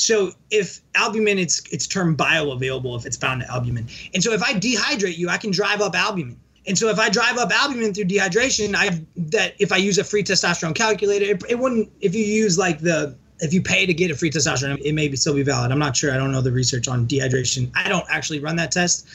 so 0.00 0.32
if 0.50 0.80
albumin, 0.94 1.38
it's 1.38 1.62
it's 1.70 1.86
termed 1.86 2.16
bioavailable 2.16 2.98
if 2.98 3.04
it's 3.04 3.18
bound 3.18 3.42
to 3.42 3.50
albumin. 3.50 3.86
And 4.14 4.22
so 4.22 4.32
if 4.32 4.42
I 4.42 4.54
dehydrate 4.54 5.18
you, 5.18 5.28
I 5.28 5.36
can 5.36 5.50
drive 5.50 5.82
up 5.82 5.94
albumin. 5.94 6.40
And 6.66 6.78
so 6.78 6.88
if 6.88 6.98
I 6.98 7.10
drive 7.10 7.36
up 7.36 7.50
albumin 7.50 7.92
through 7.92 8.04
dehydration, 8.04 8.74
I 8.74 9.04
that 9.16 9.54
if 9.58 9.72
I 9.72 9.76
use 9.76 9.98
a 9.98 10.04
free 10.04 10.22
testosterone 10.22 10.74
calculator, 10.74 11.26
it, 11.26 11.42
it 11.50 11.58
wouldn't. 11.58 11.90
If 12.00 12.14
you 12.14 12.24
use 12.24 12.56
like 12.56 12.80
the 12.80 13.14
if 13.42 13.54
you 13.54 13.62
pay 13.62 13.86
to 13.86 13.94
get 13.94 14.10
a 14.10 14.14
free 14.14 14.30
testosterone, 14.30 14.80
it 14.84 14.92
may 14.92 15.08
be 15.08 15.16
still 15.16 15.34
be 15.34 15.42
valid. 15.42 15.72
I'm 15.72 15.78
not 15.78 15.96
sure. 15.96 16.12
I 16.12 16.16
don't 16.16 16.32
know 16.32 16.40
the 16.40 16.52
research 16.52 16.88
on 16.88 17.06
dehydration. 17.06 17.70
I 17.74 17.88
don't 17.88 18.04
actually 18.10 18.40
run 18.40 18.56
that 18.56 18.70
test. 18.70 19.06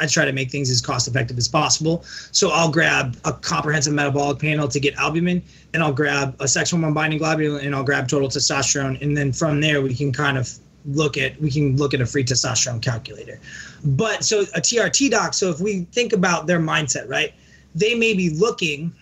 I 0.00 0.06
try 0.06 0.24
to 0.24 0.32
make 0.32 0.50
things 0.50 0.70
as 0.70 0.80
cost 0.80 1.08
effective 1.08 1.36
as 1.36 1.48
possible. 1.48 2.02
So 2.32 2.50
I'll 2.50 2.70
grab 2.70 3.16
a 3.24 3.32
comprehensive 3.32 3.92
metabolic 3.92 4.38
panel 4.38 4.68
to 4.68 4.80
get 4.80 4.94
albumin, 4.94 5.42
and 5.74 5.82
I'll 5.82 5.92
grab 5.92 6.36
a 6.40 6.48
sex 6.48 6.70
hormone 6.70 6.94
binding 6.94 7.20
globulin, 7.20 7.64
and 7.64 7.74
I'll 7.74 7.84
grab 7.84 8.08
total 8.08 8.28
testosterone, 8.28 9.00
and 9.02 9.16
then 9.16 9.32
from 9.32 9.60
there 9.60 9.82
we 9.82 9.94
can 9.94 10.12
kind 10.12 10.38
of 10.38 10.50
look 10.86 11.16
at 11.16 11.40
we 11.40 11.50
can 11.50 11.76
look 11.76 11.94
at 11.94 12.00
a 12.00 12.06
free 12.06 12.24
testosterone 12.24 12.82
calculator. 12.82 13.40
But 13.84 14.24
so 14.24 14.40
a 14.40 14.60
TRT 14.60 15.10
doc. 15.10 15.34
So 15.34 15.50
if 15.50 15.60
we 15.60 15.82
think 15.92 16.12
about 16.12 16.46
their 16.46 16.58
mindset, 16.58 17.08
right, 17.08 17.34
they 17.74 17.94
may 17.94 18.14
be 18.14 18.30
looking 18.30 18.94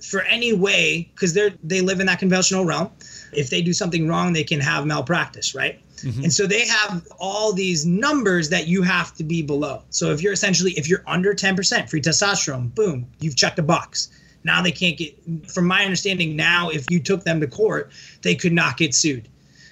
for 0.00 0.22
any 0.22 0.52
way 0.52 1.08
because 1.14 1.32
they're 1.34 1.52
they 1.62 1.80
live 1.80 2.00
in 2.00 2.06
that 2.06 2.18
conventional 2.18 2.64
realm. 2.64 2.90
If 3.36 3.50
they 3.50 3.62
do 3.62 3.72
something 3.72 4.08
wrong, 4.08 4.32
they 4.32 4.44
can 4.44 4.60
have 4.60 4.86
malpractice, 4.86 5.54
right? 5.54 5.80
Mm-hmm. 5.98 6.24
And 6.24 6.32
so 6.32 6.46
they 6.46 6.66
have 6.66 7.06
all 7.18 7.52
these 7.52 7.86
numbers 7.86 8.50
that 8.50 8.66
you 8.66 8.82
have 8.82 9.14
to 9.14 9.24
be 9.24 9.42
below. 9.42 9.82
So 9.90 10.10
if 10.10 10.22
you're 10.22 10.32
essentially 10.32 10.72
if 10.72 10.88
you're 10.88 11.04
under 11.06 11.34
10% 11.34 11.88
free 11.88 12.00
testosterone, 12.00 12.74
boom, 12.74 13.06
you've 13.20 13.36
checked 13.36 13.58
a 13.58 13.62
box. 13.62 14.08
Now 14.44 14.60
they 14.60 14.72
can't 14.72 14.98
get 14.98 15.16
from 15.50 15.66
my 15.66 15.84
understanding 15.84 16.36
now 16.36 16.68
if 16.68 16.90
you 16.90 17.00
took 17.00 17.24
them 17.24 17.40
to 17.40 17.46
court, 17.46 17.92
they 18.22 18.34
could 18.34 18.52
not 18.52 18.76
get 18.76 18.94
sued 18.94 19.28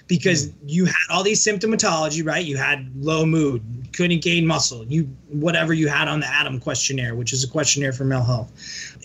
because 0.07 0.49
hmm. 0.49 0.67
you 0.67 0.85
had 0.85 0.95
all 1.09 1.23
these 1.23 1.43
symptomatology, 1.43 2.25
right? 2.25 2.43
You 2.45 2.57
had 2.57 2.91
low 2.95 3.25
mood, 3.25 3.61
couldn't 3.93 4.21
gain 4.21 4.45
muscle, 4.45 4.85
you 4.85 5.03
whatever 5.29 5.73
you 5.73 5.87
had 5.87 6.07
on 6.07 6.19
the 6.19 6.27
Adam 6.27 6.59
questionnaire, 6.59 7.15
which 7.15 7.33
is 7.33 7.43
a 7.43 7.47
questionnaire 7.47 7.93
for 7.93 8.05
male 8.05 8.23
health. 8.23 8.51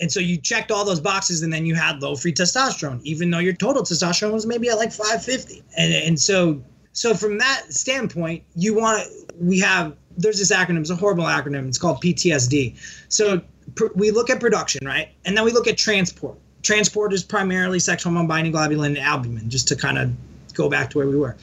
And 0.01 0.11
so 0.11 0.19
you 0.19 0.37
checked 0.37 0.71
all 0.71 0.85
those 0.85 0.99
boxes 0.99 1.41
and 1.43 1.51
then 1.51 1.65
you 1.65 1.75
had 1.75 2.01
low 2.01 2.15
free 2.15 2.33
testosterone, 2.33 3.01
even 3.03 3.29
though 3.29 3.39
your 3.39 3.53
total 3.53 3.83
testosterone 3.83 4.33
was 4.33 4.45
maybe 4.45 4.69
at 4.69 4.77
like 4.77 4.91
550. 4.91 5.63
And 5.77 5.93
and 5.93 6.19
so 6.19 6.61
so 6.93 7.13
from 7.13 7.37
that 7.37 7.65
standpoint, 7.69 8.43
you 8.55 8.75
want 8.75 9.07
we 9.39 9.59
have 9.59 9.95
there's 10.17 10.37
this 10.37 10.51
acronym, 10.51 10.81
it's 10.81 10.89
a 10.89 10.95
horrible 10.95 11.23
acronym. 11.23 11.67
It's 11.67 11.77
called 11.77 12.01
PTSD. 12.01 12.75
So 13.07 13.41
pr- 13.75 13.87
we 13.95 14.11
look 14.11 14.29
at 14.29 14.39
production, 14.39 14.85
right? 14.85 15.09
And 15.25 15.37
then 15.37 15.45
we 15.45 15.51
look 15.51 15.67
at 15.67 15.77
transport. 15.77 16.37
Transport 16.61 17.13
is 17.13 17.23
primarily 17.23 17.79
sex 17.79 18.03
hormone 18.03 18.27
binding 18.27 18.51
globulin 18.51 18.87
and 18.87 18.97
albumin, 18.97 19.49
just 19.49 19.67
to 19.69 19.77
kind 19.77 19.97
of 19.97 20.11
go 20.59 20.69
back 20.69 20.89
to 20.91 20.97
where 20.99 21.07
we 21.07 21.17
were. 21.17 21.35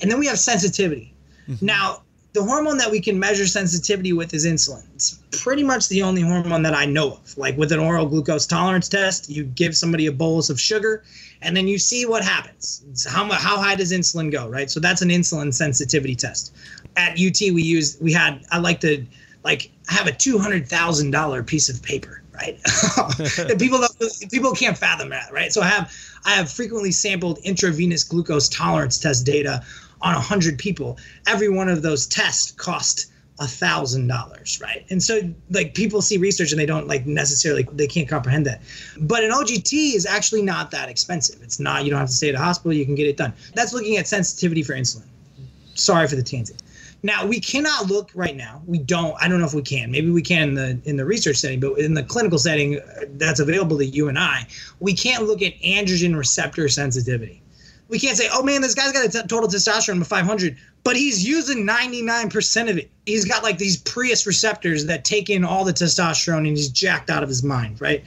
And 0.00 0.10
then 0.10 0.18
we 0.18 0.26
have 0.26 0.38
sensitivity. 0.38 1.14
Mm-hmm. 1.48 1.64
Now, 1.64 2.02
the 2.34 2.42
hormone 2.42 2.76
that 2.78 2.90
we 2.90 3.00
can 3.00 3.18
measure 3.18 3.46
sensitivity 3.46 4.12
with 4.12 4.34
is 4.34 4.44
insulin. 4.44 4.84
It's 4.96 5.20
pretty 5.30 5.62
much 5.62 5.88
the 5.88 6.02
only 6.02 6.22
hormone 6.22 6.62
that 6.64 6.74
I 6.74 6.84
know 6.84 7.12
of. 7.12 7.38
Like 7.38 7.56
with 7.56 7.70
an 7.70 7.78
oral 7.78 8.06
glucose 8.06 8.46
tolerance 8.46 8.88
test, 8.88 9.30
you 9.30 9.44
give 9.44 9.76
somebody 9.76 10.06
a 10.06 10.12
bolus 10.12 10.50
of 10.50 10.60
sugar 10.60 11.04
and 11.42 11.56
then 11.56 11.68
you 11.68 11.78
see 11.78 12.06
what 12.06 12.24
happens. 12.24 12.84
It's 12.90 13.06
how 13.06 13.30
how 13.30 13.56
high 13.62 13.76
does 13.76 13.92
insulin 13.92 14.32
go, 14.32 14.48
right? 14.48 14.68
So 14.68 14.80
that's 14.80 15.00
an 15.00 15.10
insulin 15.10 15.54
sensitivity 15.54 16.16
test. 16.16 16.52
At 16.96 17.12
UT 17.12 17.38
we 17.40 17.62
used 17.62 18.02
we 18.02 18.12
had 18.12 18.44
I 18.50 18.58
like 18.58 18.80
to 18.80 19.06
like 19.44 19.70
have 19.88 20.08
a 20.08 20.12
$200,000 20.12 21.46
piece 21.46 21.68
of 21.68 21.82
paper, 21.82 22.22
right? 22.34 22.58
People 23.58 23.78
don't, 23.78 24.30
people 24.30 24.52
can't 24.52 24.76
fathom 24.76 25.10
that, 25.10 25.30
right? 25.30 25.52
So 25.52 25.60
I 25.60 25.66
have 25.66 25.92
I 26.24 26.32
have 26.32 26.50
frequently 26.50 26.90
sampled 26.90 27.38
intravenous 27.38 28.04
glucose 28.04 28.48
tolerance 28.48 28.98
test 28.98 29.26
data 29.26 29.62
on 30.00 30.14
100 30.14 30.58
people. 30.58 30.98
Every 31.26 31.48
one 31.48 31.68
of 31.68 31.82
those 31.82 32.06
tests 32.06 32.50
cost 32.52 33.10
a 33.40 33.48
thousand 33.48 34.06
dollars 34.06 34.60
right? 34.62 34.86
And 34.90 35.02
so 35.02 35.20
like 35.50 35.74
people 35.74 36.00
see 36.00 36.18
research 36.18 36.52
and 36.52 36.60
they 36.60 36.66
don't 36.66 36.86
like 36.86 37.04
necessarily 37.04 37.66
they 37.72 37.88
can't 37.88 38.08
comprehend 38.08 38.46
that. 38.46 38.60
But 39.00 39.24
an 39.24 39.32
ogt 39.32 39.72
is 39.72 40.06
actually 40.06 40.42
not 40.42 40.70
that 40.70 40.88
expensive. 40.88 41.42
It's 41.42 41.58
not 41.58 41.84
you 41.84 41.90
don't 41.90 41.98
have 41.98 42.08
to 42.08 42.14
stay 42.14 42.28
at 42.28 42.36
a 42.36 42.38
hospital 42.38 42.72
you 42.72 42.84
can 42.84 42.94
get 42.94 43.08
it 43.08 43.16
done. 43.16 43.32
That's 43.54 43.72
looking 43.72 43.96
at 43.96 44.06
sensitivity 44.06 44.62
for 44.62 44.74
insulin. 44.74 45.02
Sorry 45.74 46.06
for 46.06 46.14
the 46.14 46.22
tangent 46.22 46.62
now 47.04 47.24
we 47.24 47.38
cannot 47.38 47.86
look 47.86 48.10
right 48.14 48.34
now 48.34 48.60
we 48.66 48.78
don't 48.78 49.14
i 49.20 49.28
don't 49.28 49.38
know 49.38 49.46
if 49.46 49.54
we 49.54 49.62
can 49.62 49.90
maybe 49.90 50.10
we 50.10 50.22
can 50.22 50.48
in 50.48 50.54
the 50.54 50.80
in 50.84 50.96
the 50.96 51.04
research 51.04 51.36
setting 51.36 51.60
but 51.60 51.78
in 51.78 51.94
the 51.94 52.02
clinical 52.02 52.38
setting 52.38 52.78
uh, 52.78 53.04
that's 53.10 53.40
available 53.40 53.78
to 53.78 53.86
you 53.86 54.08
and 54.08 54.18
i 54.18 54.46
we 54.80 54.92
can't 54.92 55.24
look 55.24 55.42
at 55.42 55.52
androgen 55.60 56.16
receptor 56.16 56.68
sensitivity 56.68 57.40
we 57.88 57.98
can't 57.98 58.16
say, 58.16 58.28
oh 58.32 58.42
man, 58.42 58.62
this 58.62 58.74
guy's 58.74 58.92
got 58.92 59.04
a 59.04 59.08
t- 59.08 59.26
total 59.28 59.48
testosterone 59.48 60.00
of 60.00 60.06
500, 60.06 60.56
but 60.84 60.96
he's 60.96 61.26
using 61.26 61.66
99% 61.66 62.70
of 62.70 62.78
it. 62.78 62.90
He's 63.04 63.24
got 63.24 63.42
like 63.42 63.58
these 63.58 63.76
Prius 63.76 64.26
receptors 64.26 64.86
that 64.86 65.04
take 65.04 65.28
in 65.28 65.44
all 65.44 65.64
the 65.64 65.72
testosterone 65.72 66.38
and 66.38 66.56
he's 66.56 66.70
jacked 66.70 67.10
out 67.10 67.22
of 67.22 67.28
his 67.28 67.42
mind, 67.42 67.80
right? 67.80 68.02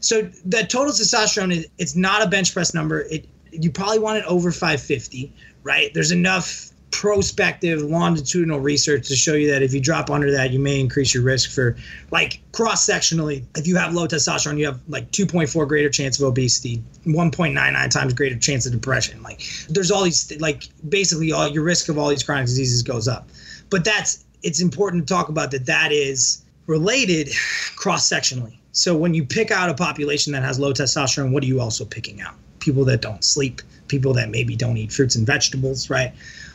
So 0.00 0.22
the 0.44 0.64
total 0.64 0.92
testosterone 0.92 1.52
is 1.52 1.66
it's 1.78 1.96
not 1.96 2.22
a 2.22 2.28
bench 2.28 2.52
press 2.52 2.74
number. 2.74 3.00
It 3.02 3.26
you 3.50 3.70
probably 3.70 3.98
want 3.98 4.18
it 4.18 4.24
over 4.24 4.50
550, 4.50 5.32
right? 5.62 5.92
There's 5.92 6.10
enough 6.10 6.71
prospective 6.92 7.80
longitudinal 7.82 8.60
research 8.60 9.08
to 9.08 9.16
show 9.16 9.32
you 9.34 9.50
that 9.50 9.62
if 9.62 9.74
you 9.74 9.80
drop 9.80 10.10
under 10.10 10.30
that, 10.30 10.52
you 10.52 10.58
may 10.60 10.78
increase 10.78 11.12
your 11.12 11.24
risk 11.24 11.50
for 11.50 11.76
like 12.12 12.40
cross 12.52 12.86
sectionally. 12.86 13.44
If 13.56 13.66
you 13.66 13.76
have 13.76 13.94
low 13.94 14.06
testosterone, 14.06 14.58
you 14.58 14.66
have 14.66 14.80
like 14.88 15.10
2.4 15.10 15.66
greater 15.66 15.88
chance 15.88 16.20
of 16.20 16.26
obesity, 16.26 16.82
1.99 17.06 17.90
times 17.90 18.14
greater 18.14 18.38
chance 18.38 18.66
of 18.66 18.72
depression. 18.72 19.22
Like 19.22 19.42
there's 19.68 19.90
all 19.90 20.04
these 20.04 20.38
like 20.38 20.68
basically 20.88 21.32
all 21.32 21.48
your 21.48 21.64
risk 21.64 21.88
of 21.88 21.98
all 21.98 22.08
these 22.08 22.22
chronic 22.22 22.46
diseases 22.46 22.82
goes 22.82 23.08
up. 23.08 23.28
But 23.70 23.84
that's 23.84 24.24
it's 24.42 24.60
important 24.60 25.08
to 25.08 25.12
talk 25.12 25.28
about 25.28 25.50
that 25.52 25.66
that 25.66 25.92
is 25.92 26.44
related 26.66 27.30
cross 27.76 28.08
sectionally. 28.08 28.58
So 28.72 28.96
when 28.96 29.12
you 29.12 29.24
pick 29.24 29.50
out 29.50 29.70
a 29.70 29.74
population 29.74 30.32
that 30.34 30.42
has 30.42 30.60
low 30.60 30.72
testosterone, 30.72 31.32
what 31.32 31.42
are 31.42 31.46
you 31.46 31.60
also 31.60 31.84
picking 31.84 32.20
out? 32.20 32.34
People 32.60 32.84
that 32.84 33.00
don't 33.00 33.24
sleep, 33.24 33.60
people 33.88 34.12
that 34.14 34.30
maybe 34.30 34.56
don't 34.56 34.76
eat 34.76 34.92
fruits 34.92 35.16
and 35.16 35.26
vegetables, 35.26 35.90
right? 35.90 36.12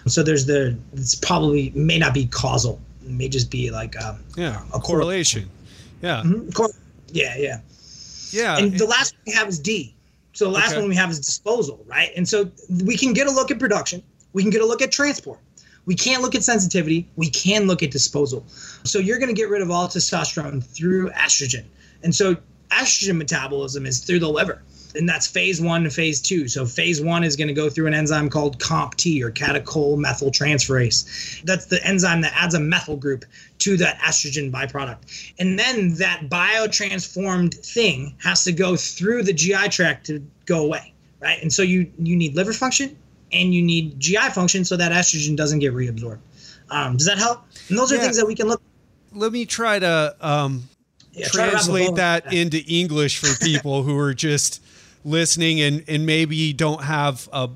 So 0.10 0.24
there's 0.24 0.46
the 0.46 0.78
it's 0.94 1.16
probably 1.16 1.72
may 1.76 1.98
not 1.98 2.14
be 2.14 2.26
causal. 2.28 2.80
It 3.06 3.12
may 3.12 3.30
just 3.30 3.50
be 3.52 3.72
like 3.72 4.02
um, 4.02 4.20
Yeah, 4.36 4.62
a 4.74 4.80
correlation. 4.80 5.50
Yeah, 6.02 6.24
cor- 6.54 6.70
yeah, 7.12 7.36
yeah. 7.38 7.60
yeah. 8.32 8.58
And 8.58 8.78
the 8.78 8.86
last 8.86 9.14
one 9.16 9.22
we 9.28 9.34
have 9.34 9.48
is 9.48 9.60
D. 9.60 9.94
So 10.34 10.46
the 10.46 10.52
last 10.52 10.72
Okay. 10.74 10.80
one 10.82 10.90
we 10.90 10.96
have 10.96 11.10
is 11.10 11.20
disposal, 11.20 11.84
right? 11.88 12.12
And 12.16 12.28
so 12.28 12.52
we 12.86 12.96
can 12.96 13.14
get 13.14 13.26
a 13.28 13.32
look 13.32 13.50
at 13.50 13.58
production. 13.58 14.04
We 14.34 14.44
can 14.44 14.52
get 14.52 14.62
a 14.62 14.66
look 14.66 14.82
at 14.84 14.92
transport. 14.92 15.40
We 15.88 15.96
can't 15.96 16.22
look 16.22 16.36
at 16.36 16.44
sensitivity. 16.44 17.08
We 17.16 17.30
can 17.30 17.66
look 17.66 17.82
at 17.82 17.90
disposal. 17.92 18.46
So 18.84 19.00
you're 19.00 19.18
going 19.18 19.34
to 19.34 19.42
get 19.42 19.50
rid 19.50 19.62
of 19.64 19.72
all 19.72 19.88
testosterone 19.88 20.64
through 20.64 21.10
estrogen. 21.12 21.64
And 22.04 22.14
so 22.14 22.36
estrogen 22.70 23.18
metabolism 23.18 23.86
is 23.86 24.00
through 24.02 24.20
the 24.20 24.30
liver. 24.30 24.62
And 24.98 25.08
that's 25.08 25.28
phase 25.28 25.62
one 25.62 25.84
to 25.84 25.90
phase 25.90 26.22
two. 26.22 26.48
So 26.48 26.66
phase 26.66 27.02
one 27.02 27.24
is 27.24 27.36
going 27.36 27.48
to 27.48 27.54
go 27.54 27.70
through 27.70 27.88
an 27.88 27.94
enzyme 27.94 28.30
called 28.30 28.60
COMT 28.60 29.22
or 29.22 29.32
catechol 29.32 29.98
methyltransferase. 29.98 31.44
That's 31.44 31.66
the 31.68 31.86
enzyme 31.86 32.22
that 32.22 32.34
adds 32.36 32.56
a 32.56 32.60
methyl 32.60 32.98
group 32.98 33.26
to 33.60 33.78
that 33.78 34.00
estrogen 34.00 34.52
byproduct. 34.52 35.34
And 35.40 35.58
then 35.58 35.94
that 35.96 36.30
biotransformed 36.30 37.56
thing 37.56 38.16
has 38.24 38.44
to 38.44 38.52
go 38.52 38.76
through 38.76 39.24
the 39.24 39.34
GI 39.34 39.70
tract 39.70 40.06
to 40.08 40.26
go 40.46 40.66
away, 40.66 40.94
right? 41.20 41.42
And 41.42 41.52
so 41.52 41.62
you 41.62 41.92
you 42.00 42.16
need 42.16 42.36
liver 42.36 42.54
function 42.54 42.98
and 43.32 43.54
you 43.54 43.62
need 43.62 44.00
GI 44.00 44.30
function 44.34 44.64
so 44.66 44.78
that 44.78 44.92
estrogen 44.92 45.36
doesn't 45.36 45.60
get 45.60 45.74
reabsorbed. 45.74 46.20
Um, 46.70 46.98
does 46.98 47.08
that 47.08 47.18
help? 47.18 47.44
And 47.70 47.78
those 47.78 47.92
are 47.92 47.96
Yeah. 47.96 48.02
things 48.02 48.18
that 48.18 48.26
we 48.28 48.36
can 48.36 48.48
look. 48.48 48.62
Let 49.14 49.32
me 49.32 49.46
try 49.46 49.80
to 49.80 50.16
um, 50.22 50.70
Yeah, 51.14 51.28
try 51.28 51.46
to 51.46 51.52
wrap 51.54 51.62
translate 51.64 51.96
that 51.96 52.34
into 52.34 52.64
English 52.68 53.18
for 53.18 53.34
people 53.44 53.84
who 53.84 53.98
are 53.98 54.14
just 54.14 54.62
listening 55.04 55.62
and, 55.62 55.84
and 55.88 56.06
maybe 56.06 56.54
don't 56.54 56.84
have 56.84 57.30
a 57.32 57.50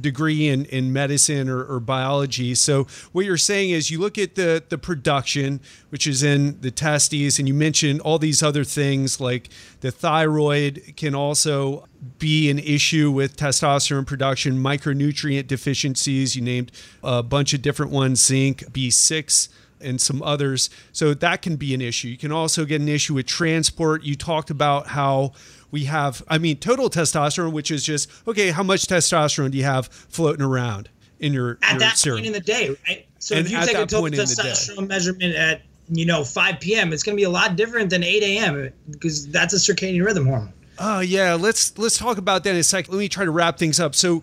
degree 0.00 0.48
in, 0.48 0.64
in 0.66 0.92
medicine 0.92 1.48
or, 1.48 1.64
or, 1.64 1.80
biology. 1.80 2.54
So 2.54 2.86
what 3.12 3.24
you're 3.24 3.36
saying 3.36 3.70
is 3.70 3.90
you 3.90 3.98
look 3.98 4.18
at 4.18 4.34
the 4.34 4.62
the 4.68 4.78
production, 4.78 5.60
which 5.90 6.06
is 6.06 6.22
in 6.22 6.60
the 6.60 6.70
testes, 6.70 7.38
and 7.38 7.48
you 7.48 7.54
mentioned 7.54 8.00
all 8.00 8.18
these 8.18 8.42
other 8.42 8.64
things 8.64 9.20
like 9.20 9.48
the 9.80 9.90
thyroid 9.90 10.94
can 10.96 11.14
also 11.14 11.86
be 12.18 12.50
an 12.50 12.58
issue 12.58 13.10
with 13.10 13.36
testosterone 13.36 14.06
production, 14.06 14.58
micronutrient 14.58 15.46
deficiencies. 15.46 16.36
You 16.36 16.42
named 16.42 16.72
a 17.02 17.22
bunch 17.22 17.54
of 17.54 17.62
different 17.62 17.92
ones, 17.92 18.24
zinc, 18.24 18.64
B6 18.72 19.48
and 19.82 19.98
some 19.98 20.22
others. 20.22 20.68
So 20.92 21.14
that 21.14 21.40
can 21.40 21.56
be 21.56 21.72
an 21.72 21.80
issue. 21.80 22.08
You 22.08 22.18
can 22.18 22.32
also 22.32 22.66
get 22.66 22.82
an 22.82 22.88
issue 22.88 23.14
with 23.14 23.26
transport. 23.26 24.02
You 24.02 24.14
talked 24.14 24.50
about 24.50 24.88
how 24.88 25.32
we 25.70 25.84
have, 25.84 26.22
I 26.28 26.38
mean, 26.38 26.58
total 26.58 26.90
testosterone, 26.90 27.52
which 27.52 27.70
is 27.70 27.84
just, 27.84 28.10
okay, 28.26 28.50
how 28.50 28.62
much 28.62 28.82
testosterone 28.82 29.50
do 29.50 29.58
you 29.58 29.64
have 29.64 29.86
floating 29.88 30.44
around 30.44 30.88
in 31.18 31.32
your, 31.32 31.58
at 31.62 31.72
your 31.72 31.78
that 31.80 31.98
serum? 31.98 32.18
point 32.18 32.26
in 32.26 32.32
the 32.32 32.40
day, 32.40 32.76
right? 32.88 33.06
So 33.18 33.36
and 33.36 33.46
if 33.46 33.52
you 33.52 33.58
take 33.60 33.76
a 33.76 33.86
total 33.86 34.08
testosterone 34.08 34.88
measurement 34.88 35.34
at, 35.34 35.62
you 35.88 36.06
know, 36.06 36.24
5 36.24 36.60
p.m., 36.60 36.92
it's 36.92 37.02
going 37.02 37.16
to 37.16 37.20
be 37.20 37.24
a 37.24 37.30
lot 37.30 37.56
different 37.56 37.90
than 37.90 38.02
8 38.02 38.22
a.m. 38.22 38.70
because 38.90 39.28
that's 39.28 39.54
a 39.54 39.56
circadian 39.56 40.04
rhythm 40.04 40.26
hormone. 40.26 40.52
Oh 40.82 41.00
yeah, 41.00 41.34
let's 41.34 41.76
let's 41.76 41.98
talk 41.98 42.16
about 42.16 42.42
that 42.44 42.50
in 42.50 42.56
a 42.56 42.62
second. 42.62 42.94
Let 42.94 43.00
me 43.00 43.08
try 43.08 43.26
to 43.26 43.30
wrap 43.30 43.58
things 43.58 43.78
up. 43.78 43.94
So 43.94 44.22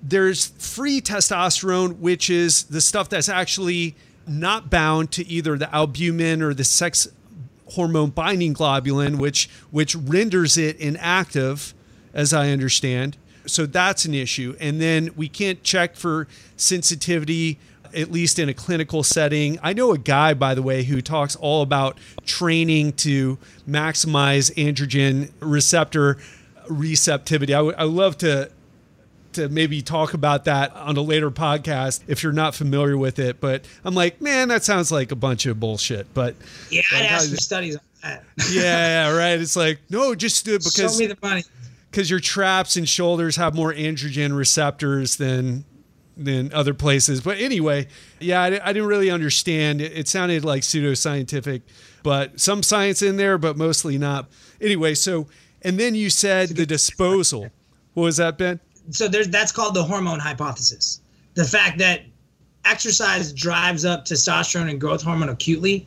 there's 0.00 0.46
free 0.46 1.00
testosterone, 1.00 1.98
which 1.98 2.30
is 2.30 2.64
the 2.64 2.80
stuff 2.80 3.08
that's 3.08 3.28
actually 3.28 3.96
not 4.24 4.70
bound 4.70 5.10
to 5.12 5.26
either 5.26 5.58
the 5.58 5.74
albumin 5.74 6.40
or 6.40 6.54
the 6.54 6.62
sex 6.62 7.08
hormone 7.68 8.10
binding 8.10 8.54
globulin, 8.54 9.18
which 9.18 9.48
which 9.70 9.94
renders 9.94 10.56
it 10.56 10.76
inactive, 10.78 11.74
as 12.12 12.32
I 12.32 12.50
understand. 12.50 13.16
So 13.46 13.66
that's 13.66 14.04
an 14.04 14.14
issue. 14.14 14.56
And 14.60 14.80
then 14.80 15.10
we 15.16 15.28
can't 15.28 15.62
check 15.62 15.96
for 15.96 16.28
sensitivity, 16.56 17.58
at 17.94 18.10
least 18.10 18.38
in 18.38 18.48
a 18.48 18.54
clinical 18.54 19.02
setting. 19.02 19.58
I 19.62 19.72
know 19.72 19.92
a 19.92 19.98
guy, 19.98 20.34
by 20.34 20.54
the 20.54 20.62
way, 20.62 20.82
who 20.84 21.00
talks 21.00 21.34
all 21.36 21.62
about 21.62 21.98
training 22.26 22.92
to 22.94 23.38
maximize 23.66 24.54
androgen 24.56 25.30
receptor 25.40 26.18
receptivity. 26.68 27.54
I 27.54 27.62
would 27.62 27.78
love 27.78 28.18
to 28.18 28.50
to 29.38 29.48
maybe 29.48 29.80
talk 29.82 30.14
about 30.14 30.44
that 30.44 30.74
on 30.74 30.96
a 30.96 31.00
later 31.00 31.30
podcast 31.30 32.02
if 32.08 32.22
you're 32.22 32.32
not 32.32 32.54
familiar 32.54 32.98
with 32.98 33.18
it. 33.18 33.40
But 33.40 33.66
I'm 33.84 33.94
like, 33.94 34.20
man, 34.20 34.48
that 34.48 34.64
sounds 34.64 34.90
like 34.90 35.12
a 35.12 35.16
bunch 35.16 35.46
of 35.46 35.60
bullshit. 35.60 36.12
But 36.12 36.34
yeah, 36.70 36.82
I'd 36.92 37.06
ask 37.06 37.30
for 37.30 37.36
studies 37.36 37.76
on 37.76 37.82
that. 38.02 38.24
yeah, 38.50 39.08
yeah, 39.10 39.16
right. 39.16 39.40
It's 39.40 39.56
like, 39.56 39.80
no, 39.90 40.14
just 40.14 40.44
do 40.44 40.54
it 40.54 40.58
because 40.58 40.74
show 40.74 40.98
me 40.98 41.06
the 41.06 41.16
money. 41.22 41.44
Because 41.90 42.10
your 42.10 42.20
traps 42.20 42.76
and 42.76 42.88
shoulders 42.88 43.36
have 43.36 43.54
more 43.54 43.72
androgen 43.72 44.36
receptors 44.36 45.16
than 45.16 45.64
than 46.16 46.52
other 46.52 46.74
places. 46.74 47.20
But 47.20 47.38
anyway, 47.38 47.86
yeah, 48.18 48.42
I, 48.42 48.46
I 48.46 48.72
didn't 48.72 48.88
really 48.88 49.10
understand. 49.10 49.80
It, 49.80 49.96
it 49.96 50.08
sounded 50.08 50.44
like 50.44 50.62
pseudoscientific, 50.62 51.62
but 52.02 52.40
some 52.40 52.64
science 52.64 53.02
in 53.02 53.16
there, 53.16 53.38
but 53.38 53.56
mostly 53.56 53.96
not. 53.96 54.28
Anyway, 54.60 54.94
so 54.94 55.28
and 55.62 55.78
then 55.78 55.94
you 55.94 56.10
said 56.10 56.50
the 56.50 56.66
disposal. 56.66 57.50
What 57.94 58.04
was 58.04 58.16
that, 58.18 58.38
Ben? 58.38 58.60
So 58.90 59.08
there's 59.08 59.28
that's 59.28 59.52
called 59.52 59.74
the 59.74 59.82
hormone 59.82 60.18
hypothesis. 60.18 61.00
The 61.34 61.44
fact 61.44 61.78
that 61.78 62.02
exercise 62.64 63.32
drives 63.32 63.84
up 63.84 64.04
testosterone 64.04 64.70
and 64.70 64.80
growth 64.80 65.02
hormone 65.02 65.28
acutely, 65.28 65.86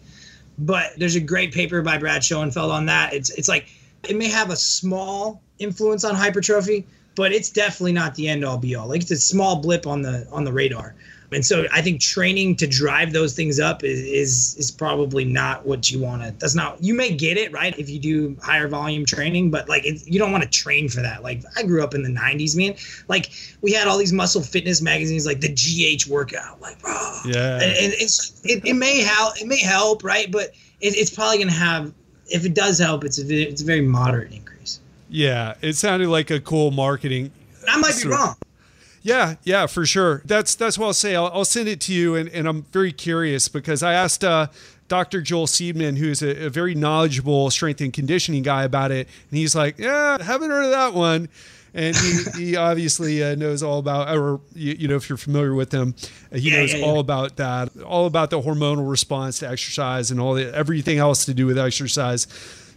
but 0.58 0.92
there's 0.98 1.16
a 1.16 1.20
great 1.20 1.54
paper 1.54 1.82
by 1.82 1.98
Brad 1.98 2.24
Schoenfeld 2.24 2.72
on 2.72 2.86
that. 2.88 3.14
It's 3.14 3.30
it's 3.32 3.48
like 3.48 3.70
it 4.08 4.16
may 4.16 4.30
have 4.30 4.50
a 4.50 4.56
small 4.56 5.42
influence 5.60 6.04
on 6.04 6.16
hypertrophy, 6.16 6.86
but 7.16 7.32
it's 7.32 7.50
definitely 7.50 7.94
not 7.94 8.16
the 8.16 8.28
end 8.28 8.44
all 8.44 8.58
be 8.58 8.76
all. 8.76 8.88
Like 8.88 9.02
it's 9.02 9.12
a 9.12 9.18
small 9.18 9.58
blip 9.58 9.88
on 9.88 10.02
the 10.02 10.28
on 10.32 10.44
the 10.44 10.54
radar. 10.54 10.96
And 11.34 11.46
so 11.46 11.66
I 11.72 11.82
think 11.82 12.02
training 12.02 12.58
to 12.58 12.68
drive 12.68 13.14
those 13.14 13.34
things 13.34 13.60
up 13.60 13.84
is 13.84 14.02
is, 14.02 14.56
is 14.58 14.72
probably 14.72 15.24
not 15.24 15.66
what 15.66 15.90
you 15.90 16.00
want 16.00 16.24
to. 16.24 16.32
That's 16.38 16.56
not 16.56 16.84
you 16.84 16.94
may 16.94 17.16
get 17.16 17.38
it 17.38 17.54
right 17.54 17.78
if 17.80 17.90
you 17.90 18.00
do 18.00 18.36
higher 18.42 18.68
volume 18.68 19.06
training, 19.06 19.50
but 19.50 19.70
like 19.70 19.86
it, 19.86 20.06
you 20.06 20.20
don't 20.20 20.32
want 20.32 20.44
to 20.44 20.50
train 20.50 20.90
for 20.90 21.02
that. 21.02 21.24
Like 21.24 21.44
I 21.56 21.64
grew 21.64 21.84
up 21.84 21.96
in 21.96 22.04
the 22.04 22.10
'90s, 22.10 22.58
man. 22.58 22.76
Like 23.08 23.32
we 23.62 23.72
had 23.72 23.88
all 23.88 23.98
these 23.98 24.12
muscle 24.12 24.42
fitness 24.42 24.82
magazines, 24.82 25.26
like 25.26 25.40
the 25.40 25.50
GH 25.50 26.10
workout, 26.10 26.60
like 26.60 26.78
oh. 26.84 27.22
yeah. 27.26 27.56
And, 27.56 27.64
and 27.64 27.94
it's 27.98 28.42
it, 28.44 28.66
it 28.66 28.74
may 28.74 29.02
help, 29.02 29.40
it 29.40 29.48
may 29.48 29.62
help, 29.62 30.04
right? 30.04 30.30
But 30.30 30.50
it, 30.82 30.96
it's 30.98 31.12
probably 31.12 31.40
gonna 31.40 31.52
have. 31.52 31.94
If 32.28 32.46
it 32.46 32.54
does 32.54 32.80
help, 32.80 33.04
it's 33.04 33.20
a 33.20 33.26
it's 33.34 33.62
a 33.62 33.66
very 33.66 33.82
moderate 33.82 34.32
increase. 34.34 34.80
Yeah, 35.10 35.56
it 35.62 35.74
sounded 35.74 36.10
like 36.10 36.30
a 36.30 36.40
cool 36.40 36.72
marketing. 36.72 37.32
I 37.68 37.78
might 37.78 38.00
be 38.02 38.10
wrong. 38.10 38.36
Yeah, 39.04 39.36
yeah, 39.44 39.66
for 39.66 39.86
sure. 39.86 40.22
That's 40.26 40.56
that's 40.56 40.78
what 40.78 40.88
I'll 40.88 40.94
say. 40.94 41.16
I'll, 41.16 41.32
I'll 41.34 41.46
send 41.46 41.68
it 41.68 41.80
to 41.82 41.94
you, 41.94 42.16
and, 42.16 42.30
and 42.30 42.48
I'm 42.48 42.64
very 42.64 42.92
curious 42.92 43.48
because 43.48 43.82
I 43.82 43.94
asked 43.94 44.24
uh, 44.24 44.48
Dr. 44.88 45.22
Joel 45.22 45.48
Seedman, 45.48 45.98
who's 45.98 46.22
a, 46.22 46.46
a, 46.46 46.50
very 46.50 46.76
knowledgeable 46.76 47.50
strength 47.50 47.82
and 47.82 47.92
conditioning 47.92 48.44
guy, 48.44 48.64
about 48.64 48.92
it, 48.92 49.08
and 49.30 49.38
he's 49.38 49.56
like, 49.56 49.80
"Yeah, 49.80 50.22
haven't 50.22 50.52
heard 50.52 50.66
of 50.66 50.72
that 50.72 50.94
one." 50.94 51.30
And 51.74 51.96
he, 51.96 52.24
he 52.38 52.56
obviously 52.58 53.24
uh, 53.24 53.36
knows 53.36 53.64
all 53.64 53.80
about, 53.80 54.16
or 54.16 54.42
you, 54.54 54.74
you, 54.74 54.88
know, 54.88 54.98
if 54.98 55.10
you're 55.10 55.18
familiar 55.18 55.56
with 55.56 55.74
him, 55.74 55.96
uh, 56.32 56.38
he 56.38 56.52
yeah, 56.52 56.58
knows 56.58 56.74
yeah, 56.74 56.80
yeah. 56.80 56.86
all 56.86 57.00
about 57.00 57.38
that, 57.38 57.70
all 57.82 58.06
about 58.06 58.30
the 58.30 58.42
hormonal 58.42 58.90
response 58.90 59.40
to 59.40 59.50
exercise 59.50 60.12
and 60.12 60.20
all 60.20 60.34
the 60.34 60.54
everything 60.54 61.00
else 61.00 61.26
to 61.26 61.34
do 61.34 61.48
with 61.48 61.58
exercise. 61.58 62.28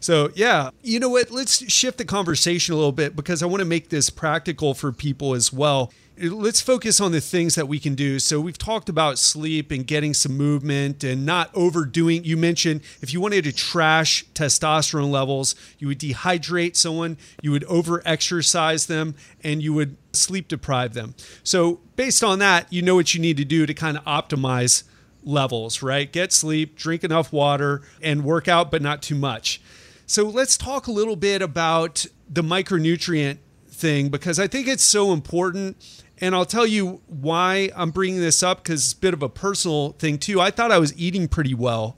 So, 0.01 0.31
yeah, 0.35 0.71
you 0.83 1.01
know 1.01 1.09
what? 1.09 1.31
Let's 1.31 1.71
shift 1.73 1.99
the 1.99 2.05
conversation 2.05 2.75
a 2.75 2.77
little 2.77 2.93
bit 2.93 3.17
because 3.17 3.43
I 3.43 3.47
want 3.47 3.61
to 3.61 3.67
make 3.67 3.89
this 3.89 4.11
practical 4.11 4.75
for 4.75 4.93
people 4.93 5.35
as 5.35 5.53
well 5.53 5.91
let's 6.19 6.61
focus 6.61 7.01
on 7.01 7.13
the 7.13 7.21
things 7.21 7.55
that 7.57 7.67
we 7.67 7.79
can 7.79 7.95
do. 7.95 8.19
So 8.19 8.41
we've 8.41 8.59
talked 8.59 8.89
about 8.89 9.19
sleep 9.19 9.71
and 9.71 9.87
getting 9.87 10.15
some 10.15 10.37
movement 10.37 11.03
and 11.03 11.27
not 11.27 11.51
overdoing. 11.55 12.25
You 12.25 12.37
mentioned 12.37 12.83
if 13.01 13.13
you 13.13 13.21
wanted 13.21 13.45
to 13.45 13.53
trash 13.53 14.25
testosterone 14.35 15.11
levels, 15.11 15.55
you 15.79 15.89
would 15.89 15.99
dehydrate 15.99 16.77
someone, 16.77 17.17
you 17.43 17.51
would 17.51 17.65
over 17.65 18.03
exercise 18.05 18.87
them, 18.87 19.15
and 19.43 19.63
you 19.63 19.73
would 19.73 19.97
sleep 20.13 20.49
deprive 20.49 20.95
them. 20.95 21.15
So 21.43 21.81
based 21.97 22.23
on 22.23 22.39
that, 22.39 22.73
you 22.73 22.83
know 22.83 22.95
what 22.95 23.15
you 23.15 23.21
need 23.21 23.37
to 23.39 23.45
do 23.45 23.67
to 23.67 23.75
kind 23.75 23.99
of 23.99 24.05
optimize 24.05 24.85
levels, 25.25 25.83
right? 25.83 26.11
Get 26.11 26.33
sleep, 26.33 26.77
drink 26.77 27.03
enough 27.03 27.33
water, 27.33 27.83
and 28.01 28.25
work 28.25 28.47
out, 28.47 28.71
but 28.71 28.83
not 28.83 29.03
too 29.03 29.15
much. 29.15 29.61
So 30.07 30.25
let's 30.25 30.57
talk 30.57 30.87
a 30.87 30.93
little 30.93 31.17
bit 31.17 31.43
about 31.43 32.07
the 32.29 32.43
micronutrient 32.43 33.39
thing 33.69 34.09
because 34.09 34.39
I 34.39 34.47
think 34.47 34.69
it's 34.69 34.85
so 34.85 35.13
important 35.13 36.04
and 36.21 36.35
I'll 36.35 36.47
tell 36.47 36.67
you 36.67 37.01
why 37.07 37.71
I'm 37.77 37.91
bringing 37.91 38.21
this 38.21 38.43
up 38.43 38.63
because 38.63 38.85
it's 38.85 38.93
a 38.93 38.99
bit 38.99 39.15
of 39.15 39.23
a 39.23 39.29
personal 39.29 39.93
thing 39.93 40.19
too. 40.19 40.41
I 40.41 40.51
thought 40.51 40.71
I 40.71 40.79
was 40.79 40.97
eating 40.99 41.29
pretty 41.29 41.55
well, 41.55 41.97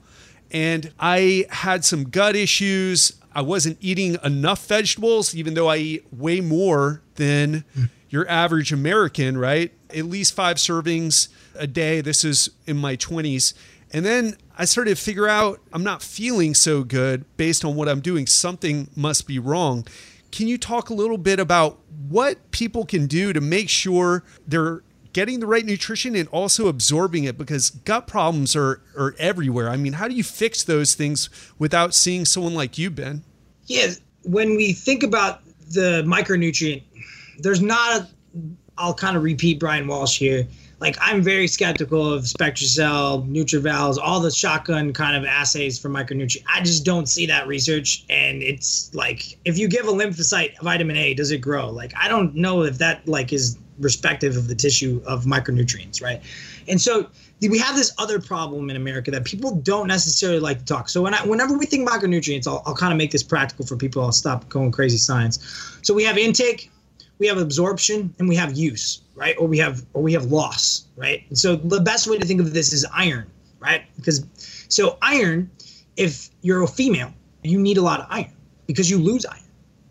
and 0.51 0.91
I 0.99 1.45
had 1.49 1.85
some 1.85 2.05
gut 2.05 2.35
issues. 2.35 3.13
I 3.33 3.41
wasn't 3.41 3.77
eating 3.79 4.17
enough 4.23 4.65
vegetables, 4.67 5.35
even 5.35 5.53
though 5.53 5.67
I 5.67 5.77
eat 5.77 6.13
way 6.13 6.41
more 6.41 7.01
than 7.15 7.65
hmm. 7.75 7.85
your 8.09 8.27
average 8.27 8.73
American, 8.73 9.37
right? 9.37 9.71
At 9.91 10.05
least 10.05 10.33
five 10.33 10.57
servings 10.57 11.27
a 11.55 11.67
day. 11.67 12.01
This 12.01 12.23
is 12.23 12.49
in 12.65 12.77
my 12.77 12.95
20s. 12.95 13.53
And 13.93 14.05
then 14.05 14.37
I 14.57 14.65
started 14.65 14.97
to 14.97 15.01
figure 15.01 15.27
out 15.27 15.61
I'm 15.71 15.83
not 15.83 16.01
feeling 16.01 16.53
so 16.53 16.83
good 16.83 17.25
based 17.37 17.63
on 17.63 17.75
what 17.75 17.87
I'm 17.87 18.01
doing. 18.01 18.25
Something 18.25 18.89
must 18.95 19.27
be 19.27 19.39
wrong. 19.39 19.85
Can 20.31 20.47
you 20.47 20.57
talk 20.57 20.89
a 20.89 20.93
little 20.93 21.17
bit 21.17 21.39
about 21.39 21.79
what 22.09 22.51
people 22.51 22.85
can 22.85 23.07
do 23.07 23.33
to 23.33 23.41
make 23.41 23.69
sure 23.69 24.23
they're 24.47 24.81
getting 25.17 25.39
the 25.39 25.47
right 25.47 25.65
nutrition 25.65 26.15
and 26.15 26.29
also 26.29 26.67
absorbing 26.67 27.23
it 27.23 27.39
because 27.39 27.71
gut 27.71 28.05
problems 28.05 28.55
are, 28.55 28.83
are 28.95 29.15
everywhere. 29.17 29.67
I 29.67 29.75
mean, 29.75 29.93
how 29.93 30.07
do 30.07 30.13
you 30.13 30.23
fix 30.23 30.63
those 30.63 30.93
things 30.93 31.29
without 31.57 31.95
seeing 31.95 32.23
someone 32.23 32.53
like 32.53 32.77
you, 32.77 32.91
Ben? 32.91 33.23
Yeah, 33.65 33.93
when 34.21 34.55
we 34.55 34.73
think 34.73 35.01
about 35.01 35.41
the 35.71 36.03
micronutrient, 36.05 36.83
there's 37.39 37.63
not 37.63 38.01
a, 38.01 38.07
I'll 38.77 38.93
kind 38.93 39.17
of 39.17 39.23
repeat 39.23 39.59
Brian 39.59 39.87
Walsh 39.87 40.19
here 40.19 40.47
like 40.79 40.95
I'm 41.01 41.21
very 41.23 41.47
skeptical 41.47 42.13
of 42.13 42.23
SpectraCell, 42.23 43.27
NutrEvals, 43.27 43.97
all 43.97 44.19
the 44.19 44.31
shotgun 44.31 44.93
kind 44.93 45.17
of 45.17 45.25
assays 45.25 45.79
for 45.79 45.89
micronutrient. 45.89 46.43
I 46.51 46.61
just 46.61 46.85
don't 46.85 47.07
see 47.07 47.25
that 47.25 47.47
research, 47.47 48.05
and 48.09 48.43
it's 48.43 48.93
like 48.93 49.39
if 49.45 49.57
you 49.57 49.67
give 49.67 49.87
a 49.87 49.91
lymphocyte 49.91 50.59
vitamin 50.61 50.97
A, 50.97 51.13
does 51.13 51.31
it 51.31 51.39
grow? 51.39 51.69
Like 51.69 51.93
I 51.97 52.07
don't 52.07 52.35
know 52.35 52.63
if 52.63 52.77
that 52.77 53.07
like 53.07 53.33
is 53.33 53.57
respective 53.79 54.37
of 54.37 54.47
the 54.47 54.55
tissue 54.55 55.01
of 55.05 55.25
micronutrients, 55.25 56.01
right? 56.01 56.21
And 56.67 56.81
so 56.81 57.09
we 57.41 57.59
have 57.59 57.75
this 57.75 57.93
other 57.97 58.19
problem 58.19 58.69
in 58.69 58.75
America 58.75 59.11
that 59.11 59.23
people 59.23 59.55
don't 59.55 59.87
necessarily 59.87 60.39
like 60.39 60.59
to 60.59 60.65
talk. 60.65 60.89
So 60.89 61.03
when 61.03 61.13
I, 61.13 61.23
whenever 61.25 61.55
we 61.55 61.67
think 61.67 61.87
micronutrients, 61.87 62.47
I'll, 62.47 62.63
I'll 62.65 62.75
kind 62.75 62.91
of 62.91 62.97
make 62.97 63.11
this 63.11 63.21
practical 63.21 63.65
for 63.65 63.77
people. 63.77 64.01
I'll 64.01 64.11
stop 64.11 64.49
going 64.49 64.71
crazy 64.71 64.97
science. 64.97 65.79
So 65.83 65.93
we 65.93 66.03
have 66.05 66.17
intake, 66.17 66.71
we 67.19 67.27
have 67.27 67.37
absorption, 67.37 68.13
and 68.17 68.27
we 68.27 68.35
have 68.35 68.57
use 68.57 69.01
right? 69.17 69.35
Or 69.37 69.47
we 69.47 69.57
have 69.57 69.83
or 69.93 70.01
we 70.01 70.13
have 70.13 70.25
loss, 70.25 70.85
right? 70.95 71.23
And 71.27 71.37
so 71.37 71.55
the 71.55 71.81
best 71.81 72.07
way 72.07 72.17
to 72.17 72.25
think 72.25 72.39
of 72.39 72.53
this 72.53 72.71
is 72.71 72.85
iron, 72.93 73.29
right? 73.59 73.83
Because 73.97 74.25
so 74.69 74.97
iron, 75.01 75.49
if 75.97 76.29
you're 76.41 76.63
a 76.63 76.67
female, 76.67 77.11
you 77.43 77.59
need 77.59 77.77
a 77.77 77.81
lot 77.81 77.99
of 77.99 78.05
iron 78.09 78.31
because 78.67 78.89
you 78.89 78.97
lose 78.97 79.25
iron 79.25 79.41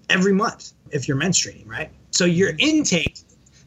every 0.08 0.32
month 0.32 0.72
if 0.90 1.08
you're 1.08 1.16
menstruating, 1.16 1.66
right? 1.68 1.90
So 2.12 2.24
your 2.24 2.52
mm-hmm. 2.52 2.60
intake, 2.60 3.18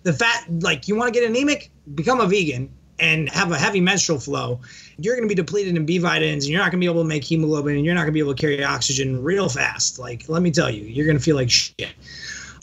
the 0.03 0.13
fat, 0.13 0.45
like 0.61 0.87
you 0.87 0.95
want 0.95 1.13
to 1.13 1.19
get 1.19 1.29
anemic, 1.29 1.69
become 1.93 2.21
a 2.21 2.25
vegan 2.25 2.71
and 2.99 3.29
have 3.29 3.51
a 3.51 3.57
heavy 3.57 3.81
menstrual 3.81 4.19
flow. 4.19 4.59
You're 4.97 5.15
going 5.15 5.27
to 5.27 5.33
be 5.33 5.35
depleted 5.35 5.75
in 5.75 5.85
B 5.85 5.97
vitamins, 5.97 6.45
and 6.45 6.51
you're 6.51 6.59
not 6.59 6.71
going 6.71 6.81
to 6.81 6.85
be 6.85 6.91
able 6.91 7.01
to 7.01 7.07
make 7.07 7.23
hemoglobin, 7.23 7.75
and 7.75 7.85
you're 7.85 7.95
not 7.95 8.01
going 8.01 8.11
to 8.11 8.13
be 8.13 8.19
able 8.19 8.35
to 8.35 8.41
carry 8.41 8.63
oxygen 8.63 9.23
real 9.23 9.47
fast. 9.47 9.99
Like, 9.99 10.27
let 10.27 10.41
me 10.41 10.51
tell 10.51 10.69
you, 10.69 10.83
you're 10.83 11.05
going 11.05 11.17
to 11.17 11.23
feel 11.23 11.35
like 11.35 11.49
shit. 11.49 11.93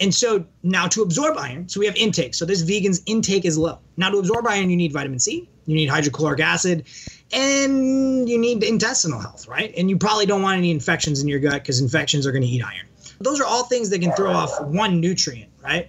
And 0.01 0.15
so 0.15 0.45
now 0.63 0.87
to 0.89 1.03
absorb 1.03 1.37
iron, 1.39 1.69
so 1.69 1.81
we 1.81 1.87
have 1.87 1.97
intake. 1.97 2.35
So 2.35 2.45
this 2.45 2.63
vegan's 2.63 3.03
intake 3.07 3.45
is 3.45 3.57
low. 3.57 3.79
Now 3.97 4.11
to 4.11 4.19
absorb 4.19 4.47
iron, 4.47 4.71
you 4.71 4.77
need 4.77 4.93
vitamin 4.93 5.19
C, 5.19 5.49
you 5.67 5.75
need 5.75 5.89
hydrochloric 5.89 6.41
acid, 6.41 6.85
and 7.33 8.29
you 8.29 8.39
need 8.39 8.63
intestinal 8.63 9.21
health, 9.21 9.49
right? 9.49 9.73
And 9.77 9.91
you 9.91 9.97
probably 9.97 10.27
don't 10.27 10.43
want 10.43 10.59
any 10.59 10.71
infections 10.71 11.21
in 11.21 11.29
your 11.29 11.41
gut 11.41 11.55
because 11.55 11.81
infections 11.81 12.27
are 12.27 12.33
going 12.33 12.43
to 12.43 12.49
eat 12.49 12.63
iron. 12.63 12.87
Those 13.21 13.41
are 13.41 13.47
all 13.47 13.65
things 13.65 13.91
that 13.91 14.01
can 14.01 14.13
throw 14.13 14.31
off 14.31 14.61
one 14.63 15.01
nutrient, 15.01 15.51
right? 15.63 15.89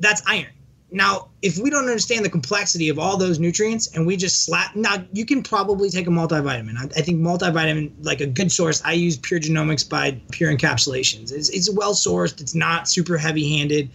That's 0.00 0.22
iron. 0.26 0.50
Now, 0.90 1.28
if 1.42 1.58
we 1.58 1.68
don't 1.68 1.86
understand 1.86 2.24
the 2.24 2.30
complexity 2.30 2.88
of 2.88 2.98
all 2.98 3.16
those 3.16 3.40
nutrients 3.40 3.94
and 3.94 4.06
we 4.06 4.16
just 4.16 4.44
slap, 4.44 4.76
now 4.76 5.04
you 5.12 5.26
can 5.26 5.42
probably 5.42 5.90
take 5.90 6.06
a 6.06 6.10
multivitamin. 6.10 6.76
I, 6.78 6.84
I 6.84 7.02
think 7.02 7.20
multivitamin, 7.20 7.92
like 8.02 8.20
a 8.20 8.26
good 8.26 8.52
source, 8.52 8.80
I 8.84 8.92
use 8.92 9.16
Pure 9.16 9.40
Genomics 9.40 9.88
by 9.88 10.20
Pure 10.30 10.56
Encapsulations. 10.56 11.32
It's, 11.32 11.48
it's 11.48 11.68
well 11.70 11.92
sourced, 11.92 12.40
it's 12.40 12.54
not 12.54 12.88
super 12.88 13.18
heavy 13.18 13.58
handed. 13.58 13.90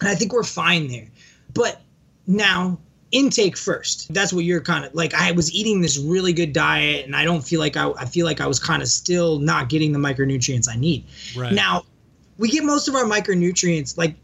And 0.00 0.08
I 0.08 0.14
think 0.14 0.32
we're 0.32 0.44
fine 0.44 0.86
there. 0.86 1.08
But 1.54 1.80
now, 2.28 2.78
intake 3.10 3.56
first. 3.56 4.12
That's 4.12 4.32
what 4.32 4.44
you're 4.44 4.60
kind 4.60 4.84
of 4.84 4.94
like. 4.94 5.14
I 5.14 5.32
was 5.32 5.52
eating 5.52 5.80
this 5.80 5.98
really 5.98 6.32
good 6.32 6.52
diet 6.52 7.06
and 7.06 7.16
I 7.16 7.24
don't 7.24 7.40
feel 7.40 7.58
like 7.58 7.76
I, 7.76 7.90
I 7.92 8.04
feel 8.04 8.26
like 8.26 8.40
I 8.40 8.46
was 8.46 8.60
kind 8.60 8.82
of 8.82 8.88
still 8.88 9.38
not 9.38 9.68
getting 9.68 9.92
the 9.92 9.98
micronutrients 9.98 10.68
I 10.70 10.76
need. 10.76 11.04
Right. 11.36 11.52
Now, 11.52 11.84
we 12.36 12.48
get 12.48 12.64
most 12.64 12.86
of 12.86 12.94
our 12.94 13.04
micronutrients 13.04 13.96
like 13.96 14.14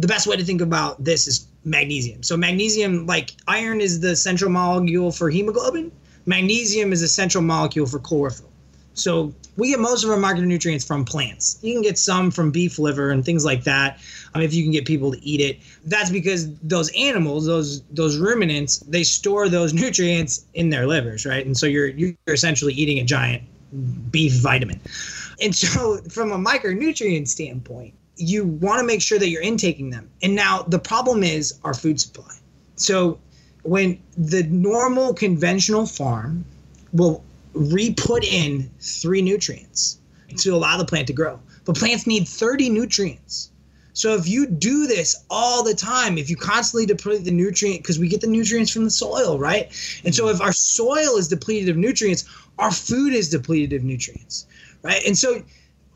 the 0.00 0.06
best 0.06 0.26
way 0.26 0.36
to 0.36 0.44
think 0.44 0.60
about 0.60 1.02
this 1.02 1.26
is 1.26 1.46
magnesium. 1.64 2.22
So 2.22 2.36
magnesium, 2.36 3.06
like 3.06 3.32
iron, 3.46 3.80
is 3.80 4.00
the 4.00 4.16
central 4.16 4.50
molecule 4.50 5.12
for 5.12 5.28
hemoglobin. 5.28 5.92
Magnesium 6.26 6.92
is 6.92 7.02
a 7.02 7.08
central 7.08 7.42
molecule 7.42 7.86
for 7.86 7.98
chlorophyll. 7.98 8.48
So 8.94 9.32
we 9.56 9.68
get 9.68 9.78
most 9.78 10.04
of 10.04 10.10
our 10.10 10.16
micronutrients 10.16 10.86
from 10.86 11.04
plants. 11.04 11.58
You 11.62 11.74
can 11.74 11.82
get 11.82 11.98
some 11.98 12.30
from 12.30 12.50
beef 12.50 12.78
liver 12.78 13.10
and 13.10 13.24
things 13.24 13.44
like 13.44 13.64
that. 13.64 14.00
Um, 14.34 14.42
if 14.42 14.54
you 14.54 14.62
can 14.62 14.72
get 14.72 14.86
people 14.86 15.12
to 15.12 15.22
eat 15.24 15.40
it, 15.40 15.58
that's 15.84 16.10
because 16.10 16.52
those 16.60 16.90
animals, 16.96 17.46
those 17.46 17.82
those 17.90 18.18
ruminants, 18.18 18.78
they 18.80 19.02
store 19.02 19.48
those 19.48 19.72
nutrients 19.82 20.46
in 20.54 20.70
their 20.70 20.86
livers, 20.86 21.26
right? 21.26 21.44
And 21.44 21.56
so 21.56 21.66
you're 21.66 21.88
you're 21.88 22.14
essentially 22.26 22.72
eating 22.72 22.98
a 22.98 23.04
giant 23.04 23.42
beef 24.10 24.40
vitamin. 24.40 24.80
And 25.42 25.54
so, 25.54 25.98
from 26.10 26.32
a 26.32 26.38
micronutrient 26.38 27.28
standpoint, 27.28 27.94
you 28.16 28.44
want 28.44 28.80
to 28.80 28.86
make 28.86 29.00
sure 29.00 29.18
that 29.18 29.28
you're 29.28 29.42
intaking 29.42 29.90
them. 29.90 30.10
And 30.22 30.34
now 30.34 30.62
the 30.62 30.78
problem 30.78 31.22
is 31.22 31.58
our 31.64 31.74
food 31.74 32.00
supply. 32.00 32.34
So 32.76 33.18
when 33.62 34.00
the 34.16 34.42
normal 34.44 35.14
conventional 35.14 35.86
farm 35.86 36.44
will 36.92 37.22
re-put 37.52 38.24
in 38.24 38.70
three 38.80 39.22
nutrients 39.22 39.98
to 40.38 40.54
allow 40.54 40.76
the 40.76 40.84
plant 40.84 41.06
to 41.08 41.12
grow, 41.12 41.40
but 41.64 41.76
plants 41.76 42.06
need 42.06 42.26
30 42.28 42.70
nutrients. 42.70 43.50
So 43.92 44.14
if 44.14 44.28
you 44.28 44.46
do 44.46 44.86
this 44.86 45.24
all 45.30 45.62
the 45.64 45.74
time, 45.74 46.16
if 46.16 46.30
you 46.30 46.36
constantly 46.36 46.86
deplete 46.86 47.24
the 47.24 47.30
nutrient, 47.30 47.82
because 47.82 47.98
we 47.98 48.08
get 48.08 48.20
the 48.20 48.26
nutrients 48.26 48.70
from 48.70 48.84
the 48.84 48.90
soil, 48.90 49.38
right? 49.38 49.66
And 50.04 50.14
so 50.14 50.24
mm-hmm. 50.24 50.36
if 50.36 50.40
our 50.40 50.52
soil 50.52 51.16
is 51.16 51.28
depleted 51.28 51.68
of 51.68 51.76
nutrients, 51.76 52.24
our 52.58 52.70
food 52.70 53.12
is 53.12 53.28
depleted 53.28 53.72
of 53.72 53.84
nutrients, 53.84 54.46
right? 54.82 55.04
And 55.04 55.18
so 55.18 55.42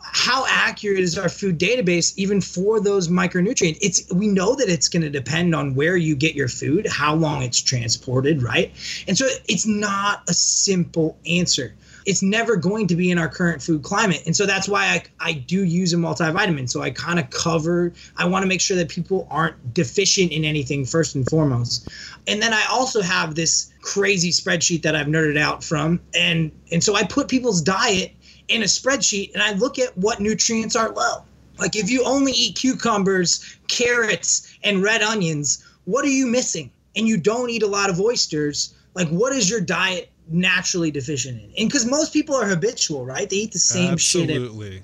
how 0.06 0.44
accurate 0.48 1.00
is 1.00 1.16
our 1.16 1.28
food 1.28 1.58
database 1.58 2.12
even 2.16 2.40
for 2.40 2.80
those 2.80 3.08
micronutrients? 3.08 3.78
It's 3.80 4.12
we 4.12 4.28
know 4.28 4.54
that 4.54 4.68
it's 4.68 4.88
going 4.88 5.02
to 5.02 5.10
depend 5.10 5.54
on 5.54 5.74
where 5.74 5.96
you 5.96 6.14
get 6.14 6.34
your 6.34 6.48
food 6.48 6.86
how 6.86 7.14
long 7.14 7.42
it's 7.42 7.60
transported 7.60 8.42
right? 8.42 8.72
And 9.08 9.16
so 9.16 9.26
it's 9.48 9.66
not 9.66 10.22
a 10.28 10.34
simple 10.34 11.18
answer. 11.26 11.74
It's 12.06 12.22
never 12.22 12.56
going 12.56 12.86
to 12.88 12.96
be 12.96 13.10
in 13.10 13.18
our 13.18 13.28
current 13.28 13.62
food 13.62 13.82
climate. 13.82 14.22
And 14.26 14.36
so 14.36 14.44
that's 14.44 14.68
why 14.68 14.84
i, 14.86 15.02
I 15.20 15.32
do 15.32 15.64
use 15.64 15.94
a 15.94 15.96
multivitamin. 15.96 16.68
So 16.68 16.82
i 16.82 16.90
kind 16.90 17.18
of 17.18 17.30
cover 17.30 17.92
i 18.16 18.24
want 18.26 18.42
to 18.42 18.48
make 18.48 18.60
sure 18.60 18.76
that 18.76 18.88
people 18.88 19.26
aren't 19.30 19.74
deficient 19.74 20.32
in 20.32 20.44
anything 20.44 20.84
first 20.84 21.14
and 21.14 21.26
foremost. 21.28 21.88
And 22.26 22.42
then 22.42 22.52
i 22.52 22.64
also 22.70 23.00
have 23.00 23.34
this 23.34 23.72
crazy 23.80 24.30
spreadsheet 24.30 24.82
that 24.82 24.94
i've 24.94 25.06
nerded 25.06 25.38
out 25.38 25.64
from. 25.64 26.00
And 26.14 26.52
and 26.70 26.84
so 26.84 26.94
i 26.94 27.04
put 27.04 27.28
people's 27.28 27.62
diet 27.62 28.12
in 28.48 28.62
a 28.62 28.66
spreadsheet 28.66 29.32
and 29.34 29.42
I 29.42 29.52
look 29.52 29.78
at 29.78 29.96
what 29.96 30.20
nutrients 30.20 30.76
are 30.76 30.90
low. 30.90 31.24
Like 31.58 31.76
if 31.76 31.90
you 31.90 32.04
only 32.04 32.32
eat 32.32 32.56
cucumbers, 32.56 33.58
carrots, 33.68 34.56
and 34.62 34.82
red 34.82 35.02
onions, 35.02 35.64
what 35.84 36.04
are 36.04 36.08
you 36.08 36.26
missing? 36.26 36.70
And 36.96 37.08
you 37.08 37.16
don't 37.16 37.50
eat 37.50 37.62
a 37.62 37.66
lot 37.66 37.90
of 37.90 38.00
oysters, 38.00 38.74
like 38.94 39.08
what 39.08 39.32
is 39.32 39.48
your 39.48 39.60
diet 39.60 40.10
naturally 40.28 40.90
deficient 40.90 41.38
in? 41.38 41.52
And 41.58 41.68
because 41.68 41.86
most 41.86 42.12
people 42.12 42.34
are 42.34 42.46
habitual, 42.46 43.04
right? 43.04 43.28
They 43.28 43.36
eat 43.36 43.52
the 43.52 43.58
same 43.58 43.92
Absolutely. 43.92 44.34
shit. 44.34 44.42
Absolutely. 44.42 44.82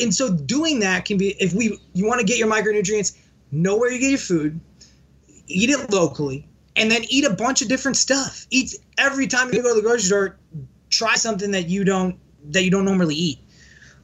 And 0.00 0.14
so 0.14 0.32
doing 0.32 0.78
that 0.80 1.04
can 1.04 1.18
be 1.18 1.30
if 1.40 1.52
we 1.52 1.78
you 1.92 2.06
want 2.06 2.20
to 2.20 2.26
get 2.26 2.38
your 2.38 2.48
micronutrients, 2.48 3.16
know 3.50 3.76
where 3.76 3.90
you 3.90 3.98
get 3.98 4.10
your 4.10 4.18
food, 4.18 4.60
eat 5.48 5.70
it 5.70 5.90
locally, 5.90 6.46
and 6.76 6.90
then 6.90 7.02
eat 7.08 7.24
a 7.24 7.30
bunch 7.30 7.62
of 7.62 7.68
different 7.68 7.96
stuff. 7.96 8.46
Eat 8.50 8.76
every 8.96 9.26
time 9.26 9.52
you 9.52 9.62
go 9.62 9.74
to 9.74 9.80
the 9.80 9.86
grocery 9.86 10.02
store, 10.02 10.36
try 10.90 11.14
something 11.16 11.50
that 11.50 11.68
you 11.68 11.84
don't 11.84 12.18
that 12.50 12.64
you 12.64 12.70
don't 12.70 12.84
normally 12.84 13.14
eat. 13.14 13.38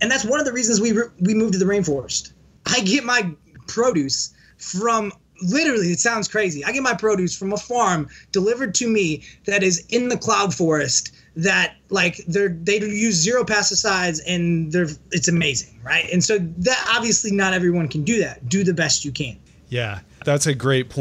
And 0.01 0.11
that's 0.11 0.25
one 0.25 0.41
of 0.41 0.47
the 0.47 0.53
reasons 0.53 0.81
we 0.81 0.93
re- 0.93 1.09
we 1.21 1.35
moved 1.35 1.53
to 1.55 1.59
the 1.59 1.65
rainforest. 1.65 2.33
I 2.67 2.81
get 2.81 3.05
my 3.05 3.31
produce 3.67 4.35
from 4.59 5.13
literally 5.43 5.89
it 5.89 6.01
sounds 6.01 6.29
crazy. 6.29 6.65
I 6.65 6.73
get 6.73 6.83
my 6.83 6.95
produce 6.95 7.37
from 7.37 7.53
a 7.53 7.57
farm 7.57 8.09
delivered 8.33 8.75
to 8.77 8.89
me 8.89 9.23
that 9.47 9.63
is 9.63 9.85
in 9.89 10.09
the 10.09 10.17
cloud 10.17 10.55
forest 10.55 11.15
that 11.37 11.77
like 11.91 12.19
they're 12.29 12.49
they 12.49 12.81
use 12.81 13.17
zero 13.17 13.45
pesticides 13.45 14.21
and 14.27 14.73
they're 14.73 14.89
it's 15.11 15.29
amazing, 15.29 15.81
right? 15.83 16.09
And 16.13 16.23
so 16.23 16.39
that 16.39 16.93
obviously 16.97 17.31
not 17.31 17.53
everyone 17.53 17.89
can 17.89 18.05
do 18.05 18.19
that. 18.21 18.49
Do 18.49 18.65
the 18.65 18.75
best 18.75 19.05
you 19.05 19.13
can. 19.13 19.39
Yeah. 19.69 20.01
That's 20.25 20.47
a 20.47 20.55
great. 20.55 20.93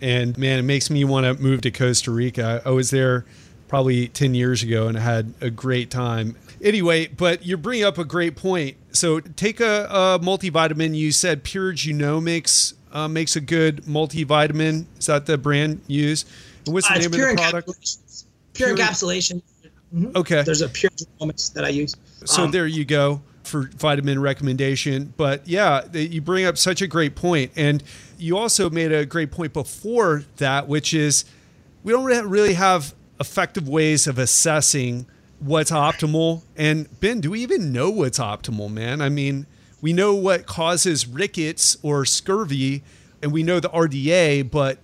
And 0.00 0.36
man, 0.36 0.58
it 0.58 0.62
makes 0.62 0.90
me 0.90 1.04
want 1.04 1.24
to 1.24 1.42
move 1.42 1.62
to 1.62 1.70
Costa 1.70 2.10
Rica. 2.10 2.62
I 2.64 2.70
was 2.70 2.90
there 2.90 3.24
probably 3.68 4.08
10 4.08 4.34
years 4.34 4.62
ago 4.62 4.88
and 4.88 4.98
I 4.98 5.00
had 5.00 5.32
a 5.40 5.50
great 5.50 5.90
time 5.90 6.36
anyway, 6.62 7.06
but 7.08 7.44
you're 7.44 7.58
bringing 7.58 7.84
up 7.84 7.98
a 7.98 8.04
great 8.04 8.36
point. 8.36 8.76
So 8.92 9.20
take 9.20 9.60
a, 9.60 9.86
a 9.90 10.18
multivitamin. 10.22 10.96
You 10.96 11.12
said 11.12 11.44
Pure 11.44 11.74
Genomics 11.74 12.74
uh, 12.92 13.08
makes 13.08 13.36
a 13.36 13.40
good 13.40 13.82
multivitamin. 13.84 14.86
Is 14.98 15.06
that 15.06 15.26
the 15.26 15.38
brand 15.38 15.82
you 15.86 16.08
use? 16.08 16.24
And 16.64 16.74
what's 16.74 16.88
the 16.88 16.94
uh, 16.94 16.98
name 16.98 17.06
of 17.06 17.12
the 17.12 17.34
product? 17.36 17.98
Pure, 18.54 18.74
pure 18.74 18.76
encapsulation. 18.76 19.42
Mm-hmm. 19.94 20.16
Okay. 20.16 20.42
There's 20.42 20.62
a 20.62 20.68
Pure 20.68 20.90
Genomics 20.90 21.52
that 21.52 21.64
I 21.64 21.68
use. 21.68 21.94
So 22.24 22.44
um, 22.44 22.50
there 22.50 22.66
you 22.66 22.84
go 22.84 23.22
for 23.44 23.70
vitamin 23.76 24.20
recommendation. 24.20 25.14
But 25.16 25.46
yeah, 25.46 25.86
you 25.92 26.20
bring 26.20 26.44
up 26.44 26.58
such 26.58 26.82
a 26.82 26.86
great 26.86 27.14
point, 27.14 27.52
and 27.56 27.82
you 28.18 28.36
also 28.36 28.68
made 28.68 28.92
a 28.92 29.06
great 29.06 29.30
point 29.30 29.52
before 29.52 30.24
that, 30.38 30.68
which 30.68 30.92
is 30.92 31.24
we 31.84 31.92
don't 31.92 32.04
really 32.04 32.54
have 32.54 32.94
effective 33.20 33.68
ways 33.68 34.06
of 34.06 34.18
assessing 34.18 35.06
what's 35.40 35.70
optimal. 35.70 36.42
And 36.56 36.88
Ben, 37.00 37.20
do 37.20 37.30
we 37.30 37.40
even 37.40 37.72
know 37.72 37.90
what's 37.90 38.18
optimal, 38.18 38.70
man? 38.70 39.00
I 39.00 39.08
mean, 39.08 39.46
we 39.80 39.92
know 39.92 40.14
what 40.14 40.46
causes 40.46 41.06
rickets 41.06 41.76
or 41.82 42.04
scurvy, 42.04 42.82
and 43.22 43.32
we 43.32 43.42
know 43.42 43.60
the 43.60 43.68
RDA, 43.68 44.50
but 44.50 44.78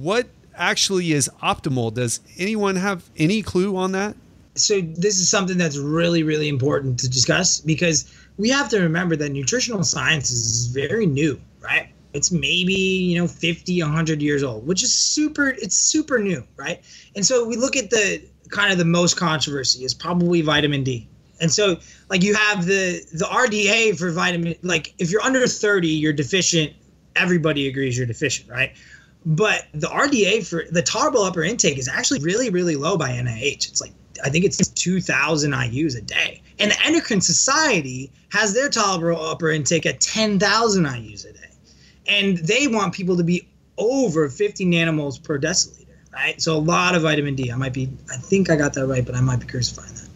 what 0.00 0.28
actually 0.54 1.12
is 1.12 1.30
optimal? 1.42 1.92
Does 1.94 2.20
anyone 2.38 2.76
have 2.76 3.08
any 3.16 3.42
clue 3.42 3.76
on 3.76 3.92
that? 3.92 4.16
So, 4.54 4.80
this 4.80 5.18
is 5.18 5.28
something 5.28 5.58
that's 5.58 5.76
really, 5.76 6.22
really 6.22 6.48
important 6.48 6.98
to 7.00 7.10
discuss 7.10 7.60
because 7.60 8.10
we 8.38 8.48
have 8.48 8.70
to 8.70 8.80
remember 8.80 9.14
that 9.16 9.30
nutritional 9.30 9.84
science 9.84 10.30
is 10.30 10.68
very 10.68 11.04
new, 11.06 11.38
right? 11.60 11.90
It's 12.14 12.32
maybe, 12.32 12.72
you 12.72 13.18
know, 13.18 13.28
50, 13.28 13.82
100 13.82 14.22
years 14.22 14.42
old, 14.42 14.66
which 14.66 14.82
is 14.82 14.92
super, 14.92 15.50
it's 15.50 15.76
super 15.76 16.18
new, 16.18 16.42
right? 16.56 16.82
And 17.14 17.26
so 17.26 17.46
we 17.46 17.56
look 17.56 17.76
at 17.76 17.90
the 17.90 18.22
kind 18.50 18.72
of 18.72 18.78
the 18.78 18.84
most 18.84 19.16
controversy 19.16 19.84
is 19.84 19.94
probably 19.94 20.42
vitamin 20.42 20.84
D. 20.84 21.08
And 21.40 21.52
so 21.52 21.78
like 22.08 22.22
you 22.22 22.34
have 22.34 22.66
the 22.66 23.04
the 23.12 23.26
RDA 23.26 23.98
for 23.98 24.10
vitamin 24.10 24.54
like 24.62 24.94
if 24.98 25.10
you're 25.10 25.22
under 25.22 25.46
30 25.46 25.88
you're 25.88 26.12
deficient 26.12 26.72
everybody 27.14 27.68
agrees 27.68 27.96
you're 27.96 28.06
deficient, 28.06 28.48
right? 28.48 28.72
But 29.24 29.66
the 29.74 29.88
RDA 29.88 30.46
for 30.46 30.64
the 30.70 30.82
tolerable 30.82 31.22
upper 31.22 31.42
intake 31.42 31.78
is 31.78 31.88
actually 31.88 32.20
really 32.20 32.50
really 32.50 32.76
low 32.76 32.96
by 32.96 33.10
NIH. 33.10 33.68
It's 33.68 33.80
like 33.80 33.92
I 34.24 34.30
think 34.30 34.44
it's 34.44 34.56
2000 34.68 35.52
IUs 35.52 35.96
a 35.96 36.00
day. 36.00 36.42
And 36.58 36.70
the 36.70 36.86
Endocrine 36.86 37.20
Society 37.20 38.10
has 38.30 38.54
their 38.54 38.70
tolerable 38.70 39.22
upper 39.22 39.50
intake 39.50 39.84
at 39.84 40.00
10,000 40.00 40.84
IUs 40.84 41.28
a 41.28 41.32
day. 41.34 41.50
And 42.08 42.38
they 42.38 42.66
want 42.66 42.94
people 42.94 43.16
to 43.18 43.24
be 43.24 43.46
over 43.76 44.30
50 44.30 44.64
nanomoles 44.64 45.22
per 45.22 45.38
deciliter 45.38 45.85
right? 46.16 46.40
So 46.40 46.56
a 46.56 46.58
lot 46.58 46.94
of 46.94 47.02
vitamin 47.02 47.34
D. 47.34 47.52
I 47.52 47.56
might 47.56 47.74
be, 47.74 47.88
I 48.10 48.16
think 48.16 48.50
I 48.50 48.56
got 48.56 48.72
that 48.74 48.86
right, 48.86 49.04
but 49.04 49.14
I 49.14 49.20
might 49.20 49.38
be 49.38 49.46
crucifying 49.46 49.94
that. 49.94 50.08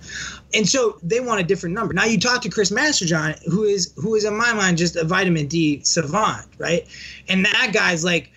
And 0.52 0.68
so 0.68 0.98
they 1.02 1.20
want 1.20 1.40
a 1.40 1.44
different 1.44 1.74
number. 1.74 1.94
Now 1.94 2.06
you 2.06 2.18
talk 2.18 2.42
to 2.42 2.48
Chris 2.48 2.72
Masterjohn, 2.72 3.40
who 3.44 3.62
is 3.62 3.92
who 3.96 4.16
is 4.16 4.24
in 4.24 4.36
my 4.36 4.52
mind 4.52 4.78
just 4.78 4.96
a 4.96 5.04
vitamin 5.04 5.46
D 5.46 5.84
savant, 5.84 6.46
right? 6.58 6.86
And 7.28 7.44
that 7.44 7.70
guy's 7.72 8.02
like, 8.02 8.32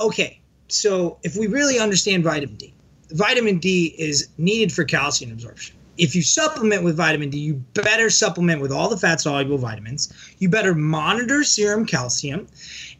okay, 0.00 0.38
so 0.68 1.18
if 1.24 1.36
we 1.36 1.48
really 1.48 1.80
understand 1.80 2.22
vitamin 2.22 2.56
D, 2.56 2.72
vitamin 3.10 3.58
D 3.58 3.96
is 3.98 4.28
needed 4.38 4.72
for 4.72 4.84
calcium 4.84 5.32
absorption. 5.32 5.74
If 5.98 6.14
you 6.14 6.22
supplement 6.22 6.84
with 6.84 6.96
vitamin 6.96 7.30
D, 7.30 7.38
you 7.38 7.54
better 7.74 8.10
supplement 8.10 8.60
with 8.60 8.70
all 8.70 8.88
the 8.88 8.98
fat 8.98 9.20
soluble 9.20 9.58
vitamins. 9.58 10.12
You 10.38 10.48
better 10.48 10.74
monitor 10.74 11.42
serum 11.42 11.86
calcium. 11.86 12.46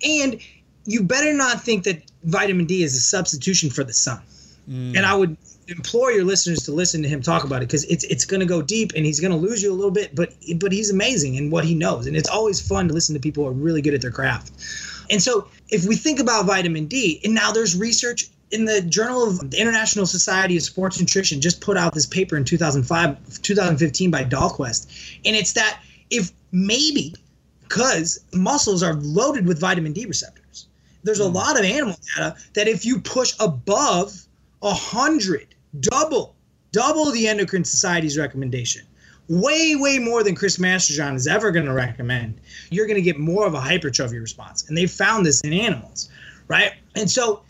And 0.02 0.40
you 0.86 1.02
better 1.02 1.32
not 1.32 1.62
think 1.62 1.84
that 1.84 2.02
vitamin 2.24 2.66
D 2.66 2.82
is 2.82 2.94
a 2.96 3.00
substitution 3.00 3.70
for 3.70 3.84
the 3.84 3.92
sun. 3.92 4.22
Mm. 4.68 4.96
And 4.96 5.06
I 5.06 5.14
would 5.14 5.36
implore 5.68 6.12
your 6.12 6.24
listeners 6.24 6.60
to 6.64 6.72
listen 6.72 7.02
to 7.02 7.08
him 7.08 7.20
talk 7.22 7.44
about 7.44 7.62
it 7.62 7.68
because 7.68 7.84
it's 7.84 8.04
it's 8.04 8.24
going 8.24 8.40
to 8.40 8.46
go 8.46 8.62
deep 8.62 8.92
and 8.94 9.04
he's 9.04 9.20
going 9.20 9.32
to 9.32 9.36
lose 9.36 9.62
you 9.62 9.72
a 9.72 9.74
little 9.74 9.90
bit, 9.90 10.14
but 10.14 10.32
but 10.58 10.72
he's 10.72 10.90
amazing 10.90 11.34
in 11.34 11.50
what 11.50 11.64
he 11.64 11.74
knows, 11.74 12.06
and 12.06 12.16
it's 12.16 12.28
always 12.28 12.66
fun 12.66 12.88
to 12.88 12.94
listen 12.94 13.14
to 13.14 13.20
people 13.20 13.44
who 13.44 13.50
are 13.50 13.52
really 13.52 13.82
good 13.82 13.94
at 13.94 14.00
their 14.00 14.10
craft. 14.10 14.52
And 15.10 15.22
so, 15.22 15.48
if 15.68 15.86
we 15.86 15.96
think 15.96 16.18
about 16.18 16.46
vitamin 16.46 16.86
D, 16.86 17.20
and 17.24 17.34
now 17.34 17.52
there's 17.52 17.76
research 17.76 18.28
in 18.50 18.64
the 18.64 18.80
Journal 18.80 19.24
of 19.24 19.50
the 19.50 19.60
International 19.60 20.06
Society 20.06 20.56
of 20.56 20.62
Sports 20.62 21.00
Nutrition 21.00 21.40
just 21.40 21.60
put 21.60 21.76
out 21.76 21.94
this 21.94 22.06
paper 22.06 22.36
in 22.36 22.44
2005, 22.44 23.42
2015 23.42 24.10
by 24.10 24.24
Dahlquist, 24.24 24.86
and 25.24 25.36
it's 25.36 25.52
that 25.52 25.80
if 26.10 26.30
maybe 26.52 27.14
because 27.62 28.20
muscles 28.32 28.82
are 28.82 28.94
loaded 28.94 29.46
with 29.46 29.60
vitamin 29.60 29.92
D 29.92 30.06
receptors, 30.06 30.66
there's 31.06 31.20
a 31.20 31.28
hmm. 31.28 31.34
lot 31.34 31.58
of 31.58 31.64
animal 31.64 31.96
data 32.14 32.36
that 32.54 32.68
if 32.68 32.84
you 32.84 33.00
push 33.00 33.34
above 33.40 34.22
hundred, 34.62 35.54
double, 35.78 36.34
double 36.72 37.12
the 37.12 37.28
Endocrine 37.28 37.64
Society's 37.64 38.18
recommendation, 38.18 38.84
way, 39.28 39.76
way 39.76 40.00
more 40.00 40.24
than 40.24 40.34
Chris 40.34 40.58
Masterjohn 40.58 41.14
is 41.14 41.28
ever 41.28 41.52
going 41.52 41.66
to 41.66 41.72
recommend, 41.72 42.40
you're 42.70 42.86
going 42.86 42.96
to 42.96 43.02
get 43.02 43.18
more 43.18 43.46
of 43.46 43.54
a 43.54 43.60
hypertrophy 43.60 44.18
response. 44.18 44.68
And 44.68 44.76
they 44.76 44.86
found 44.86 45.24
this 45.24 45.40
in 45.42 45.52
animals, 45.52 46.08
right? 46.48 46.72
And 46.96 47.08
so 47.08 47.42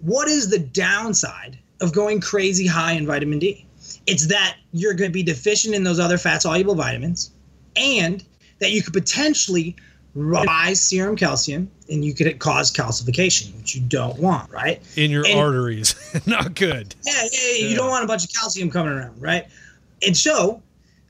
what 0.00 0.26
is 0.26 0.50
the 0.50 0.58
downside 0.58 1.58
of 1.80 1.92
going 1.92 2.20
crazy 2.20 2.66
high 2.66 2.92
in 2.92 3.06
vitamin 3.06 3.38
D? 3.38 3.66
It's 4.06 4.26
that 4.26 4.56
you're 4.72 4.94
going 4.94 5.10
to 5.10 5.14
be 5.14 5.22
deficient 5.22 5.74
in 5.74 5.84
those 5.84 6.00
other 6.00 6.18
fat 6.18 6.42
soluble 6.42 6.74
vitamins 6.74 7.30
and 7.76 8.24
that 8.58 8.72
you 8.72 8.82
could 8.82 8.92
potentially 8.92 9.76
rise 10.14 10.80
serum 10.80 11.16
calcium 11.16 11.70
and 11.90 12.04
you 12.04 12.14
could 12.14 12.38
cause 12.38 12.70
calcification, 12.72 13.56
which 13.56 13.74
you 13.74 13.82
don't 13.82 14.18
want, 14.18 14.50
right? 14.50 14.80
In 14.96 15.10
your 15.10 15.26
and, 15.26 15.38
arteries. 15.38 15.94
Not 16.26 16.54
good. 16.54 16.94
Yeah, 17.04 17.12
yeah, 17.32 17.40
yeah, 17.56 17.68
you 17.68 17.76
don't 17.76 17.90
want 17.90 18.04
a 18.04 18.06
bunch 18.06 18.24
of 18.24 18.32
calcium 18.32 18.70
coming 18.70 18.92
around, 18.92 19.20
right? 19.20 19.46
And 20.06 20.16
so 20.16 20.62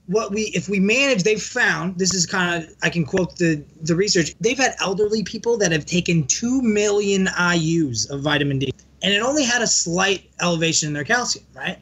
what 0.06 0.32
we 0.32 0.42
if 0.54 0.68
we 0.68 0.78
manage 0.78 1.22
they've 1.22 1.42
found 1.42 1.98
this 1.98 2.12
is 2.12 2.26
kind 2.26 2.62
of 2.62 2.70
i 2.82 2.90
can 2.90 3.04
quote 3.04 3.36
the 3.36 3.62
the 3.80 3.94
research 3.94 4.34
they've 4.40 4.58
had 4.58 4.74
elderly 4.80 5.22
people 5.22 5.56
that 5.56 5.72
have 5.72 5.86
taken 5.86 6.26
2 6.26 6.60
million 6.60 7.26
ius 7.26 8.10
of 8.10 8.20
vitamin 8.20 8.58
d 8.58 8.70
and 9.02 9.14
it 9.14 9.22
only 9.22 9.44
had 9.44 9.62
a 9.62 9.66
slight 9.66 10.28
elevation 10.42 10.88
in 10.88 10.92
their 10.92 11.04
calcium 11.04 11.44
right 11.54 11.78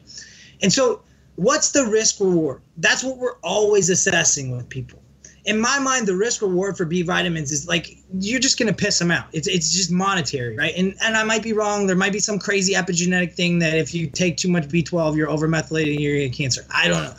and 0.61 0.71
so 0.71 1.01
what's 1.35 1.71
the 1.71 1.85
risk 1.87 2.19
reward 2.21 2.61
that's 2.77 3.03
what 3.03 3.17
we're 3.17 3.37
always 3.43 3.89
assessing 3.89 4.55
with 4.55 4.69
people 4.69 5.02
in 5.45 5.59
my 5.59 5.77
mind 5.79 6.07
the 6.07 6.15
risk 6.15 6.41
reward 6.41 6.77
for 6.77 6.85
b 6.85 7.01
vitamins 7.01 7.51
is 7.51 7.67
like 7.67 7.97
you're 8.19 8.39
just 8.39 8.57
to 8.57 8.73
piss 8.73 8.99
them 8.99 9.11
out. 9.11 9.25
It's, 9.33 9.47
it's 9.47 9.71
just 9.71 9.91
monetary 9.91 10.55
right? 10.55 10.73
And 10.75 10.95
and 11.01 11.17
i 11.17 11.23
might 11.23 11.43
be 11.43 11.53
wrong. 11.53 11.87
There 11.87 11.95
might 11.95 12.13
be 12.13 12.19
some 12.19 12.39
crazy 12.39 12.73
epigenetic 12.73 13.33
thing 13.33 13.59
that 13.59 13.75
if 13.75 13.93
you 13.93 14.07
take 14.07 14.37
too 14.37 14.49
much 14.49 14.67
b12 14.67 15.15
you're 15.17 15.29
over 15.29 15.47
methylating 15.47 15.99
you're 15.99 16.15
to 16.15 16.29
get 16.29 16.37
cancer. 16.37 16.65
I 16.73 16.87
don't 16.87 17.03
know. 17.03 17.15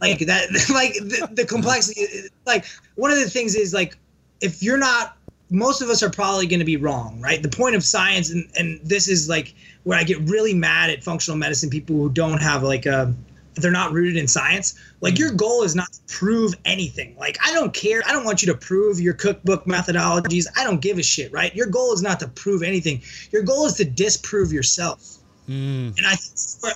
Like 0.00 0.20
that 0.20 0.50
like 0.72 0.94
the, 0.94 1.28
the 1.32 1.44
complexity 1.44 2.06
like 2.46 2.64
one 2.96 3.10
of 3.10 3.18
the 3.18 3.30
things 3.30 3.54
is 3.54 3.72
like 3.72 3.96
if 4.40 4.62
you're 4.62 4.78
not 4.78 5.16
most 5.50 5.80
of 5.80 5.88
us 5.88 6.02
are 6.02 6.10
probably 6.10 6.46
going 6.46 6.58
to 6.58 6.66
be 6.66 6.76
wrong 6.76 7.20
right? 7.20 7.42
The 7.42 7.48
point 7.48 7.76
of 7.76 7.84
science 7.84 8.30
and, 8.30 8.48
and 8.56 8.80
this 8.82 9.08
is 9.08 9.28
like 9.28 9.54
where 9.84 9.98
i 9.98 10.04
get 10.04 10.18
really 10.28 10.52
mad 10.52 10.90
at 10.90 11.02
functional 11.02 11.38
medicine 11.38 11.70
people 11.70 11.96
who 11.96 12.10
don't 12.10 12.42
have 12.42 12.62
like 12.62 12.86
a 12.86 13.14
they're 13.60 13.70
not 13.70 13.92
rooted 13.92 14.16
in 14.16 14.26
science 14.26 14.78
like 15.00 15.18
your 15.18 15.30
goal 15.32 15.62
is 15.62 15.74
not 15.74 15.92
to 15.92 16.00
prove 16.06 16.54
anything 16.64 17.16
like 17.18 17.38
i 17.44 17.52
don't 17.52 17.74
care 17.74 18.02
i 18.06 18.12
don't 18.12 18.24
want 18.24 18.42
you 18.42 18.52
to 18.52 18.58
prove 18.58 19.00
your 19.00 19.14
cookbook 19.14 19.64
methodologies 19.64 20.46
i 20.56 20.64
don't 20.64 20.80
give 20.80 20.98
a 20.98 21.02
shit 21.02 21.32
right 21.32 21.54
your 21.54 21.66
goal 21.66 21.92
is 21.92 22.02
not 22.02 22.20
to 22.20 22.28
prove 22.28 22.62
anything 22.62 23.00
your 23.30 23.42
goal 23.42 23.66
is 23.66 23.74
to 23.74 23.84
disprove 23.84 24.52
yourself 24.52 25.18
Mm. 25.48 25.96
And 25.96 26.06
I, 26.06 26.12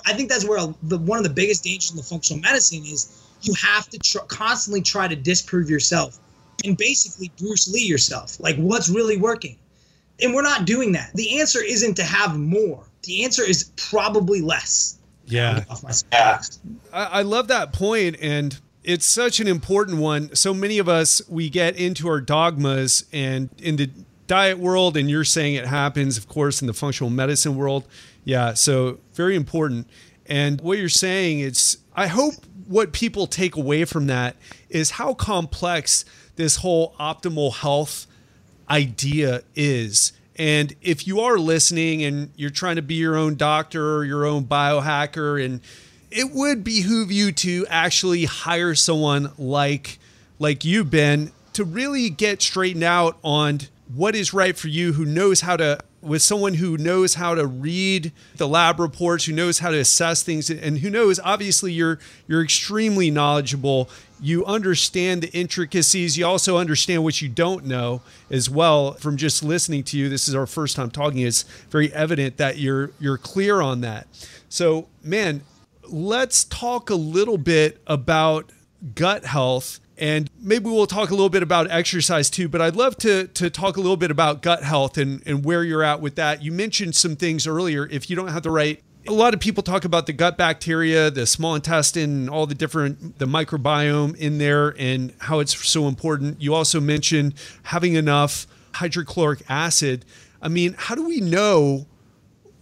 I 0.06 0.14
think 0.14 0.30
that's 0.30 0.46
where 0.46 0.58
the, 0.82 0.96
one 0.98 1.18
of 1.18 1.24
the 1.24 1.30
biggest 1.30 1.62
dangers 1.62 1.90
in 1.90 1.96
the 1.96 2.02
functional 2.02 2.40
medicine 2.40 2.84
is 2.84 3.22
you 3.42 3.54
have 3.54 3.88
to 3.90 3.98
tr- 3.98 4.24
constantly 4.28 4.80
try 4.80 5.08
to 5.08 5.16
disprove 5.16 5.68
yourself 5.68 6.18
and 6.64 6.76
basically 6.76 7.30
Bruce 7.38 7.70
Lee 7.72 7.84
yourself. 7.84 8.40
Like 8.40 8.56
what's 8.56 8.88
really 8.88 9.16
working? 9.16 9.58
And 10.22 10.32
we're 10.32 10.42
not 10.42 10.64
doing 10.64 10.92
that. 10.92 11.10
The 11.14 11.40
answer 11.40 11.62
isn't 11.62 11.94
to 11.96 12.04
have 12.04 12.38
more. 12.38 12.84
The 13.02 13.24
answer 13.24 13.42
is 13.42 13.70
probably 13.76 14.40
less. 14.40 14.98
Yeah. 15.26 15.64
Yeah. 16.12 16.38
I, 16.92 17.04
I 17.04 17.22
love 17.22 17.48
that 17.48 17.72
point 17.72 18.16
and 18.20 18.58
it's 18.84 19.06
such 19.06 19.38
an 19.40 19.46
important 19.46 19.98
one. 19.98 20.34
So 20.34 20.52
many 20.52 20.78
of 20.78 20.88
us 20.88 21.22
we 21.28 21.48
get 21.48 21.76
into 21.76 22.08
our 22.08 22.20
dogmas 22.20 23.04
and 23.12 23.48
in 23.58 23.76
the 23.76 23.90
diet 24.26 24.58
world 24.58 24.96
and 24.96 25.10
you're 25.10 25.24
saying 25.24 25.54
it 25.54 25.66
happens 25.66 26.16
of 26.16 26.28
course 26.28 26.60
in 26.60 26.66
the 26.66 26.72
functional 26.72 27.10
medicine 27.10 27.56
world 27.56 27.86
yeah, 28.24 28.54
so 28.54 28.98
very 29.14 29.36
important. 29.36 29.88
And 30.26 30.60
what 30.60 30.78
you're 30.78 30.88
saying 30.88 31.40
is, 31.40 31.78
I 31.94 32.06
hope 32.06 32.34
what 32.66 32.92
people 32.92 33.26
take 33.26 33.56
away 33.56 33.84
from 33.84 34.06
that 34.06 34.36
is 34.70 34.92
how 34.92 35.14
complex 35.14 36.04
this 36.36 36.56
whole 36.56 36.94
optimal 37.00 37.54
health 37.54 38.06
idea 38.70 39.42
is. 39.54 40.12
And 40.42 40.74
if 40.82 41.06
you 41.06 41.20
are 41.20 41.38
listening 41.38 42.02
and 42.02 42.32
you're 42.34 42.50
trying 42.50 42.74
to 42.74 42.82
be 42.82 42.96
your 42.96 43.14
own 43.14 43.36
doctor 43.36 43.94
or 43.98 44.04
your 44.04 44.26
own 44.26 44.42
biohacker, 44.42 45.42
and 45.42 45.60
it 46.10 46.32
would 46.32 46.64
behoove 46.64 47.12
you 47.12 47.30
to 47.30 47.64
actually 47.68 48.24
hire 48.24 48.74
someone 48.74 49.30
like 49.38 50.00
like 50.40 50.64
you, 50.64 50.82
Ben, 50.82 51.30
to 51.52 51.62
really 51.62 52.10
get 52.10 52.42
straightened 52.42 52.82
out 52.82 53.18
on 53.22 53.60
what 53.94 54.16
is 54.16 54.34
right 54.34 54.56
for 54.56 54.66
you, 54.66 54.94
who 54.94 55.04
knows 55.04 55.42
how 55.42 55.56
to 55.56 55.78
with 56.02 56.20
someone 56.20 56.54
who 56.54 56.76
knows 56.76 57.14
how 57.14 57.34
to 57.34 57.46
read 57.46 58.12
the 58.36 58.48
lab 58.48 58.80
reports, 58.80 59.24
who 59.24 59.32
knows 59.32 59.60
how 59.60 59.70
to 59.70 59.78
assess 59.78 60.22
things, 60.22 60.50
and 60.50 60.78
who 60.78 60.90
knows 60.90 61.20
obviously 61.20 61.72
you're 61.72 61.98
you're 62.26 62.42
extremely 62.42 63.10
knowledgeable. 63.10 63.88
You 64.20 64.44
understand 64.44 65.22
the 65.22 65.30
intricacies. 65.32 66.18
You 66.18 66.26
also 66.26 66.56
understand 66.56 67.04
what 67.04 67.22
you 67.22 67.28
don't 67.28 67.64
know 67.64 68.02
as 68.30 68.50
well. 68.50 68.94
From 68.94 69.16
just 69.16 69.42
listening 69.42 69.84
to 69.84 69.98
you, 69.98 70.08
this 70.08 70.28
is 70.28 70.34
our 70.34 70.46
first 70.46 70.76
time 70.76 70.90
talking. 70.90 71.20
It's 71.20 71.42
very 71.70 71.92
evident 71.92 72.36
that 72.36 72.58
you're 72.58 72.90
you're 72.98 73.18
clear 73.18 73.60
on 73.60 73.80
that. 73.82 74.06
So, 74.48 74.88
man, 75.02 75.42
let's 75.88 76.44
talk 76.44 76.90
a 76.90 76.94
little 76.94 77.38
bit 77.38 77.80
about 77.86 78.50
gut 78.94 79.24
health 79.24 79.78
and 80.02 80.28
maybe 80.40 80.64
we'll 80.64 80.88
talk 80.88 81.10
a 81.10 81.14
little 81.14 81.28
bit 81.28 81.44
about 81.44 81.70
exercise 81.70 82.28
too, 82.28 82.48
but 82.48 82.60
I'd 82.60 82.74
love 82.74 82.96
to, 82.98 83.28
to 83.28 83.48
talk 83.48 83.76
a 83.76 83.80
little 83.80 83.96
bit 83.96 84.10
about 84.10 84.42
gut 84.42 84.64
health 84.64 84.98
and, 84.98 85.22
and 85.24 85.44
where 85.44 85.62
you're 85.62 85.84
at 85.84 86.00
with 86.00 86.16
that. 86.16 86.42
You 86.42 86.50
mentioned 86.50 86.96
some 86.96 87.14
things 87.14 87.46
earlier. 87.46 87.86
If 87.86 88.10
you 88.10 88.16
don't 88.16 88.26
have 88.26 88.42
the 88.42 88.50
right 88.50 88.82
a 89.06 89.12
lot 89.12 89.34
of 89.34 89.40
people 89.40 89.64
talk 89.64 89.84
about 89.84 90.06
the 90.06 90.12
gut 90.12 90.36
bacteria, 90.36 91.10
the 91.10 91.26
small 91.26 91.56
intestine, 91.56 92.28
all 92.28 92.46
the 92.46 92.54
different 92.54 93.18
the 93.18 93.26
microbiome 93.26 94.16
in 94.16 94.38
there 94.38 94.74
and 94.78 95.12
how 95.18 95.38
it's 95.38 95.56
so 95.68 95.86
important. 95.86 96.40
You 96.40 96.54
also 96.54 96.80
mentioned 96.80 97.34
having 97.64 97.94
enough 97.94 98.46
hydrochloric 98.74 99.42
acid. 99.48 100.04
I 100.40 100.48
mean, 100.48 100.74
how 100.78 100.94
do 100.96 101.04
we 101.04 101.20
know 101.20 101.86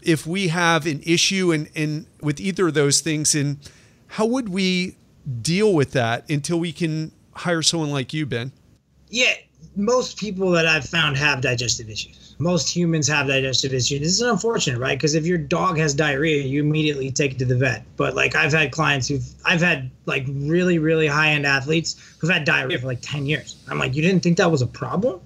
if 0.02 0.26
we 0.26 0.48
have 0.48 0.86
an 0.86 1.02
issue 1.04 1.52
and 1.52 1.68
in, 1.74 2.06
with 2.20 2.40
either 2.40 2.68
of 2.68 2.74
those 2.74 3.00
things 3.00 3.34
and 3.34 3.58
how 4.08 4.26
would 4.26 4.48
we 4.48 4.96
deal 5.42 5.74
with 5.74 5.92
that 5.92 6.28
until 6.30 6.58
we 6.58 6.72
can 6.72 7.12
hire 7.40 7.62
someone 7.62 7.90
like 7.90 8.12
you, 8.12 8.26
Ben? 8.26 8.52
Yeah, 9.08 9.32
most 9.76 10.18
people 10.18 10.50
that 10.50 10.66
I've 10.66 10.84
found 10.84 11.16
have 11.16 11.40
digestive 11.40 11.88
issues. 11.88 12.36
Most 12.38 12.74
humans 12.74 13.08
have 13.08 13.26
digestive 13.26 13.72
issues. 13.72 14.00
This 14.00 14.12
is 14.12 14.20
unfortunate, 14.20 14.78
right? 14.78 14.96
Because 14.96 15.14
if 15.14 15.26
your 15.26 15.38
dog 15.38 15.78
has 15.78 15.94
diarrhea, 15.94 16.42
you 16.42 16.62
immediately 16.62 17.10
take 17.10 17.32
it 17.32 17.38
to 17.40 17.44
the 17.44 17.56
vet. 17.56 17.84
But 17.96 18.14
like 18.14 18.34
I've 18.34 18.52
had 18.52 18.72
clients 18.72 19.08
who've 19.08 19.24
I've 19.44 19.60
had 19.60 19.90
like 20.06 20.26
really, 20.28 20.78
really 20.78 21.06
high 21.06 21.30
end 21.30 21.46
athletes 21.46 21.96
who've 22.18 22.30
had 22.30 22.44
diarrhea 22.44 22.78
for 22.78 22.86
like 22.86 23.00
10 23.02 23.26
years. 23.26 23.56
I'm 23.68 23.78
like, 23.78 23.94
you 23.94 24.02
didn't 24.02 24.22
think 24.22 24.36
that 24.38 24.50
was 24.50 24.62
a 24.62 24.66
problem? 24.66 25.20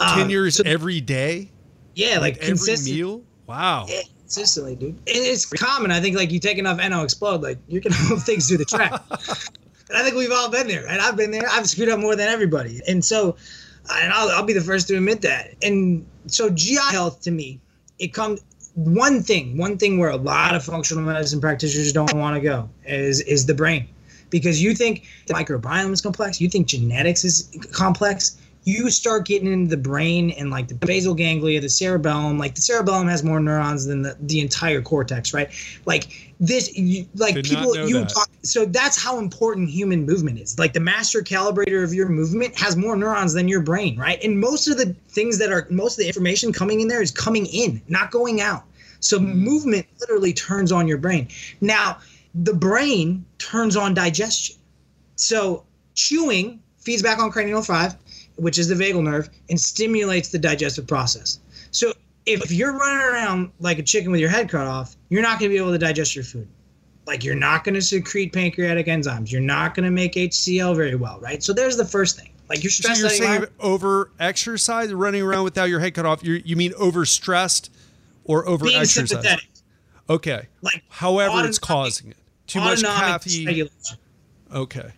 10 0.00 0.22
um, 0.22 0.30
years 0.30 0.56
so, 0.56 0.64
every 0.66 1.00
day? 1.00 1.50
Yeah, 1.94 2.18
like, 2.18 2.40
like 2.40 2.50
every 2.50 2.76
meal? 2.84 3.22
Wow. 3.46 3.86
Consistently, 4.22 4.74
dude. 4.74 4.98
It's 5.06 5.46
common. 5.46 5.90
I 5.90 6.00
think 6.00 6.16
like 6.16 6.32
you 6.32 6.40
take 6.40 6.58
enough 6.58 6.78
NO-Xplode, 6.78 7.42
like 7.42 7.58
you're 7.68 7.80
gonna 7.80 7.96
move 8.08 8.22
things 8.22 8.48
through 8.48 8.58
the 8.58 8.64
track. 8.64 9.00
And 9.94 10.02
I 10.02 10.04
think 10.04 10.16
we've 10.16 10.32
all 10.32 10.50
been 10.50 10.66
there, 10.66 10.84
and 10.88 11.00
I've 11.00 11.16
been 11.16 11.30
there. 11.30 11.48
I've 11.48 11.68
screwed 11.68 11.88
up 11.88 12.00
more 12.00 12.16
than 12.16 12.26
everybody. 12.26 12.80
And 12.88 13.04
so, 13.04 13.36
and 13.94 14.12
I'll, 14.12 14.28
I'll 14.30 14.42
be 14.42 14.52
the 14.52 14.60
first 14.60 14.88
to 14.88 14.96
admit 14.96 15.20
that. 15.20 15.54
And 15.62 16.04
so, 16.26 16.50
GI 16.50 16.80
health 16.90 17.20
to 17.22 17.30
me, 17.30 17.60
it 18.00 18.08
comes 18.08 18.40
one 18.74 19.22
thing, 19.22 19.56
one 19.56 19.78
thing 19.78 19.98
where 19.98 20.10
a 20.10 20.16
lot 20.16 20.56
of 20.56 20.64
functional 20.64 21.04
medicine 21.04 21.40
practitioners 21.40 21.92
don't 21.92 22.12
want 22.14 22.34
to 22.34 22.40
go 22.40 22.68
is 22.84 23.20
is 23.20 23.46
the 23.46 23.54
brain, 23.54 23.86
because 24.30 24.60
you 24.60 24.74
think 24.74 25.06
the 25.28 25.34
microbiome 25.34 25.92
is 25.92 26.00
complex, 26.00 26.40
you 26.40 26.48
think 26.48 26.66
genetics 26.66 27.24
is 27.24 27.56
complex. 27.72 28.36
You 28.64 28.90
start 28.90 29.26
getting 29.26 29.52
into 29.52 29.68
the 29.68 29.80
brain 29.80 30.30
and 30.32 30.50
like 30.50 30.68
the 30.68 30.74
basal 30.74 31.14
ganglia, 31.14 31.60
the 31.60 31.68
cerebellum. 31.68 32.38
Like 32.38 32.54
the 32.54 32.62
cerebellum 32.62 33.08
has 33.08 33.22
more 33.22 33.38
neurons 33.38 33.84
than 33.84 34.02
the, 34.02 34.16
the 34.20 34.40
entire 34.40 34.80
cortex, 34.80 35.34
right? 35.34 35.50
Like 35.84 36.32
this, 36.40 36.74
you, 36.76 37.06
like 37.14 37.34
Did 37.34 37.44
people, 37.44 37.76
you 37.76 38.00
that. 38.00 38.08
talk. 38.08 38.30
So 38.42 38.64
that's 38.64 39.00
how 39.00 39.18
important 39.18 39.68
human 39.68 40.06
movement 40.06 40.38
is. 40.38 40.58
Like 40.58 40.72
the 40.72 40.80
master 40.80 41.20
calibrator 41.20 41.84
of 41.84 41.92
your 41.92 42.08
movement 42.08 42.58
has 42.58 42.74
more 42.74 42.96
neurons 42.96 43.34
than 43.34 43.48
your 43.48 43.60
brain, 43.60 43.98
right? 43.98 44.22
And 44.24 44.40
most 44.40 44.66
of 44.66 44.78
the 44.78 44.94
things 45.08 45.38
that 45.38 45.52
are, 45.52 45.66
most 45.70 45.98
of 45.98 46.02
the 46.02 46.06
information 46.06 46.50
coming 46.52 46.80
in 46.80 46.88
there 46.88 47.02
is 47.02 47.10
coming 47.10 47.44
in, 47.46 47.82
not 47.88 48.10
going 48.10 48.40
out. 48.40 48.64
So 49.00 49.18
Hmm. 49.18 49.26
movement 49.44 49.86
literally 50.00 50.32
turns 50.32 50.72
on 50.72 50.88
your 50.88 50.98
brain. 50.98 51.28
Now, 51.60 51.98
the 52.34 52.54
brain 52.54 53.26
turns 53.38 53.76
on 53.76 53.92
digestion. 53.92 54.56
So 55.16 55.64
chewing 55.94 56.60
feeds 56.78 57.02
back 57.02 57.18
on 57.18 57.30
cranial 57.30 57.62
5, 57.62 57.94
which 58.36 58.58
is 58.58 58.68
the 58.68 58.74
vagal 58.74 59.02
nerve, 59.02 59.28
and 59.48 59.60
stimulates 59.60 60.28
the 60.28 60.38
digestive 60.38 60.86
process. 60.86 61.38
So 61.70 61.92
if 62.26 62.50
you're 62.50 62.76
running 62.76 63.04
around 63.04 63.52
like 63.60 63.78
a 63.78 63.82
chicken 63.82 64.10
with 64.10 64.20
your 64.20 64.30
head 64.30 64.48
cut 64.48 64.66
off, 64.66 64.96
you're 65.08 65.22
not 65.22 65.38
going 65.38 65.50
to 65.50 65.54
be 65.54 65.60
able 65.60 65.72
to 65.72 65.78
digest 65.78 66.14
your 66.14 66.24
food. 66.24 66.48
Like 67.06 67.22
you're 67.22 67.34
not 67.34 67.64
going 67.64 67.74
to 67.74 67.82
secrete 67.82 68.32
pancreatic 68.32 68.86
enzymes. 68.86 69.30
You're 69.30 69.42
not 69.42 69.74
going 69.74 69.84
to 69.84 69.90
make 69.90 70.14
HCl 70.14 70.74
very 70.74 70.94
well, 70.94 71.20
right? 71.20 71.42
So 71.42 71.52
there's 71.52 71.76
the 71.76 71.84
first 71.84 72.18
thing. 72.18 72.30
Like 72.48 72.62
you're 72.62 72.70
So 72.70 72.92
stressed 72.94 73.00
you're 73.00 73.08
out 73.08 73.12
of 73.12 73.18
your 73.18 73.28
saying 73.40 73.54
over 73.60 74.10
exercise, 74.18 74.92
running 74.92 75.22
around 75.22 75.44
without 75.44 75.68
your 75.68 75.80
head 75.80 75.94
cut 75.94 76.06
off. 76.06 76.24
You 76.24 76.42
you 76.44 76.56
mean 76.56 76.72
overstressed 76.72 77.70
or 78.24 78.46
over 78.48 78.64
being 78.64 78.80
exercise? 78.80 79.10
sympathetic. 79.10 79.48
Okay. 80.08 80.48
Like 80.62 80.82
However, 80.88 81.46
it's 81.46 81.58
causing 81.58 82.10
it. 82.10 82.16
Too 82.46 82.60
much 82.60 82.82
caffeine. 82.82 83.68
Okay. 84.52 84.92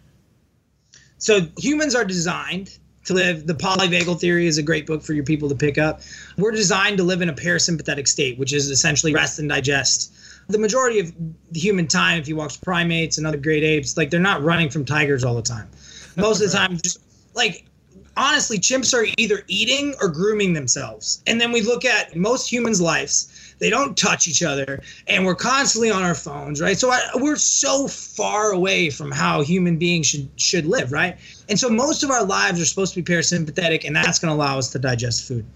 So 1.19 1.41
humans 1.59 1.95
are 1.95 2.05
designed 2.05 2.79
to 3.07 3.15
live. 3.15 3.47
The 3.47 3.55
polyvagal 3.55 4.21
theory 4.21 4.47
is 4.47 4.59
a 4.59 4.63
great 4.63 4.87
book 4.87 5.03
for 5.03 5.13
your 5.13 5.25
people 5.25 5.49
to 5.49 5.55
pick 5.55 5.79
up. 5.79 6.01
We're 6.37 6.53
designed 6.53 6.99
to 6.99 7.05
live 7.05 7.23
in 7.23 7.29
a 7.29 7.33
parasympathetic 7.33 8.07
state, 8.07 8.39
which 8.39 8.53
is 8.53 8.71
essentially 8.71 9.15
rest 9.15 9.39
and 9.39 9.49
digest. 9.49 10.13
The 10.49 10.59
majority 10.59 11.01
of 11.01 11.13
the 11.51 11.59
human 11.59 11.89
time, 11.89 12.21
if 12.21 12.29
you 12.29 12.37
watch 12.37 12.61
primates 12.61 13.19
and 13.19 13.27
other 13.27 13.37
great 13.37 13.65
apes, 13.65 13.97
like 13.97 14.11
they're 14.11 14.21
not 14.21 14.43
running 14.43 14.71
from 14.71 14.85
tigers 14.85 15.25
all 15.25 15.35
the 15.35 15.43
time. 15.43 15.69
Most 16.17 16.41
of 16.41 16.51
the 16.51 16.57
time, 16.59 16.79
just 16.83 17.01
like 17.35 17.65
honestly, 18.17 18.59
chimps 18.59 18.95
are 18.95 19.07
either 19.19 19.43
eating 19.49 19.95
or 20.01 20.09
grooming 20.09 20.53
themselves. 20.53 21.23
And 21.27 21.41
then 21.41 21.53
we 21.53 21.63
look 21.63 21.85
at 21.85 22.17
most 22.17 22.51
humans' 22.51 22.81
lives. 22.81 23.33
They 23.59 23.71
don't 23.71 23.97
touch 23.97 24.29
each 24.29 24.43
other, 24.43 24.83
and 25.07 25.25
we're 25.25 25.35
constantly 25.35 25.91
on 25.91 26.03
our 26.03 26.15
phones, 26.15 26.61
right? 26.61 26.77
So 26.77 26.91
I, 26.91 27.01
we're 27.15 27.37
so 27.37 27.89
far 27.89 28.51
away 28.51 28.91
from 28.91 29.11
how 29.11 29.43
human 29.43 29.79
beings 29.79 30.07
should 30.07 30.29
should 30.37 30.67
live, 30.67 30.93
right? 30.93 31.17
And 31.49 31.59
so 31.59 31.69
most 31.69 32.03
of 32.03 32.11
our 32.11 32.25
lives 32.25 32.61
are 32.61 32.67
supposed 32.67 32.95
to 32.95 33.03
be 33.03 33.13
parasympathetic, 33.13 33.85
and 33.85 33.97
that's 33.97 34.19
going 34.19 34.31
to 34.31 34.35
allow 34.35 34.59
us 34.59 34.71
to 34.73 34.79
digest 34.79 35.27
food. 35.27 35.47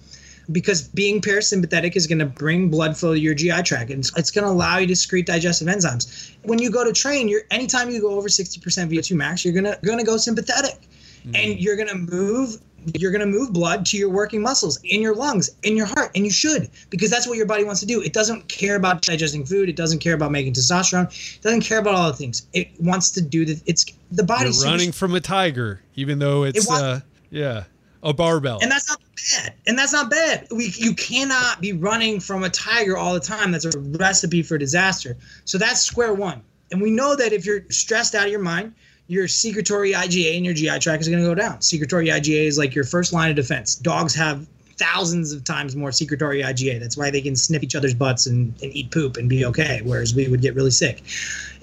Because 0.51 0.89
being 0.89 1.21
parasympathetic 1.21 1.95
is 1.95 2.07
going 2.07 2.19
to 2.19 2.27
bring 2.27 2.71
blood 2.71 2.97
flow 2.97 3.15
to 3.15 3.21
your 3.21 3.35
GI 3.35 3.63
tract, 3.63 3.91
and 3.91 4.01
it's, 4.01 4.17
it's 4.19 4.31
going 4.31 4.45
to 4.45 4.51
allow 4.51 4.79
you 4.79 4.87
to 4.87 4.97
secrete 4.97 5.27
digestive 5.27 5.69
enzymes. 5.69 6.35
When 6.43 6.59
you 6.59 6.71
go 6.71 6.85
to 6.85 6.93
train, 6.93 7.29
you're 7.29 7.43
anytime 7.51 7.91
you 7.91 8.01
go 8.01 8.15
over 8.17 8.29
60% 8.29 8.59
VO2 8.91 9.15
max, 9.15 9.45
you're 9.45 9.55
gonna 9.55 9.77
gonna 9.85 10.05
go 10.05 10.17
sympathetic 10.17 10.81
mm-hmm. 10.81 11.37
and 11.37 11.61
you're 11.61 11.77
gonna 11.77 11.95
move 11.95 12.57
you're 12.99 13.13
gonna 13.13 13.27
move 13.27 13.53
blood 13.53 13.85
to 13.87 13.97
your 13.97 14.09
working 14.09 14.41
muscles 14.41 14.79
in 14.85 15.03
your 15.03 15.15
lungs 15.15 15.51
in 15.63 15.77
your 15.77 15.87
heart 15.87 16.11
and 16.15 16.25
you 16.25 16.31
should 16.31 16.71
because 16.91 17.11
that's 17.11 17.27
what 17.27 17.37
your 17.37 17.47
body 17.47 17.65
wants 17.65 17.81
to 17.81 17.87
do. 17.87 18.01
It 18.01 18.13
doesn't 18.13 18.49
care 18.49 18.77
about 18.77 19.03
digesting 19.03 19.45
food. 19.45 19.69
It 19.69 19.77
doesn't 19.77 19.99
care 19.99 20.15
about 20.15 20.31
making 20.33 20.55
testosterone. 20.55 21.07
It 21.37 21.43
doesn't 21.43 21.63
care 21.63 21.79
about 21.79 21.95
all 21.95 22.11
the 22.11 22.17
things. 22.17 22.47
It 22.53 22.71
wants 22.81 23.11
to 23.13 23.21
do 23.21 23.45
the 23.45 23.61
it's 23.67 23.85
the 24.11 24.23
body's 24.23 24.65
running 24.65 24.93
from 24.93 25.15
a 25.15 25.21
tiger, 25.21 25.83
even 25.95 26.19
though 26.19 26.45
it's 26.45 26.67
wa- 26.69 26.77
uh 26.77 27.01
yeah 27.31 27.65
a 28.03 28.15
barbell. 28.15 28.59
and 28.63 28.71
that's 28.71 28.89
not 28.89 28.99
bad. 29.35 29.55
And 29.67 29.79
that's 29.79 29.93
not 29.93 30.11
bad. 30.11 30.47
We 30.51 30.73
you 30.77 30.95
cannot 30.95 31.61
be 31.61 31.73
running 31.73 32.21
from 32.21 32.43
a 32.45 32.51
tiger 32.51 32.97
all 32.97 33.15
the 33.15 33.21
time. 33.21 33.53
That's 33.53 33.67
a 33.67 33.79
recipe 33.79 34.43
for 34.43 34.57
disaster. 34.57 35.17
So 35.45 35.59
that's 35.59 35.83
square 35.83 36.15
one. 36.15 36.43
And 36.73 36.81
we 36.81 36.91
know 36.91 37.17
that 37.17 37.33
if 37.33 37.45
you're 37.45 37.63
stressed 37.71 38.15
out 38.15 38.27
of 38.27 38.31
your 38.31 38.41
mind 38.41 38.75
your 39.11 39.27
secretory 39.27 39.91
IgA 39.91 40.37
and 40.37 40.45
your 40.45 40.55
GI 40.55 40.79
tract 40.79 41.03
is 41.03 41.09
going 41.09 41.21
to 41.21 41.29
go 41.29 41.35
down. 41.35 41.61
Secretory 41.61 42.07
IgA 42.07 42.47
is 42.47 42.57
like 42.57 42.77
your 42.77 42.85
first 42.85 43.13
line 43.13 43.29
of 43.29 43.35
defense. 43.35 43.75
Dogs 43.75 44.15
have 44.15 44.47
thousands 44.77 45.33
of 45.33 45.43
times 45.43 45.75
more 45.75 45.91
secretory 45.91 46.43
IgA. 46.43 46.79
That's 46.79 46.97
why 46.97 47.11
they 47.11 47.21
can 47.21 47.35
sniff 47.35 47.65
each 47.65 47.75
other's 47.75 47.93
butts 47.93 48.29
and, 48.29 48.55
and 48.63 48.73
eat 48.73 48.93
poop 48.93 49.17
and 49.17 49.29
be 49.29 49.45
okay, 49.47 49.81
whereas 49.83 50.15
we 50.15 50.29
would 50.29 50.41
get 50.41 50.55
really 50.55 50.71
sick. 50.71 51.03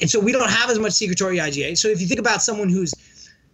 And 0.02 0.10
so 0.10 0.20
we 0.20 0.34
don't 0.34 0.50
have 0.50 0.70
as 0.70 0.78
much 0.78 0.92
secretory 0.92 1.38
IgA. 1.38 1.78
So 1.78 1.88
if 1.88 2.02
you 2.02 2.08
think 2.08 2.20
about 2.20 2.42
someone 2.42 2.68
who's 2.68 2.94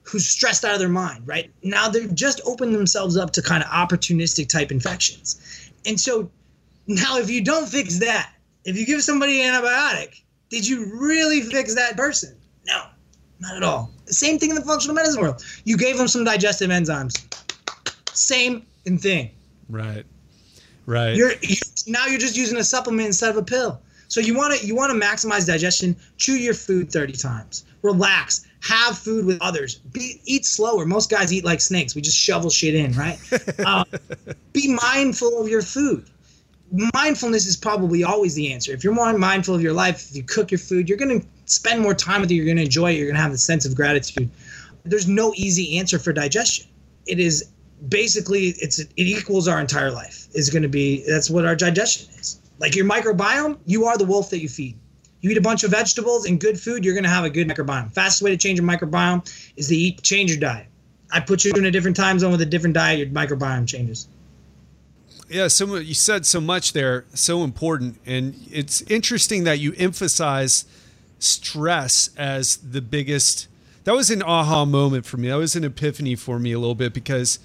who's 0.01 0.27
stressed 0.27 0.65
out 0.65 0.73
of 0.73 0.79
their 0.79 0.89
mind, 0.89 1.27
right? 1.27 1.51
Now 1.61 1.87
they've 1.87 2.13
just 2.15 2.41
opened 2.45 2.73
themselves 2.73 3.15
up 3.15 3.29
to 3.33 3.43
kind 3.43 3.61
of 3.61 3.69
opportunistic 3.69 4.49
type 4.49 4.71
infections. 4.71 5.69
And 5.85 5.99
so 5.99 6.31
now 6.87 7.19
if 7.19 7.29
you 7.29 7.43
don't 7.43 7.69
fix 7.69 7.99
that, 7.99 8.33
if 8.65 8.75
you 8.75 8.87
give 8.87 9.03
somebody 9.03 9.39
an 9.43 9.53
antibiotic, 9.53 10.19
did 10.49 10.67
you 10.67 10.99
really 10.99 11.41
fix 11.41 11.75
that 11.75 11.95
person? 11.95 12.35
No, 13.43 13.49
not 13.49 13.57
at 13.57 13.63
all. 13.63 13.91
Same 14.05 14.39
thing 14.39 14.49
in 14.49 14.55
the 14.55 14.61
functional 14.61 14.95
medicine 14.95 15.21
world. 15.21 15.43
You 15.65 15.77
gave 15.77 15.97
them 15.97 16.07
some 16.07 16.23
digestive 16.23 16.69
enzymes. 16.69 17.23
Same 18.13 18.65
thing. 18.85 19.31
right. 19.69 20.05
Right. 20.85 21.15
You're 21.15 21.31
you, 21.41 21.55
now 21.87 22.07
you're 22.07 22.19
just 22.19 22.35
using 22.35 22.57
a 22.57 22.63
supplement 22.63 23.07
instead 23.07 23.29
of 23.29 23.37
a 23.37 23.43
pill. 23.43 23.81
So 24.09 24.19
you 24.19 24.35
want 24.35 24.59
to 24.59 24.65
you 24.65 24.75
want 24.75 24.91
to 24.91 24.99
maximize 24.99 25.47
digestion. 25.47 25.95
Chew 26.17 26.33
your 26.33 26.53
food 26.53 26.91
30 26.91 27.13
times. 27.13 27.65
Relax. 27.81 28.45
Have 28.61 28.97
food 28.97 29.25
with 29.25 29.41
others. 29.41 29.75
Be, 29.75 30.21
eat 30.25 30.45
slower. 30.45 30.85
Most 30.85 31.09
guys 31.09 31.33
eat 31.33 31.43
like 31.43 31.61
snakes. 31.61 31.95
We 31.95 32.01
just 32.01 32.17
shovel 32.17 32.49
shit 32.49 32.75
in, 32.75 32.93
right? 32.93 33.17
um, 33.65 33.85
be 34.53 34.73
mindful 34.73 35.41
of 35.41 35.49
your 35.49 35.61
food. 35.61 36.05
Mindfulness 36.93 37.45
is 37.45 37.57
probably 37.57 38.03
always 38.03 38.35
the 38.35 38.53
answer. 38.53 38.71
If 38.71 38.83
you're 38.83 38.93
more 38.93 39.17
mindful 39.17 39.55
of 39.55 39.61
your 39.61 39.73
life, 39.73 40.09
if 40.09 40.15
you 40.15 40.23
cook 40.23 40.51
your 40.51 40.59
food, 40.59 40.89
you're 40.89 40.97
going 40.97 41.21
to 41.21 41.27
spend 41.54 41.82
more 41.82 41.93
time 41.93 42.22
with 42.22 42.32
it. 42.32 42.36
You're 42.36 42.45
going 42.45 42.58
to 42.58 42.64
enjoy 42.64 42.91
it. 42.91 42.97
You're 42.97 43.08
going 43.08 43.16
to 43.16 43.22
have 43.22 43.32
the 43.32 43.38
sense 43.38 43.66
of 43.66 43.76
gratitude. 43.76 44.30
There's 44.84 45.08
no 45.08 45.34
easy 45.36 45.78
answer 45.78 45.99
for 45.99 46.12
digestion. 46.12 46.68
It 47.06 47.20
is 47.20 47.54
basically 47.89 48.49
it's 48.60 48.80
it 48.80 48.91
equals 48.95 49.47
our 49.47 49.60
entire 49.60 49.91
life 49.91 50.28
is 50.34 50.49
going 50.49 50.64
to 50.64 50.70
be 50.70 51.04
that's 51.08 51.30
what 51.30 51.45
our 51.45 51.56
digestion 51.56 52.08
is 52.16 52.39
like 52.60 52.76
your 52.76 52.86
microbiome 52.86 53.58
you 53.66 53.86
are 53.86 53.97
the 53.97 54.06
wolf 54.06 54.30
that 54.30 54.39
you 54.39 54.47
feed 54.47 54.78
you 55.22 55.30
eat 55.32 55.38
a 55.38 55.41
bunch 55.41 55.64
of 55.64 55.72
vegetables 55.72 56.26
and 56.26 56.39
good 56.39 56.60
food 56.60 56.86
you're 56.86 56.93
going 56.93 57.04
to 57.04 57.10
have 57.10 57.26
a 57.26 57.30
good 57.30 57.47
microbiome 57.47 57.91
fastest 57.91 58.22
way 58.22 58.30
to 58.30 58.38
change 58.38 58.58
your 58.58 58.68
microbiome 58.68 59.22
is 59.58 59.68
to 59.68 59.76
eat 59.76 60.01
change 60.01 60.32
your 60.32 60.39
diet 60.39 60.68
i 61.12 61.20
put 61.20 61.43
you 61.43 61.51
in 61.56 61.66
a 61.66 61.72
different 61.72 61.95
time 61.95 62.18
zone 62.20 62.32
with 62.32 62.41
a 62.41 62.45
different 62.45 62.74
diet 62.74 62.99
your 62.99 63.08
microbiome 63.08 63.68
changes 63.68 64.08
yeah 65.30 65.49
so 65.49 65.76
you 65.76 65.93
said 65.93 66.26
so 66.26 66.39
much 66.39 66.72
there 66.72 67.04
so 67.14 67.43
important 67.43 67.99
and 68.06 68.34
it's 68.49 68.82
interesting 68.84 69.43
that 69.43 69.60
you 69.60 69.74
emphasize 69.78 70.64
stress 71.24 72.09
as 72.17 72.57
the 72.57 72.82
biggest 72.82 73.47
that 73.84 73.93
was 73.93 74.09
an 74.09 74.24
aha 74.24 74.63
moment 74.63 75.05
for 75.05 75.17
me. 75.17 75.28
That 75.28 75.36
was 75.36 75.55
an 75.55 75.65
epiphany 75.65 76.15
for 76.15 76.39
me 76.39 76.53
a 76.53 76.59
little 76.59 76.76
bit 76.76 76.93
because 76.93 77.39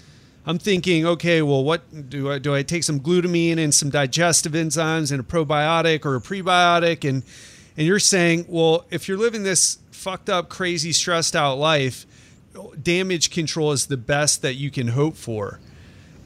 i'm 0.46 0.58
thinking 0.58 1.04
okay 1.04 1.42
well 1.42 1.62
what 1.62 2.08
do 2.08 2.30
i 2.30 2.38
do 2.38 2.54
i 2.54 2.62
take 2.62 2.82
some 2.82 3.00
glutamine 3.00 3.58
and 3.58 3.74
some 3.74 3.90
digestive 3.90 4.52
enzymes 4.52 5.10
and 5.10 5.20
a 5.20 5.22
probiotic 5.22 6.04
or 6.04 6.16
a 6.16 6.20
prebiotic? 6.20 7.08
And 7.08 7.22
and 7.76 7.86
you're 7.86 7.98
saying 7.98 8.46
well 8.48 8.86
if 8.90 9.08
you're 9.08 9.18
living 9.18 9.42
this 9.42 9.78
fucked 9.90 10.30
up 10.30 10.48
crazy 10.48 10.92
stressed 10.92 11.34
out 11.34 11.56
life 11.56 12.06
damage 12.82 13.30
control 13.30 13.72
is 13.72 13.86
the 13.86 13.96
best 13.96 14.42
that 14.42 14.54
you 14.54 14.70
can 14.70 14.88
hope 14.88 15.16
for. 15.16 15.60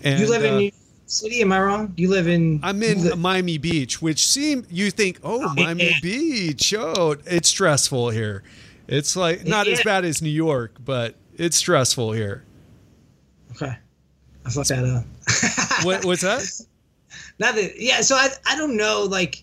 And, 0.02 0.20
you 0.20 0.28
live 0.28 0.44
in 0.44 0.54
uh, 0.54 0.58
new 0.58 0.64
York 0.64 0.74
city 1.06 1.42
am 1.42 1.52
i 1.52 1.60
wrong 1.60 1.92
you 1.96 2.08
live 2.08 2.26
in 2.28 2.60
I'm 2.62 2.82
in 2.82 3.18
Miami 3.20 3.58
Beach, 3.58 4.00
which 4.00 4.26
seem 4.26 4.64
you 4.70 4.90
think, 4.90 5.18
oh, 5.22 5.42
Oh, 5.44 5.54
Miami 5.54 5.90
yeah. 5.90 5.96
Beach, 6.00 6.74
oh, 6.76 7.16
it's 7.26 7.48
stressful 7.48 8.10
here. 8.10 8.42
It's 8.88 9.16
like 9.16 9.44
not 9.46 9.66
as 9.68 9.82
bad 9.82 10.04
as 10.04 10.22
New 10.22 10.30
York, 10.30 10.76
but 10.84 11.14
it's 11.36 11.56
stressful 11.56 12.12
here. 12.12 12.44
okay 13.52 13.76
i 14.44 14.50
fucked 14.50 14.68
that 14.70 14.84
up 14.84 15.04
uh, 15.04 15.82
What, 15.84 16.04
what's 16.04 16.22
that? 16.22 16.42
Not 17.38 17.54
that, 17.56 17.80
yeah. 17.80 18.00
So 18.02 18.14
I, 18.16 18.28
I 18.46 18.56
don't 18.56 18.76
know, 18.76 19.02
like 19.08 19.42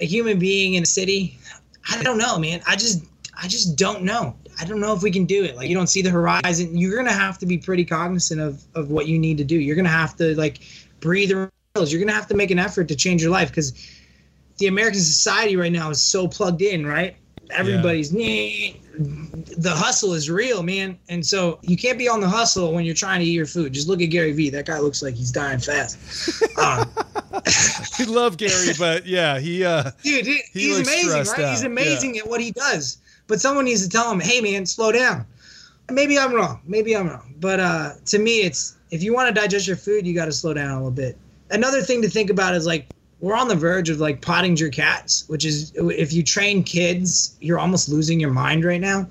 a 0.00 0.04
human 0.06 0.38
being 0.38 0.74
in 0.74 0.82
a 0.82 0.86
city. 0.86 1.38
I 1.90 2.02
don't 2.02 2.18
know, 2.18 2.38
man. 2.38 2.60
I 2.66 2.76
just, 2.76 3.04
I 3.40 3.48
just 3.48 3.76
don't 3.76 4.02
know. 4.02 4.36
I 4.60 4.64
don't 4.64 4.80
know 4.80 4.94
if 4.94 5.02
we 5.02 5.10
can 5.10 5.24
do 5.24 5.42
it. 5.44 5.56
Like 5.56 5.68
you 5.68 5.74
don't 5.74 5.86
see 5.86 6.02
the 6.02 6.10
horizon. 6.10 6.76
You're 6.76 6.96
gonna 6.96 7.12
have 7.12 7.38
to 7.38 7.46
be 7.46 7.56
pretty 7.56 7.84
cognizant 7.84 8.40
of 8.40 8.62
of 8.74 8.90
what 8.90 9.06
you 9.06 9.18
need 9.18 9.38
to 9.38 9.44
do. 9.44 9.56
You're 9.56 9.76
gonna 9.76 9.88
have 9.88 10.16
to 10.16 10.34
like 10.36 10.60
breathe 11.00 11.32
around. 11.32 11.50
You're 11.76 12.00
gonna 12.00 12.12
have 12.12 12.26
to 12.28 12.36
make 12.36 12.50
an 12.50 12.58
effort 12.58 12.88
to 12.88 12.96
change 12.96 13.22
your 13.22 13.30
life 13.30 13.48
because 13.48 13.72
the 14.58 14.66
American 14.66 15.00
society 15.00 15.56
right 15.56 15.72
now 15.72 15.90
is 15.90 16.00
so 16.00 16.28
plugged 16.28 16.62
in, 16.62 16.86
right? 16.86 17.16
Everybody's 17.50 18.12
the 18.98 19.70
hustle 19.70 20.12
is 20.12 20.30
real, 20.30 20.62
man. 20.62 20.98
And 21.08 21.24
so 21.24 21.58
you 21.62 21.76
can't 21.76 21.96
be 21.96 22.08
on 22.08 22.20
the 22.20 22.28
hustle 22.28 22.72
when 22.72 22.84
you're 22.84 22.94
trying 22.94 23.20
to 23.20 23.26
eat 23.26 23.32
your 23.32 23.46
food. 23.46 23.72
Just 23.72 23.88
look 23.88 24.02
at 24.02 24.06
Gary 24.06 24.32
Vee. 24.32 24.50
That 24.50 24.66
guy 24.66 24.78
looks 24.78 25.02
like 25.02 25.14
he's 25.14 25.30
dying 25.32 25.58
fast. 25.58 25.98
Um, 26.58 26.90
We 27.98 28.04
love 28.04 28.36
Gary, 28.36 28.74
but 28.78 29.06
yeah, 29.06 29.38
he 29.38 29.64
uh 29.64 29.90
dude, 30.02 30.24
dude, 30.24 30.40
He 30.52 30.60
he's 30.60 30.80
amazing, 30.80 31.32
right? 31.32 31.50
He's 31.50 31.64
amazing 31.64 32.18
at 32.18 32.28
what 32.28 32.40
he 32.40 32.50
does. 32.50 32.98
But 33.28 33.40
someone 33.40 33.64
needs 33.64 33.82
to 33.82 33.88
tell 33.88 34.10
him, 34.10 34.20
"Hey, 34.20 34.40
man, 34.40 34.66
slow 34.66 34.92
down." 34.92 35.24
Maybe 35.90 36.18
I'm 36.18 36.34
wrong. 36.34 36.60
Maybe 36.66 36.96
I'm 36.96 37.08
wrong. 37.08 37.34
But 37.40 37.60
uh, 37.60 37.92
to 38.06 38.18
me, 38.18 38.40
it's 38.42 38.76
If 38.90 39.02
you 39.02 39.14
want 39.14 39.34
to 39.34 39.40
digest 39.40 39.66
your 39.66 39.76
food, 39.76 40.06
you 40.06 40.14
got 40.14 40.26
to 40.26 40.32
slow 40.32 40.54
down 40.54 40.70
a 40.70 40.76
little 40.76 40.90
bit. 40.90 41.16
Another 41.50 41.82
thing 41.82 42.02
to 42.02 42.08
think 42.08 42.30
about 42.30 42.54
is 42.54 42.66
like 42.66 42.86
we're 43.20 43.36
on 43.36 43.48
the 43.48 43.56
verge 43.56 43.90
of 43.90 44.00
like 44.00 44.20
Pottenger 44.20 44.72
cats, 44.72 45.24
which 45.28 45.44
is 45.44 45.72
if 45.76 46.12
you 46.12 46.22
train 46.22 46.62
kids, 46.62 47.36
you're 47.40 47.58
almost 47.58 47.88
losing 47.88 48.18
your 48.18 48.30
mind 48.30 48.64
right 48.64 48.80
now 48.80 49.08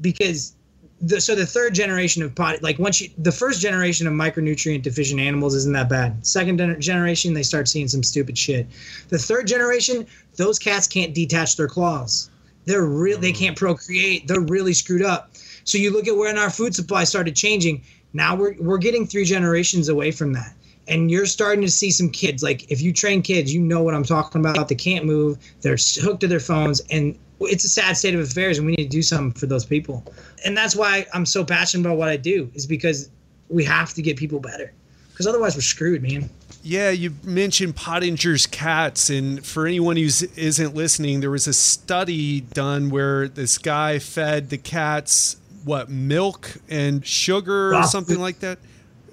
because 0.00 0.54
the, 1.00 1.20
so 1.20 1.34
the 1.34 1.46
third 1.46 1.74
generation 1.74 2.22
of 2.22 2.34
pot 2.34 2.62
like 2.62 2.78
once 2.78 3.00
you 3.00 3.10
the 3.18 3.32
first 3.32 3.60
generation 3.60 4.06
of 4.06 4.12
micronutrient 4.12 4.82
deficient 4.82 5.20
animals 5.20 5.54
isn't 5.54 5.72
that 5.72 5.88
bad. 5.88 6.24
Second 6.24 6.80
generation 6.80 7.34
they 7.34 7.42
start 7.42 7.68
seeing 7.68 7.88
some 7.88 8.02
stupid 8.02 8.38
shit. 8.38 8.66
The 9.08 9.18
third 9.18 9.46
generation 9.46 10.06
those 10.36 10.58
cats 10.58 10.86
can't 10.86 11.12
detach 11.12 11.56
their 11.56 11.68
claws. 11.68 12.30
They're 12.64 12.86
real 12.86 13.18
they 13.18 13.32
mm. 13.32 13.38
can't 13.38 13.56
procreate. 13.56 14.28
They're 14.28 14.40
really 14.40 14.72
screwed 14.72 15.02
up. 15.02 15.30
So 15.64 15.78
you 15.78 15.92
look 15.92 16.06
at 16.06 16.16
when 16.16 16.38
our 16.38 16.50
food 16.50 16.74
supply 16.74 17.04
started 17.04 17.34
changing 17.34 17.82
now 18.12 18.34
we're, 18.34 18.54
we're 18.58 18.78
getting 18.78 19.06
three 19.06 19.24
generations 19.24 19.88
away 19.88 20.10
from 20.10 20.32
that. 20.34 20.54
And 20.88 21.10
you're 21.10 21.26
starting 21.26 21.62
to 21.62 21.70
see 21.70 21.90
some 21.90 22.10
kids 22.10 22.42
like 22.42 22.70
if 22.70 22.82
you 22.82 22.92
train 22.92 23.22
kids 23.22 23.54
you 23.54 23.60
know 23.60 23.82
what 23.84 23.94
i'm 23.94 24.02
talking 24.02 24.40
about 24.40 24.68
they 24.68 24.74
can't 24.74 25.04
move 25.04 25.38
they're 25.60 25.76
hooked 26.00 26.20
to 26.20 26.28
their 26.28 26.40
phones 26.40 26.80
and 26.90 27.16
it's 27.40 27.64
a 27.64 27.68
sad 27.68 27.96
state 27.96 28.14
of 28.14 28.20
affairs 28.20 28.58
and 28.58 28.66
we 28.66 28.74
need 28.74 28.84
to 28.84 28.88
do 28.88 29.02
something 29.02 29.32
for 29.32 29.46
those 29.46 29.64
people. 29.64 30.04
And 30.44 30.56
that's 30.56 30.74
why 30.74 31.06
i'm 31.14 31.24
so 31.24 31.44
passionate 31.44 31.86
about 31.86 31.98
what 31.98 32.08
i 32.08 32.16
do 32.16 32.50
is 32.54 32.66
because 32.66 33.10
we 33.48 33.64
have 33.64 33.94
to 33.94 34.02
get 34.02 34.16
people 34.16 34.40
better. 34.40 34.72
Because 35.10 35.26
otherwise 35.26 35.54
we're 35.54 35.62
screwed 35.62 36.02
man. 36.02 36.28
Yeah, 36.64 36.90
you 36.90 37.14
mentioned 37.24 37.74
Pottenger's 37.74 38.46
cats, 38.46 39.10
and 39.10 39.44
for 39.44 39.66
anyone 39.66 39.96
who 39.96 40.04
isn't 40.04 40.74
listening, 40.74 41.18
there 41.18 41.30
was 41.30 41.48
a 41.48 41.52
study 41.52 42.40
done 42.40 42.88
where 42.88 43.26
this 43.26 43.58
guy 43.58 43.98
fed 43.98 44.50
the 44.50 44.58
cats 44.58 45.38
what 45.64 45.90
milk 45.90 46.56
and 46.68 47.04
sugar 47.06 47.74
or 47.74 47.84
something 47.84 48.18
like 48.18 48.40
that. 48.40 48.58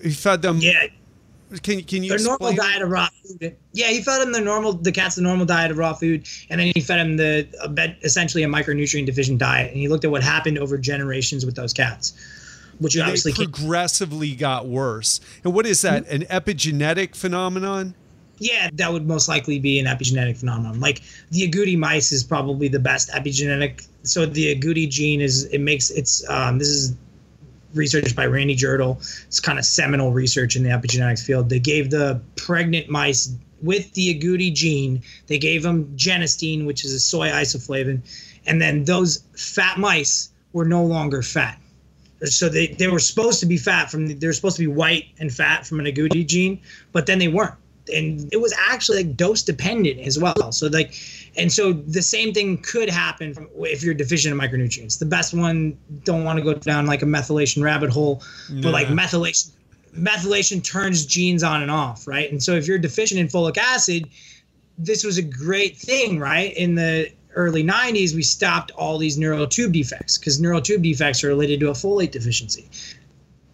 He 0.01 0.11
fed 0.11 0.41
them 0.41 0.57
yeah 0.59 0.87
can 1.63 1.81
can 1.83 2.03
you 2.03 2.09
their 2.09 2.19
normal 2.19 2.53
diet 2.53 2.81
of 2.81 2.89
raw 2.89 3.07
food? 3.23 3.55
Yeah, 3.73 3.87
he 3.87 4.01
fed 4.01 4.21
them 4.21 4.31
the 4.31 4.41
normal 4.41 4.73
the 4.73 4.91
cats 4.91 5.15
the 5.15 5.21
normal 5.21 5.45
diet 5.45 5.71
of 5.71 5.77
raw 5.77 5.93
food, 5.93 6.27
and 6.49 6.59
then 6.59 6.71
he 6.75 6.81
fed 6.81 6.99
them 6.99 7.17
the 7.17 7.47
a, 7.63 8.05
essentially 8.05 8.43
a 8.43 8.47
micronutrient 8.47 9.07
deficient 9.07 9.39
diet, 9.39 9.71
and 9.71 9.79
he 9.79 9.87
looked 9.87 10.05
at 10.05 10.11
what 10.11 10.21
happened 10.21 10.59
over 10.59 10.77
generations 10.77 11.45
with 11.45 11.55
those 11.55 11.73
cats. 11.73 12.13
Which 12.77 12.95
you 12.95 13.01
obviously 13.01 13.33
progressively 13.33 14.35
got 14.35 14.67
worse. 14.67 15.19
And 15.43 15.53
what 15.53 15.65
is 15.65 15.81
that? 15.81 16.05
Mm-hmm. 16.05 16.21
An 16.21 16.41
epigenetic 16.41 17.13
phenomenon? 17.13 17.93
Yeah, 18.39 18.69
that 18.73 18.91
would 18.91 19.07
most 19.07 19.27
likely 19.27 19.59
be 19.59 19.79
an 19.79 19.85
epigenetic 19.85 20.37
phenomenon. 20.37 20.79
Like 20.79 21.01
the 21.31 21.49
agouti 21.49 21.77
mice 21.77 22.11
is 22.11 22.23
probably 22.23 22.67
the 22.67 22.79
best 22.79 23.09
epigenetic. 23.09 23.87
So 24.03 24.25
the 24.25 24.55
agouti 24.55 24.89
gene 24.89 25.21
is 25.21 25.45
it 25.45 25.59
makes 25.59 25.91
it's 25.91 26.27
um, 26.29 26.57
this 26.57 26.69
is 26.69 26.95
research 27.73 28.15
by 28.15 28.25
Randy 28.25 28.55
Jirtle. 28.55 28.97
It's 29.27 29.39
kind 29.39 29.59
of 29.59 29.65
seminal 29.65 30.11
research 30.11 30.55
in 30.55 30.63
the 30.63 30.69
epigenetics 30.69 31.23
field. 31.23 31.49
They 31.49 31.59
gave 31.59 31.89
the 31.89 32.21
pregnant 32.35 32.89
mice 32.89 33.35
with 33.61 33.93
the 33.93 34.17
agouti 34.17 34.53
gene, 34.53 35.01
they 35.27 35.37
gave 35.37 35.63
them 35.63 35.93
genistein, 35.95 36.65
which 36.65 36.85
is 36.85 36.93
a 36.93 36.99
soy 36.99 37.27
isoflavin, 37.27 38.01
and 38.45 38.61
then 38.61 38.85
those 38.85 39.23
fat 39.35 39.77
mice 39.77 40.29
were 40.53 40.65
no 40.65 40.83
longer 40.83 41.21
fat. 41.21 41.59
So 42.23 42.49
they, 42.49 42.67
they 42.67 42.87
were 42.87 42.99
supposed 42.99 43.39
to 43.41 43.45
be 43.45 43.57
fat 43.57 43.89
from 43.89 44.07
they 44.07 44.27
were 44.27 44.33
supposed 44.33 44.57
to 44.57 44.63
be 44.63 44.67
white 44.67 45.05
and 45.19 45.33
fat 45.33 45.65
from 45.65 45.79
an 45.79 45.85
agouti 45.85 46.27
gene, 46.27 46.59
but 46.91 47.05
then 47.05 47.19
they 47.19 47.27
weren't. 47.27 47.55
And 47.89 48.31
it 48.31 48.37
was 48.37 48.53
actually 48.67 49.03
like 49.03 49.17
dose 49.17 49.43
dependent 49.43 49.99
as 49.99 50.19
well. 50.19 50.51
So 50.51 50.67
like 50.67 50.93
and 51.37 51.51
so 51.51 51.73
the 51.73 52.01
same 52.01 52.33
thing 52.33 52.57
could 52.57 52.89
happen 52.89 53.47
if 53.59 53.83
you're 53.83 53.93
deficient 53.93 54.33
in 54.33 54.39
micronutrients. 54.39 54.99
The 54.99 55.05
best 55.05 55.33
one 55.33 55.77
don't 56.03 56.23
want 56.23 56.37
to 56.37 56.43
go 56.43 56.53
down 56.53 56.85
like 56.85 57.01
a 57.01 57.05
methylation 57.05 57.63
rabbit 57.63 57.89
hole, 57.89 58.23
but 58.61 58.71
like 58.71 58.87
methylation 58.87 59.51
methylation 59.97 60.63
turns 60.63 61.05
genes 61.05 61.43
on 61.43 61.61
and 61.61 61.71
off, 61.71 62.07
right? 62.07 62.31
And 62.31 62.41
so 62.41 62.53
if 62.53 62.67
you're 62.67 62.77
deficient 62.77 63.19
in 63.19 63.27
folic 63.27 63.57
acid, 63.57 64.09
this 64.77 65.03
was 65.03 65.17
a 65.17 65.21
great 65.21 65.77
thing, 65.77 66.19
right? 66.19 66.55
In 66.55 66.75
the 66.75 67.11
early 67.35 67.63
90s, 67.63 68.13
we 68.15 68.23
stopped 68.23 68.71
all 68.71 68.97
these 68.97 69.17
neural 69.17 69.47
tube 69.47 69.73
defects 69.73 70.17
because 70.17 70.39
neural 70.39 70.61
tube 70.61 70.83
defects 70.83 71.23
are 71.23 71.27
related 71.27 71.59
to 71.61 71.69
a 71.69 71.73
folate 71.73 72.11
deficiency. 72.11 72.69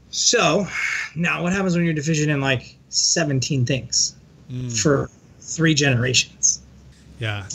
So 0.09 0.67
now 1.15 1.43
what 1.43 1.53
happens 1.53 1.75
when 1.75 1.85
you're 1.85 1.93
deficient 1.93 2.29
in 2.29 2.41
like 2.41 2.77
17 2.89 3.65
things 3.65 4.15
mm. 4.51 4.81
for 4.81 5.09
three 5.39 5.73
generations? 5.73 6.61
Yeah 7.19 7.45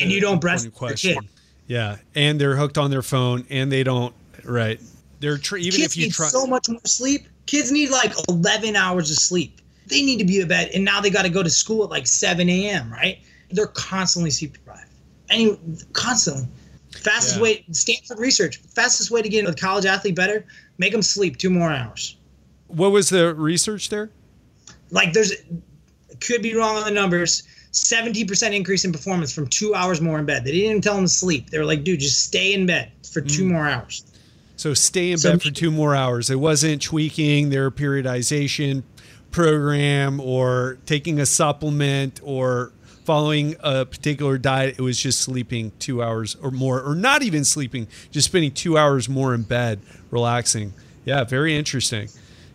and 0.00 0.10
you 0.10 0.20
don't 0.20 0.40
breastfeed 0.40 0.74
question. 0.74 1.14
Kid. 1.14 1.28
Yeah, 1.66 1.96
and 2.14 2.40
they're 2.40 2.56
hooked 2.56 2.78
on 2.78 2.90
their 2.90 3.02
phone, 3.02 3.46
and 3.50 3.70
they 3.70 3.82
don't. 3.82 4.14
Right, 4.44 4.80
they're 5.20 5.38
tr- 5.38 5.58
even 5.58 5.80
Kids 5.80 5.96
if 5.96 6.02
you 6.02 6.10
try 6.10 6.28
so 6.28 6.46
much 6.46 6.68
more 6.68 6.80
sleep. 6.84 7.26
Kids 7.46 7.72
need 7.72 7.90
like 7.90 8.12
11 8.28 8.76
hours 8.76 9.10
of 9.10 9.16
sleep. 9.16 9.60
They 9.86 10.02
need 10.02 10.18
to 10.18 10.24
be 10.24 10.40
in 10.40 10.48
bed, 10.48 10.70
and 10.74 10.84
now 10.84 11.00
they 11.00 11.10
got 11.10 11.22
to 11.22 11.28
go 11.28 11.42
to 11.42 11.50
school 11.50 11.84
at 11.84 11.90
like 11.90 12.06
7 12.06 12.48
a.m. 12.48 12.90
Right? 12.92 13.20
They're 13.50 13.66
constantly 13.66 14.30
sleep 14.30 14.54
deprived. 14.54 14.88
Any 15.30 15.58
constantly. 15.92 16.46
Fastest 16.90 17.36
yeah. 17.36 17.42
way, 17.42 17.64
Stanford 17.72 18.18
research, 18.18 18.58
fastest 18.58 19.10
way 19.10 19.22
to 19.22 19.28
get 19.28 19.48
a 19.48 19.54
college 19.54 19.86
athlete 19.86 20.14
better, 20.14 20.44
make 20.76 20.92
them 20.92 21.00
sleep 21.00 21.38
two 21.38 21.48
more 21.48 21.72
hours. 21.72 22.16
What 22.68 22.92
was 22.92 23.08
the 23.08 23.34
research 23.34 23.88
there? 23.88 24.10
Like, 24.90 25.14
there's, 25.14 25.32
could 26.24 26.42
be 26.42 26.54
wrong 26.54 26.76
on 26.76 26.84
the 26.84 26.90
numbers 26.90 27.42
70% 27.72 28.54
increase 28.54 28.84
in 28.84 28.92
performance 28.92 29.32
from 29.32 29.46
two 29.46 29.74
hours 29.74 30.00
more 30.00 30.18
in 30.18 30.26
bed. 30.26 30.44
They 30.44 30.52
didn't 30.52 30.70
even 30.70 30.82
tell 30.82 30.94
them 30.94 31.04
to 31.04 31.08
sleep. 31.08 31.50
They 31.50 31.58
were 31.58 31.64
like, 31.64 31.84
dude, 31.84 32.00
just 32.00 32.24
stay 32.24 32.52
in 32.52 32.66
bed 32.66 32.92
for 33.10 33.20
two 33.20 33.44
mm. 33.44 33.52
more 33.52 33.66
hours. 33.66 34.04
So 34.56 34.74
stay 34.74 35.10
in 35.10 35.18
so, 35.18 35.32
bed 35.32 35.42
for 35.42 35.50
two 35.50 35.70
more 35.70 35.94
hours. 35.96 36.28
It 36.28 36.38
wasn't 36.38 36.82
tweaking 36.82 37.48
their 37.48 37.70
periodization 37.70 38.82
program 39.30 40.20
or 40.20 40.78
taking 40.84 41.18
a 41.18 41.24
supplement 41.24 42.20
or 42.22 42.72
following 43.04 43.56
a 43.60 43.86
particular 43.86 44.36
diet. 44.36 44.78
It 44.78 44.82
was 44.82 45.00
just 45.00 45.22
sleeping 45.22 45.72
two 45.78 46.02
hours 46.02 46.36
or 46.42 46.50
more, 46.50 46.82
or 46.82 46.94
not 46.94 47.22
even 47.22 47.42
sleeping, 47.42 47.88
just 48.10 48.28
spending 48.28 48.52
two 48.52 48.76
hours 48.76 49.08
more 49.08 49.34
in 49.34 49.42
bed, 49.42 49.80
relaxing. 50.10 50.74
Yeah, 51.06 51.24
very 51.24 51.56
interesting. 51.56 52.08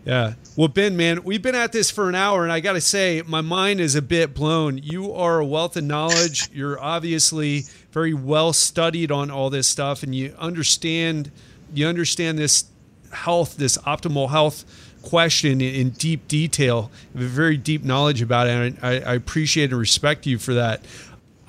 Yeah. 0.07 0.35
Well, 0.55 0.69
Ben, 0.69 0.95
man, 0.95 1.25
we've 1.25 1.41
been 1.41 1.53
at 1.53 1.73
this 1.73 1.91
for 1.91 2.07
an 2.07 2.15
hour, 2.15 2.43
and 2.43 2.51
I 2.51 2.61
got 2.61 2.73
to 2.73 2.81
say, 2.81 3.21
my 3.27 3.41
mind 3.41 3.81
is 3.81 3.93
a 3.93 4.01
bit 4.01 4.33
blown. 4.33 4.77
You 4.77 5.11
are 5.11 5.39
a 5.39 5.45
wealth 5.45 5.75
of 5.75 5.83
knowledge. 5.83 6.49
You're 6.53 6.79
obviously 6.79 7.63
very 7.91 8.13
well 8.13 8.53
studied 8.53 9.11
on 9.11 9.29
all 9.29 9.49
this 9.49 9.67
stuff, 9.67 10.03
and 10.03 10.15
you 10.15 10.33
understand 10.39 11.29
you 11.73 11.85
understand 11.87 12.39
this 12.39 12.63
health, 13.11 13.57
this 13.57 13.77
optimal 13.79 14.29
health 14.29 14.63
question 15.01 15.59
in, 15.59 15.89
deep 15.89 16.25
detail. 16.29 16.89
You 17.13 17.19
have 17.19 17.29
a 17.29 17.33
very 17.33 17.57
deep 17.57 17.83
knowledge 17.83 18.21
about 18.21 18.47
it, 18.47 18.51
and 18.51 18.79
I, 18.81 18.99
I 18.99 19.13
appreciate 19.15 19.71
and 19.71 19.79
respect 19.79 20.25
you 20.25 20.37
for 20.37 20.53
that. 20.53 20.85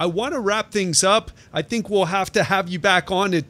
I 0.00 0.06
want 0.06 0.34
to 0.34 0.40
wrap 0.40 0.72
things 0.72 1.04
up. 1.04 1.30
I 1.52 1.62
think 1.62 1.88
we'll 1.88 2.06
have 2.06 2.32
to 2.32 2.42
have 2.42 2.68
you 2.68 2.80
back 2.80 3.12
on 3.12 3.30
to 3.30 3.42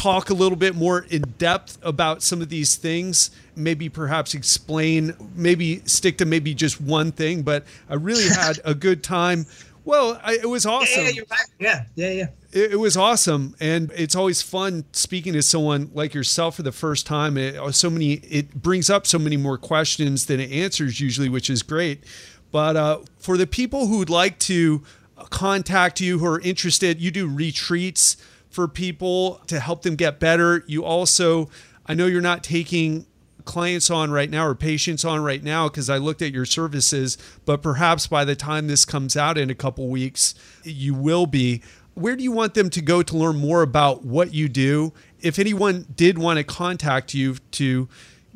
talk 0.00 0.30
a 0.30 0.34
little 0.34 0.56
bit 0.56 0.74
more 0.74 1.04
in 1.10 1.20
depth 1.36 1.78
about 1.82 2.22
some 2.22 2.40
of 2.40 2.48
these 2.48 2.74
things 2.74 3.30
maybe 3.54 3.86
perhaps 3.90 4.32
explain 4.32 5.14
maybe 5.34 5.82
stick 5.84 6.16
to 6.16 6.24
maybe 6.24 6.54
just 6.54 6.80
one 6.80 7.12
thing 7.12 7.42
but 7.42 7.64
i 7.90 7.94
really 7.94 8.26
had 8.34 8.58
a 8.64 8.74
good 8.74 9.02
time. 9.02 9.44
Well 9.84 10.18
I, 10.22 10.34
it 10.34 10.48
was 10.48 10.64
awesome. 10.64 11.04
yeah 11.04 11.22
yeah, 11.58 11.84
yeah 11.94 12.10
yeah. 12.10 12.26
It, 12.50 12.72
it, 12.72 12.76
was 12.76 12.96
awesome 12.96 13.54
and 13.60 13.92
it's 13.94 14.16
always 14.16 14.40
fun 14.40 14.84
speaking 14.92 15.34
to 15.34 15.42
someone 15.42 15.90
like 15.92 16.14
yourself 16.14 16.56
for 16.56 16.62
the 16.62 16.72
first 16.72 17.06
time. 17.06 17.36
It, 17.36 17.58
so 17.74 17.90
many 17.90 18.14
it 18.14 18.54
brings 18.54 18.88
up 18.88 19.06
so 19.06 19.18
many 19.18 19.36
more 19.36 19.58
questions 19.58 20.24
than 20.26 20.40
it 20.40 20.50
answers 20.50 21.00
usually 21.00 21.28
which 21.28 21.50
is 21.50 21.62
great. 21.62 22.04
But 22.50 22.76
uh, 22.76 22.98
for 23.18 23.36
the 23.36 23.46
people 23.46 23.86
who 23.86 23.98
would 23.98 24.10
like 24.10 24.38
to 24.40 24.82
contact 25.28 26.00
you 26.00 26.20
who 26.20 26.26
are 26.26 26.40
interested 26.40 27.02
you 27.02 27.10
do 27.10 27.28
retreats 27.28 28.16
for 28.50 28.68
people 28.68 29.40
to 29.46 29.60
help 29.60 29.82
them 29.82 29.94
get 29.96 30.20
better. 30.20 30.64
You 30.66 30.84
also, 30.84 31.48
I 31.86 31.94
know 31.94 32.06
you're 32.06 32.20
not 32.20 32.42
taking 32.44 33.06
clients 33.44 33.90
on 33.90 34.10
right 34.10 34.30
now 34.30 34.46
or 34.46 34.54
patients 34.54 35.04
on 35.04 35.22
right 35.22 35.42
now 35.42 35.68
because 35.68 35.88
I 35.88 35.96
looked 35.96 36.22
at 36.22 36.32
your 36.32 36.44
services, 36.44 37.16
but 37.44 37.62
perhaps 37.62 38.06
by 38.06 38.24
the 38.24 38.36
time 38.36 38.66
this 38.66 38.84
comes 38.84 39.16
out 39.16 39.38
in 39.38 39.50
a 39.50 39.54
couple 39.54 39.88
weeks, 39.88 40.34
you 40.62 40.94
will 40.94 41.26
be. 41.26 41.62
Where 41.94 42.16
do 42.16 42.22
you 42.22 42.32
want 42.32 42.54
them 42.54 42.70
to 42.70 42.80
go 42.80 43.02
to 43.02 43.16
learn 43.16 43.36
more 43.36 43.62
about 43.62 44.04
what 44.04 44.32
you 44.34 44.48
do? 44.48 44.92
If 45.20 45.38
anyone 45.38 45.86
did 45.94 46.18
want 46.18 46.38
to 46.38 46.44
contact 46.44 47.14
you 47.14 47.36
to 47.52 47.88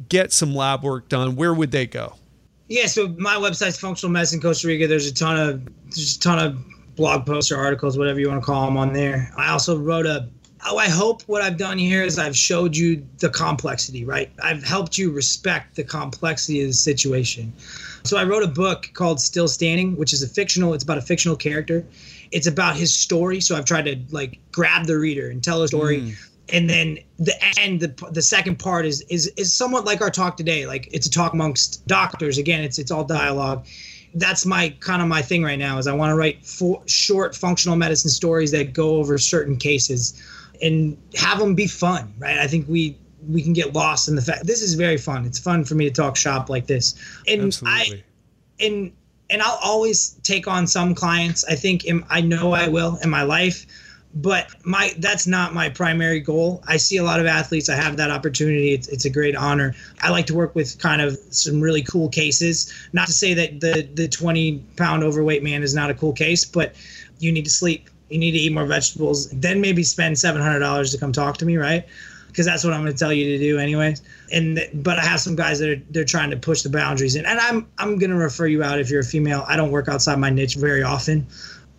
get 0.09 0.33
some 0.33 0.55
lab 0.55 0.83
work 0.83 1.09
done, 1.09 1.37
where 1.37 1.55
would 1.55 1.71
they 1.71 1.87
go? 1.87 2.15
Yeah, 2.69 2.87
so 2.87 3.09
my 3.19 3.35
website's 3.35 3.79
Functional 3.79 4.12
Medicine 4.12 4.41
Costa 4.41 4.67
Rica. 4.67 4.87
There's 4.87 5.07
a 5.07 5.15
ton 5.15 5.39
of 5.39 5.65
there's 5.91 6.17
a 6.17 6.21
ton 6.21 6.39
of 6.39 6.74
blog 6.97 7.26
posts 7.26 7.51
or 7.51 7.57
articles, 7.57 7.99
whatever 7.99 8.20
you 8.20 8.28
want 8.28 8.40
to 8.40 8.47
call 8.47 8.66
them, 8.66 8.76
on 8.76 8.92
there. 8.92 9.30
I 9.36 9.51
also 9.51 9.78
wrote 9.78 10.07
a. 10.07 10.28
Oh, 10.66 10.78
I 10.78 10.88
hope 10.88 11.22
what 11.22 11.42
I've 11.42 11.59
done 11.59 11.76
here 11.76 12.03
is 12.03 12.18
I've 12.18 12.36
showed 12.36 12.74
you 12.74 13.07
the 13.18 13.28
complexity, 13.28 14.07
right? 14.07 14.30
I've 14.42 14.64
helped 14.64 14.97
you 14.97 15.11
respect 15.11 15.76
the 15.76 15.84
complexity 15.84 16.62
of 16.62 16.68
the 16.68 16.72
situation. 16.72 17.53
So 18.05 18.16
I 18.16 18.24
wrote 18.24 18.42
a 18.42 18.49
book 18.49 18.90
called 18.95 19.20
Still 19.20 19.47
Standing, 19.47 19.95
which 19.97 20.14
is 20.14 20.22
a 20.22 20.28
fictional. 20.28 20.72
It's 20.72 20.82
about 20.82 20.97
a 20.97 21.03
fictional 21.03 21.36
character. 21.36 21.84
It's 22.30 22.47
about 22.47 22.76
his 22.76 22.95
story. 22.95 23.40
So 23.40 23.57
I've 23.57 23.66
tried 23.66 23.84
to 23.86 23.99
like 24.11 24.38
grab 24.53 24.86
the 24.86 24.99
reader 24.99 25.28
and 25.28 25.45
tell 25.45 25.62
a 25.62 25.68
story. 25.68 26.01
Mm. 26.01 26.14
and 26.51 26.68
then 26.68 26.99
the 27.18 27.34
end 27.59 27.80
the, 27.80 28.11
the 28.11 28.20
second 28.20 28.59
part 28.59 28.84
is 28.84 29.01
is 29.09 29.28
is 29.36 29.53
somewhat 29.53 29.86
like 29.86 30.03
our 30.03 30.11
talk 30.11 30.36
today 30.36 30.66
like 30.66 30.88
it's 30.92 31.07
a 31.07 31.11
talk 31.11 31.32
amongst 31.32 31.86
doctors 31.86 32.36
again 32.36 32.62
it's 32.62 32.78
it's 32.78 32.90
all 32.90 33.03
dialogue 33.03 33.66
that's 34.15 34.47
my 34.47 34.69
kind 34.81 35.03
of 35.03 35.09
my 35.09 35.21
thing 35.21 35.43
right 35.43 35.59
now 35.59 35.79
is 35.79 35.87
i 35.87 35.93
want 35.93 36.11
to 36.11 36.15
write 36.15 36.45
four 36.45 36.83
short 36.87 37.35
functional 37.35 37.77
medicine 37.77 38.11
stories 38.11 38.51
that 38.51 38.73
go 38.73 38.97
over 38.97 39.19
certain 39.19 39.57
cases 39.57 40.23
and 40.62 40.97
have 41.17 41.39
them 41.39 41.55
be 41.55 41.67
fun 41.67 42.12
right? 42.19 42.39
I 42.39 42.47
think 42.47 42.69
we 42.69 42.97
we 43.29 43.43
can 43.43 43.53
get 43.53 43.73
lost 43.73 44.09
in 44.09 44.17
the 44.17 44.23
fact 44.23 44.47
this 44.47 44.62
is 44.62 44.75
very 44.75 44.99
fun. 44.99 45.25
It's 45.25 45.39
fun 45.39 45.65
for 45.65 45.75
me 45.75 45.85
to 45.87 45.91
talk 45.91 46.17
shop 46.17 46.51
like 46.51 46.67
this. 46.67 46.95
And 47.27 47.45
Absolutely. 47.45 48.05
i 48.61 48.65
and 48.65 48.93
and 49.31 49.43
i'll 49.43 49.59
always 49.62 50.11
take 50.23 50.47
on 50.47 50.67
some 50.67 50.95
clients. 50.95 51.45
I 51.45 51.55
think 51.55 51.85
in, 51.85 52.05
i 52.11 52.21
know 52.21 52.53
i 52.53 52.69
will 52.69 52.99
in 53.03 53.11
my 53.11 53.23
life 53.23 53.67
but 54.15 54.55
my 54.65 54.95
that's 54.99 55.27
not 55.27 55.55
my 55.55 55.69
primary 55.69 56.21
goal. 56.21 56.62
I 56.69 56.77
see 56.77 56.97
a 56.99 57.03
lot 57.03 57.19
of 57.19 57.27
athletes. 57.27 57.69
I 57.69 57.75
have 57.75 57.97
that 57.97 58.11
opportunity. 58.11 58.73
It's, 58.73 58.89
it's 58.89 59.05
a 59.05 59.11
great 59.11 59.35
honor. 59.35 59.75
I 60.01 60.11
like 60.11 60.27
to 60.27 60.35
work 60.35 60.55
with 60.55 60.79
kind 60.79 61.03
of 61.03 61.19
some 61.31 61.61
really 61.61 61.83
cool 61.83 62.09
cases. 62.09 62.73
Not 62.93 63.09
to 63.09 63.12
say 63.12 63.35
that 63.35 63.61
the 63.61 63.89
the 63.95 64.09
20 64.09 64.59
pound 64.77 65.03
overweight 65.03 65.43
man 65.43 65.62
is 65.62 65.75
not 65.75 65.91
a 65.91 65.95
cool 65.95 66.12
case, 66.12 66.45
but 66.45 66.77
you 67.19 67.33
need 67.33 67.45
to 67.45 67.51
sleep. 67.51 67.91
You 68.09 68.19
need 68.19 68.33
to 68.33 68.39
eat 68.39 68.53
more 68.53 68.67
vegetables. 68.67 69.31
Then 69.31 69.61
maybe 69.61 69.83
spend 69.83 70.19
seven 70.19 70.41
hundred 70.41 70.61
dollars 70.61 70.93
to 70.93 70.99
come 70.99 71.12
talk 71.12 71.37
to 71.39 71.47
me, 71.47 71.57
right? 71.57 71.85
Because 72.29 72.47
that's 72.47 72.65
what 72.65 72.73
I'm 72.73 72.83
going 72.83 72.93
to 72.93 72.99
tell 72.99 73.12
you 73.12 73.37
to 73.37 73.39
do, 73.39 73.59
anyways. 73.59 74.03
And 74.33 74.61
but 74.75 74.99
I 74.99 75.05
have 75.05 75.21
some 75.21 75.35
guys 75.35 75.59
that 75.59 75.71
are 75.71 75.83
they're 75.91 76.05
trying 76.05 76.31
to 76.31 76.37
push 76.37 76.62
the 76.62 76.71
boundaries, 76.71 77.17
and, 77.17 77.27
and 77.27 77.41
I'm 77.41 77.67
I'm 77.79 77.99
going 77.99 78.11
to 78.11 78.17
refer 78.17 78.47
you 78.47 78.62
out 78.62 78.79
if 78.79 78.91
you're 78.91 79.01
a 79.01 79.05
female. 79.05 79.45
I 79.49 79.57
don't 79.57 79.73
work 79.73 79.89
outside 79.89 80.21
my 80.21 80.31
niche 80.31 80.55
very 80.55 80.85
often. 80.85 81.27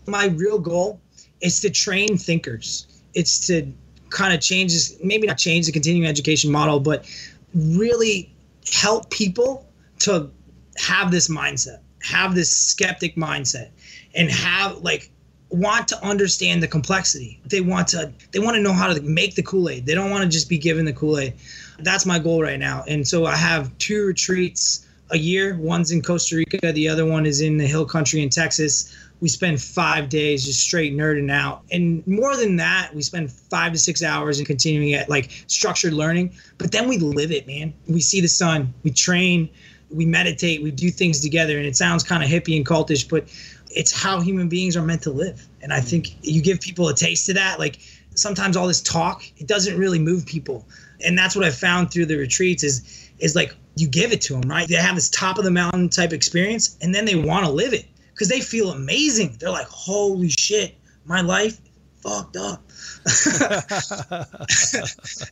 My 0.07 0.27
real 0.27 0.59
goal 0.59 0.99
it's 1.41 1.59
to 1.61 1.69
train 1.69 2.17
thinkers. 2.17 2.87
It's 3.13 3.47
to 3.47 3.71
kind 4.09 4.33
of 4.33 4.41
change 4.41 4.73
this, 4.73 4.97
maybe 5.03 5.27
not 5.27 5.37
change 5.37 5.65
the 5.65 5.71
continuing 5.71 6.07
education 6.07 6.51
model, 6.51 6.79
but 6.79 7.05
really 7.53 8.33
help 8.71 9.09
people 9.09 9.65
to 9.99 10.29
have 10.77 11.11
this 11.11 11.27
mindset, 11.27 11.79
have 12.01 12.35
this 12.35 12.51
skeptic 12.51 13.15
mindset, 13.15 13.69
and 14.15 14.29
have 14.29 14.77
like 14.77 15.11
want 15.49 15.87
to 15.87 16.03
understand 16.03 16.61
the 16.61 16.67
complexity. 16.67 17.39
They 17.45 17.61
want 17.61 17.87
to 17.89 18.11
they 18.31 18.39
want 18.39 18.55
to 18.55 18.61
know 18.61 18.73
how 18.73 18.91
to 18.91 19.01
make 19.01 19.35
the 19.35 19.43
Kool-Aid. 19.43 19.85
They 19.85 19.95
don't 19.95 20.09
want 20.09 20.23
to 20.23 20.29
just 20.29 20.49
be 20.49 20.57
given 20.57 20.85
the 20.85 20.93
Kool-Aid. 20.93 21.33
That's 21.79 22.05
my 22.05 22.19
goal 22.19 22.41
right 22.41 22.59
now. 22.59 22.83
And 22.87 23.07
so 23.07 23.25
I 23.25 23.35
have 23.35 23.75
two 23.77 24.05
retreats 24.05 24.87
a 25.11 25.17
year. 25.17 25.55
One's 25.57 25.91
in 25.91 26.01
Costa 26.01 26.37
Rica, 26.37 26.71
the 26.71 26.89
other 26.89 27.05
one 27.05 27.25
is 27.25 27.41
in 27.41 27.57
the 27.57 27.67
hill 27.67 27.85
country 27.85 28.23
in 28.23 28.29
Texas 28.29 28.95
we 29.21 29.29
spend 29.29 29.61
five 29.61 30.09
days 30.09 30.45
just 30.45 30.61
straight 30.61 30.93
nerding 30.93 31.31
out. 31.31 31.63
And 31.71 32.05
more 32.05 32.35
than 32.35 32.57
that, 32.57 32.91
we 32.93 33.01
spend 33.01 33.31
five 33.31 33.71
to 33.71 33.79
six 33.79 34.03
hours 34.03 34.39
in 34.39 34.45
continuing 34.45 34.93
at 34.93 35.09
like 35.09 35.31
structured 35.47 35.93
learning. 35.93 36.33
But 36.57 36.71
then 36.71 36.87
we 36.87 36.97
live 36.97 37.31
it, 37.31 37.47
man. 37.47 37.73
We 37.87 38.01
see 38.01 38.21
the 38.21 38.27
sun, 38.27 38.73
we 38.83 38.91
train, 38.91 39.49
we 39.89 40.05
meditate, 40.05 40.61
we 40.61 40.71
do 40.71 40.89
things 40.89 41.21
together. 41.21 41.57
And 41.57 41.65
it 41.65 41.75
sounds 41.75 42.03
kind 42.03 42.23
of 42.23 42.29
hippie 42.29 42.57
and 42.57 42.65
cultish, 42.65 43.07
but 43.07 43.27
it's 43.69 43.91
how 43.91 44.19
human 44.19 44.49
beings 44.49 44.75
are 44.75 44.83
meant 44.83 45.01
to 45.03 45.11
live. 45.11 45.47
And 45.61 45.71
I 45.71 45.79
think 45.79 46.15
you 46.21 46.41
give 46.41 46.59
people 46.59 46.89
a 46.89 46.95
taste 46.95 47.29
of 47.29 47.35
that. 47.35 47.57
Like 47.57 47.79
sometimes 48.15 48.57
all 48.57 48.67
this 48.67 48.81
talk, 48.81 49.23
it 49.37 49.47
doesn't 49.47 49.77
really 49.77 49.99
move 49.99 50.25
people. 50.25 50.65
And 51.05 51.17
that's 51.17 51.35
what 51.35 51.45
I 51.45 51.51
found 51.51 51.91
through 51.91 52.07
the 52.07 52.17
retreats 52.17 52.63
is 52.63 53.09
is 53.19 53.33
like 53.33 53.55
you 53.77 53.87
give 53.87 54.11
it 54.11 54.21
to 54.21 54.33
them, 54.33 54.49
right? 54.49 54.67
They 54.67 54.75
have 54.75 54.95
this 54.95 55.09
top 55.09 55.37
of 55.37 55.45
the 55.45 55.51
mountain 55.51 55.87
type 55.87 56.11
experience 56.11 56.77
and 56.81 56.93
then 56.93 57.05
they 57.05 57.15
want 57.15 57.45
to 57.45 57.51
live 57.51 57.73
it 57.73 57.85
because 58.15 58.29
they 58.29 58.39
feel 58.39 58.71
amazing. 58.71 59.35
They're 59.39 59.51
like, 59.51 59.67
holy 59.67 60.29
shit, 60.29 60.77
my 61.05 61.19
life 61.19 61.59
fucked 61.97 62.37
up. 62.37 62.63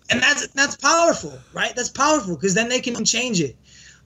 and 0.09 0.21
that's 0.21 0.47
that's 0.49 0.75
powerful, 0.75 1.39
right? 1.53 1.73
That's 1.75 1.89
powerful 1.89 2.35
because 2.35 2.53
then 2.53 2.67
they 2.67 2.81
can 2.81 3.05
change 3.05 3.39
it. 3.39 3.55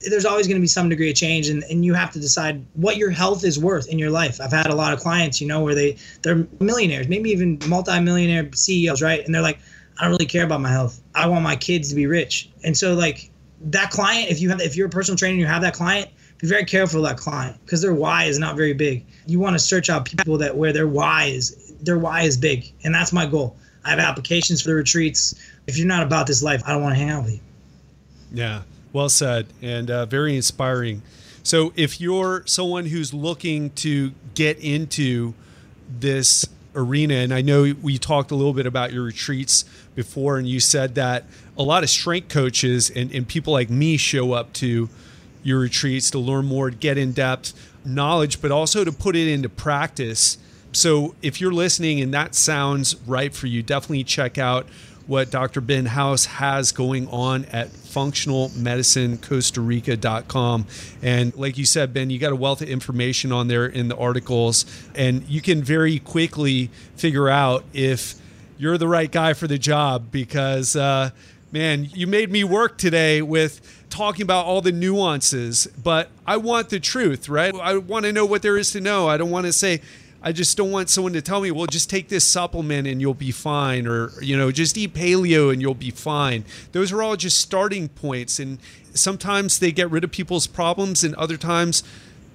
There's 0.00 0.24
always 0.24 0.46
going 0.46 0.58
to 0.58 0.60
be 0.60 0.68
some 0.68 0.88
degree 0.88 1.10
of 1.10 1.16
change, 1.16 1.48
and, 1.48 1.64
and 1.64 1.84
you 1.84 1.92
have 1.92 2.12
to 2.12 2.20
decide 2.20 2.64
what 2.74 2.96
your 2.96 3.10
health 3.10 3.44
is 3.44 3.58
worth 3.58 3.88
in 3.88 3.98
your 3.98 4.10
life. 4.10 4.40
I've 4.40 4.52
had 4.52 4.68
a 4.68 4.74
lot 4.74 4.92
of 4.92 5.00
clients, 5.00 5.40
you 5.40 5.48
know, 5.48 5.60
where 5.60 5.74
they 5.74 5.96
they're 6.22 6.46
millionaires, 6.60 7.08
maybe 7.08 7.30
even 7.30 7.58
multi-millionaire 7.66 8.48
CEOs, 8.54 9.02
right? 9.02 9.24
And 9.24 9.34
they're 9.34 9.42
like, 9.42 9.58
I 9.98 10.04
don't 10.04 10.12
really 10.12 10.26
care 10.26 10.44
about 10.44 10.60
my 10.60 10.70
health. 10.70 11.02
I 11.16 11.26
want 11.26 11.42
my 11.42 11.56
kids 11.56 11.88
to 11.88 11.96
be 11.96 12.06
rich. 12.06 12.48
And 12.62 12.76
so 12.76 12.94
like 12.94 13.30
that 13.60 13.90
client, 13.90 14.30
if 14.30 14.40
you 14.40 14.50
have 14.50 14.60
if 14.60 14.76
you're 14.76 14.86
a 14.86 14.90
personal 14.90 15.18
trainer 15.18 15.32
and 15.32 15.40
you 15.40 15.46
have 15.46 15.62
that 15.62 15.74
client, 15.74 16.10
be 16.38 16.46
very 16.46 16.64
careful 16.64 17.02
that 17.02 17.16
client 17.16 17.56
because 17.64 17.82
their 17.82 17.94
why 17.94 18.24
is 18.24 18.38
not 18.38 18.56
very 18.56 18.72
big. 18.72 19.04
You 19.26 19.40
want 19.40 19.54
to 19.54 19.58
search 19.58 19.90
out 19.90 20.04
people 20.04 20.38
that 20.38 20.56
where 20.56 20.72
their 20.72 20.88
why 20.88 21.24
is 21.24 21.74
their 21.82 21.98
why 21.98 22.22
is 22.22 22.36
big, 22.36 22.72
and 22.84 22.94
that's 22.94 23.12
my 23.12 23.26
goal. 23.26 23.56
I 23.84 23.90
have 23.90 23.98
applications 23.98 24.62
for 24.62 24.68
the 24.68 24.74
retreats. 24.74 25.34
If 25.66 25.78
you're 25.78 25.86
not 25.86 26.02
about 26.02 26.26
this 26.26 26.42
life, 26.42 26.62
I 26.66 26.72
don't 26.72 26.82
want 26.82 26.94
to 26.94 26.98
hang 26.98 27.10
out 27.10 27.24
with 27.24 27.34
you. 27.34 27.40
Yeah, 28.32 28.62
well 28.92 29.08
said, 29.08 29.46
and 29.62 29.90
uh, 29.90 30.06
very 30.06 30.36
inspiring. 30.36 31.02
So, 31.42 31.72
if 31.76 32.00
you're 32.00 32.42
someone 32.46 32.86
who's 32.86 33.14
looking 33.14 33.70
to 33.70 34.12
get 34.34 34.58
into 34.58 35.34
this 35.88 36.46
arena, 36.74 37.14
and 37.14 37.32
I 37.32 37.40
know 37.40 37.74
we 37.80 37.98
talked 37.98 38.30
a 38.30 38.34
little 38.34 38.52
bit 38.52 38.66
about 38.66 38.92
your 38.92 39.02
retreats 39.02 39.64
before, 39.94 40.38
and 40.38 40.46
you 40.46 40.60
said 40.60 40.94
that 40.96 41.24
a 41.56 41.62
lot 41.62 41.82
of 41.82 41.90
strength 41.90 42.28
coaches 42.28 42.90
and, 42.90 43.10
and 43.12 43.26
people 43.26 43.52
like 43.52 43.70
me 43.70 43.96
show 43.96 44.32
up 44.32 44.52
to 44.54 44.88
your 45.42 45.60
retreats 45.60 46.10
to 46.12 46.18
learn 46.18 46.46
more, 46.46 46.70
get 46.70 46.96
in 46.98 47.12
depth 47.12 47.52
knowledge, 47.84 48.42
but 48.42 48.50
also 48.50 48.82
to 48.84 48.92
put 48.92 49.16
it 49.16 49.28
into 49.28 49.48
practice. 49.48 50.38
So 50.72 51.14
if 51.22 51.40
you're 51.40 51.52
listening 51.52 52.00
and 52.00 52.12
that 52.14 52.34
sounds 52.34 52.96
right 53.06 53.32
for 53.34 53.46
you, 53.46 53.62
definitely 53.62 54.04
check 54.04 54.38
out 54.38 54.66
what 55.06 55.30
Dr. 55.30 55.60
Ben 55.62 55.86
House 55.86 56.26
has 56.26 56.70
going 56.70 57.08
on 57.08 57.46
at 57.46 57.70
functionalmedicinecostarica.com. 57.70 60.66
And 61.02 61.34
like 61.34 61.56
you 61.56 61.64
said, 61.64 61.94
Ben, 61.94 62.10
you 62.10 62.18
got 62.18 62.32
a 62.32 62.36
wealth 62.36 62.60
of 62.60 62.68
information 62.68 63.32
on 63.32 63.48
there 63.48 63.64
in 63.64 63.88
the 63.88 63.96
articles, 63.96 64.66
and 64.94 65.26
you 65.26 65.40
can 65.40 65.62
very 65.62 65.98
quickly 65.98 66.68
figure 66.94 67.30
out 67.30 67.64
if 67.72 68.16
you're 68.58 68.76
the 68.76 68.86
right 68.86 69.10
guy 69.10 69.32
for 69.32 69.46
the 69.46 69.58
job 69.58 70.12
because, 70.12 70.76
uh, 70.76 71.08
man, 71.50 71.88
you 71.94 72.06
made 72.06 72.30
me 72.30 72.44
work 72.44 72.78
today 72.78 73.22
with 73.22 73.86
talking 73.90 74.22
about 74.22 74.44
all 74.44 74.60
the 74.60 74.72
nuances, 74.72 75.66
but 75.82 76.10
I 76.26 76.36
want 76.36 76.68
the 76.68 76.80
truth, 76.80 77.28
right? 77.28 77.54
I 77.54 77.78
want 77.78 78.04
to 78.04 78.12
know 78.12 78.26
what 78.26 78.42
there 78.42 78.58
is 78.58 78.70
to 78.72 78.80
know. 78.80 79.08
I 79.08 79.16
don't 79.16 79.30
want 79.30 79.46
to 79.46 79.52
say, 79.52 79.80
I 80.20 80.32
just 80.32 80.56
don't 80.56 80.70
want 80.70 80.90
someone 80.90 81.12
to 81.12 81.22
tell 81.22 81.40
me, 81.40 81.50
well, 81.50 81.66
just 81.66 81.88
take 81.88 82.08
this 82.08 82.24
supplement 82.24 82.88
and 82.88 83.00
you'll 83.00 83.14
be 83.14 83.30
fine, 83.30 83.86
or, 83.86 84.10
you 84.20 84.36
know, 84.36 84.50
just 84.50 84.76
eat 84.76 84.92
paleo 84.92 85.52
and 85.52 85.62
you'll 85.62 85.74
be 85.74 85.90
fine. 85.90 86.44
Those 86.72 86.92
are 86.92 87.02
all 87.02 87.16
just 87.16 87.40
starting 87.40 87.88
points. 87.88 88.38
And 88.38 88.58
sometimes 88.92 89.60
they 89.60 89.70
get 89.70 89.90
rid 89.90 90.04
of 90.04 90.10
people's 90.10 90.46
problems, 90.46 91.04
and 91.04 91.14
other 91.14 91.36
times, 91.36 91.82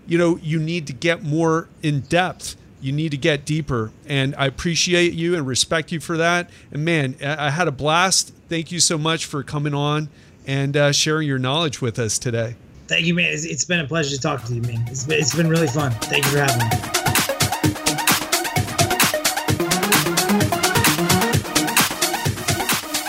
you 0.08 0.18
know, 0.18 0.38
you 0.38 0.60
need 0.60 0.88
to 0.88 0.94
get 0.94 1.24
more 1.24 1.68
in 1.82 2.02
depth. 2.02 2.56
You 2.82 2.92
need 2.92 3.12
to 3.12 3.18
get 3.18 3.46
deeper. 3.46 3.92
And 4.06 4.34
I 4.38 4.48
appreciate 4.48 5.14
you 5.14 5.36
and 5.36 5.46
respect 5.46 5.92
you 5.92 6.00
for 6.00 6.18
that. 6.18 6.50
And 6.72 6.84
man, 6.84 7.16
I 7.24 7.50
had 7.50 7.68
a 7.68 7.72
blast. 7.72 8.34
Thank 8.54 8.72
you 8.72 8.80
so 8.80 9.00
much 9.00 9.26
for 9.26 9.42
coming 9.42 9.74
on 9.74 10.10
and 10.46 10.78
uh, 10.78 10.92
sharing 10.92 11.28
your 11.28 11.40
knowledge 11.40 11.82
with 11.82 11.98
us 11.98 12.20
today. 12.20 12.56
Thank 12.86 13.08
you, 13.08 13.16
man. 13.16 13.34
it's, 13.34 13.46
it's 13.46 13.66
been 13.66 13.80
a 13.80 13.88
pleasure 13.88 14.16
to 14.16 14.22
talk 14.22 14.44
to 14.44 14.54
you, 14.54 14.62
man. 14.62 14.86
It's 14.92 15.08
been, 15.08 15.20
it's 15.20 15.34
been 15.34 15.50
really 15.50 15.66
fun. 15.66 15.92
Thank 15.94 16.24
you 16.26 16.32
for 16.34 16.38
having 16.38 16.60
me. 16.60 16.66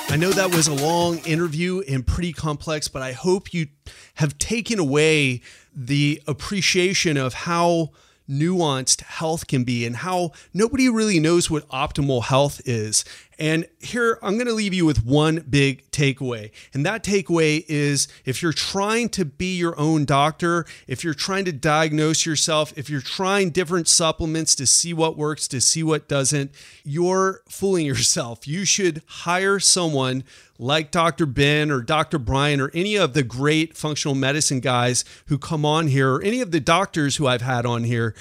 I 0.08 0.16
know 0.16 0.30
that 0.30 0.50
was 0.50 0.66
a 0.66 0.72
long 0.72 1.18
interview 1.26 1.82
and 1.90 2.06
pretty 2.06 2.32
complex, 2.32 2.88
but 2.88 3.02
I 3.02 3.12
hope 3.12 3.52
you 3.52 3.66
have 4.14 4.38
taken 4.38 4.78
away 4.78 5.42
the 5.76 6.22
appreciation 6.26 7.18
of 7.18 7.34
how 7.34 7.90
nuanced 8.28 9.02
health 9.02 9.46
can 9.46 9.64
be 9.64 9.84
and 9.84 9.96
how 9.96 10.32
nobody 10.52 10.88
really 10.88 11.20
knows 11.20 11.50
what 11.50 11.68
optimal 11.68 12.24
health 12.24 12.60
is. 12.64 13.04
And 13.38 13.66
here, 13.80 14.18
I'm 14.22 14.34
going 14.34 14.46
to 14.46 14.52
leave 14.52 14.74
you 14.74 14.86
with 14.86 15.04
one 15.04 15.44
big 15.48 15.90
takeaway. 15.90 16.50
And 16.72 16.84
that 16.86 17.02
takeaway 17.02 17.64
is 17.68 18.08
if 18.24 18.42
you're 18.42 18.52
trying 18.52 19.08
to 19.10 19.24
be 19.24 19.56
your 19.56 19.78
own 19.78 20.04
doctor, 20.04 20.66
if 20.86 21.02
you're 21.02 21.14
trying 21.14 21.44
to 21.46 21.52
diagnose 21.52 22.26
yourself, 22.26 22.72
if 22.76 22.88
you're 22.88 23.00
trying 23.00 23.50
different 23.50 23.88
supplements 23.88 24.54
to 24.56 24.66
see 24.66 24.92
what 24.92 25.16
works, 25.16 25.48
to 25.48 25.60
see 25.60 25.82
what 25.82 26.08
doesn't, 26.08 26.52
you're 26.84 27.42
fooling 27.48 27.86
yourself. 27.86 28.46
You 28.46 28.64
should 28.64 29.02
hire 29.06 29.58
someone 29.58 30.24
like 30.58 30.90
Dr. 30.90 31.26
Ben 31.26 31.70
or 31.70 31.82
Dr. 31.82 32.18
Brian 32.18 32.60
or 32.60 32.70
any 32.74 32.96
of 32.96 33.12
the 33.12 33.22
great 33.22 33.76
functional 33.76 34.14
medicine 34.14 34.60
guys 34.60 35.04
who 35.26 35.38
come 35.38 35.64
on 35.64 35.88
here, 35.88 36.14
or 36.14 36.22
any 36.22 36.40
of 36.40 36.52
the 36.52 36.60
doctors 36.60 37.16
who 37.16 37.26
I've 37.26 37.42
had 37.42 37.66
on 37.66 37.84
here 37.84 38.14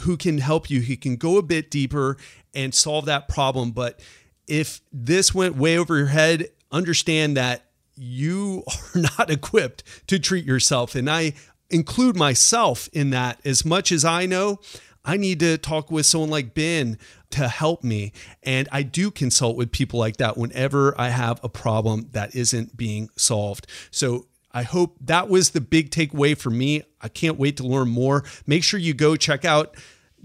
who 0.00 0.16
can 0.16 0.38
help 0.38 0.70
you. 0.70 0.80
He 0.80 0.96
can 0.96 1.16
go 1.16 1.36
a 1.36 1.42
bit 1.42 1.70
deeper 1.70 2.16
and 2.54 2.74
solve 2.74 3.04
that 3.06 3.28
problem. 3.28 3.70
But 3.72 4.00
if 4.46 4.80
this 4.92 5.34
went 5.34 5.56
way 5.56 5.78
over 5.78 5.96
your 5.96 6.06
head, 6.06 6.48
understand 6.70 7.36
that 7.36 7.64
you 7.96 8.64
are 8.94 9.00
not 9.18 9.30
equipped 9.30 9.82
to 10.08 10.18
treat 10.18 10.44
yourself. 10.44 10.94
And 10.94 11.08
I 11.10 11.34
include 11.70 12.16
myself 12.16 12.88
in 12.92 13.10
that 13.10 13.40
as 13.44 13.64
much 13.64 13.92
as 13.92 14.04
I 14.04 14.26
know. 14.26 14.60
I 15.04 15.18
need 15.18 15.40
to 15.40 15.58
talk 15.58 15.90
with 15.90 16.06
someone 16.06 16.30
like 16.30 16.54
Ben 16.54 16.98
to 17.30 17.48
help 17.48 17.84
me. 17.84 18.12
And 18.42 18.68
I 18.72 18.82
do 18.82 19.10
consult 19.10 19.56
with 19.56 19.70
people 19.70 19.98
like 19.98 20.16
that 20.16 20.38
whenever 20.38 20.98
I 20.98 21.08
have 21.08 21.40
a 21.44 21.48
problem 21.48 22.08
that 22.12 22.34
isn't 22.34 22.76
being 22.76 23.10
solved. 23.16 23.66
So 23.90 24.26
I 24.52 24.62
hope 24.62 24.96
that 25.00 25.28
was 25.28 25.50
the 25.50 25.60
big 25.60 25.90
takeaway 25.90 26.38
for 26.38 26.48
me. 26.48 26.84
I 27.02 27.08
can't 27.08 27.38
wait 27.38 27.56
to 27.58 27.64
learn 27.64 27.88
more. 27.88 28.24
Make 28.46 28.64
sure 28.64 28.80
you 28.80 28.94
go 28.94 29.16
check 29.16 29.44
out 29.44 29.74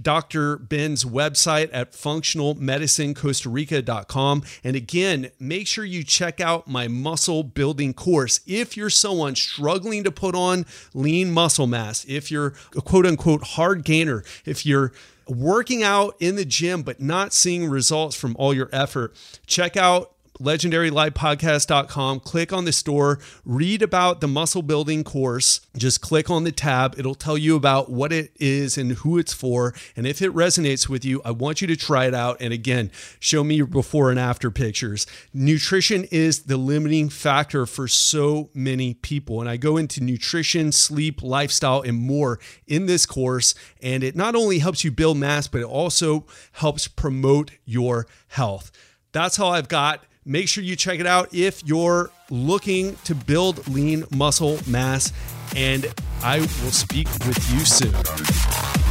Dr. 0.02 0.58
Ben's 0.58 1.04
website 1.04 1.70
at 1.74 1.91
functionalmedicinecostarica.com. 1.93 4.43
And 4.64 4.76
again, 4.76 5.32
make 5.39 5.68
sure 5.68 5.86
you 5.86 6.04
check 6.04 6.39
out 6.39 6.68
my 6.68 6.88
muscle 6.88 7.43
building 7.43 7.93
course. 7.93 8.39
If 8.45 8.78
you're 8.78 8.89
someone 8.89 9.36
struggling 9.36 10.04
to 10.04 10.12
put 10.12 10.36
on 10.36 10.66
lean 10.93 11.32
muscle 11.32 11.68
mass, 11.68 12.06
if 12.08 12.32
you're 12.32 12.54
a 12.76 12.82
quote 12.82 13.06
unquote 13.06 13.43
hard 13.43 13.84
gainer, 13.84 14.24
if 14.45 14.66
you're 14.66 14.91
working 15.28 15.84
out 15.84 16.16
in 16.20 16.36
the 16.36 16.45
gym 16.45 16.82
but 16.82 17.00
not 17.00 17.34
seeing 17.34 17.70
results 17.70 18.16
from 18.16 18.36
all 18.38 18.54
your 18.54 18.70
effort, 18.72 19.16
check 19.45 19.78
out 19.78 20.14
legendarylifepodcast.com. 20.41 22.21
Click 22.21 22.53
on 22.53 22.65
the 22.65 22.71
store, 22.71 23.19
read 23.45 23.81
about 23.81 24.21
the 24.21 24.27
muscle 24.27 24.61
building 24.61 25.03
course. 25.03 25.61
Just 25.77 26.01
click 26.01 26.29
on 26.29 26.43
the 26.43 26.51
tab. 26.51 26.95
It'll 26.97 27.15
tell 27.15 27.37
you 27.37 27.55
about 27.55 27.91
what 27.91 28.11
it 28.11 28.31
is 28.39 28.77
and 28.77 28.93
who 28.93 29.17
it's 29.17 29.33
for. 29.33 29.73
And 29.95 30.07
if 30.07 30.21
it 30.21 30.33
resonates 30.33 30.87
with 30.87 31.03
you, 31.03 31.21
I 31.23 31.31
want 31.31 31.61
you 31.61 31.67
to 31.67 31.75
try 31.75 32.05
it 32.05 32.13
out. 32.13 32.37
And 32.39 32.53
again, 32.53 32.91
show 33.19 33.43
me 33.43 33.55
your 33.55 33.67
before 33.67 34.09
and 34.09 34.19
after 34.19 34.49
pictures. 34.51 35.05
Nutrition 35.33 36.05
is 36.05 36.43
the 36.43 36.57
limiting 36.57 37.09
factor 37.09 37.65
for 37.65 37.87
so 37.87 38.49
many 38.53 38.93
people. 38.93 39.41
And 39.41 39.49
I 39.49 39.57
go 39.57 39.77
into 39.77 40.01
nutrition, 40.01 40.71
sleep, 40.71 41.21
lifestyle, 41.21 41.81
and 41.81 41.97
more 41.97 42.39
in 42.67 42.85
this 42.85 43.05
course. 43.05 43.55
And 43.81 44.03
it 44.03 44.15
not 44.15 44.35
only 44.35 44.59
helps 44.59 44.83
you 44.83 44.91
build 44.91 45.17
mass, 45.17 45.47
but 45.47 45.61
it 45.61 45.67
also 45.67 46.25
helps 46.53 46.87
promote 46.87 47.51
your 47.65 48.07
health. 48.29 48.71
That's 49.11 49.37
how 49.37 49.49
I've 49.49 49.67
got 49.67 50.05
Make 50.30 50.47
sure 50.47 50.63
you 50.63 50.75
check 50.75 50.99
it 50.99 51.07
out 51.07 51.34
if 51.34 51.65
you're 51.65 52.11
looking 52.30 52.95
to 53.05 53.15
build 53.15 53.67
lean 53.67 54.03
muscle 54.11 54.59
mass. 54.67 55.11
And 55.55 55.91
I 56.21 56.41
will 56.41 56.69
speak 56.69 57.07
with 57.25 57.51
you 57.51 57.65
soon. 57.65 58.88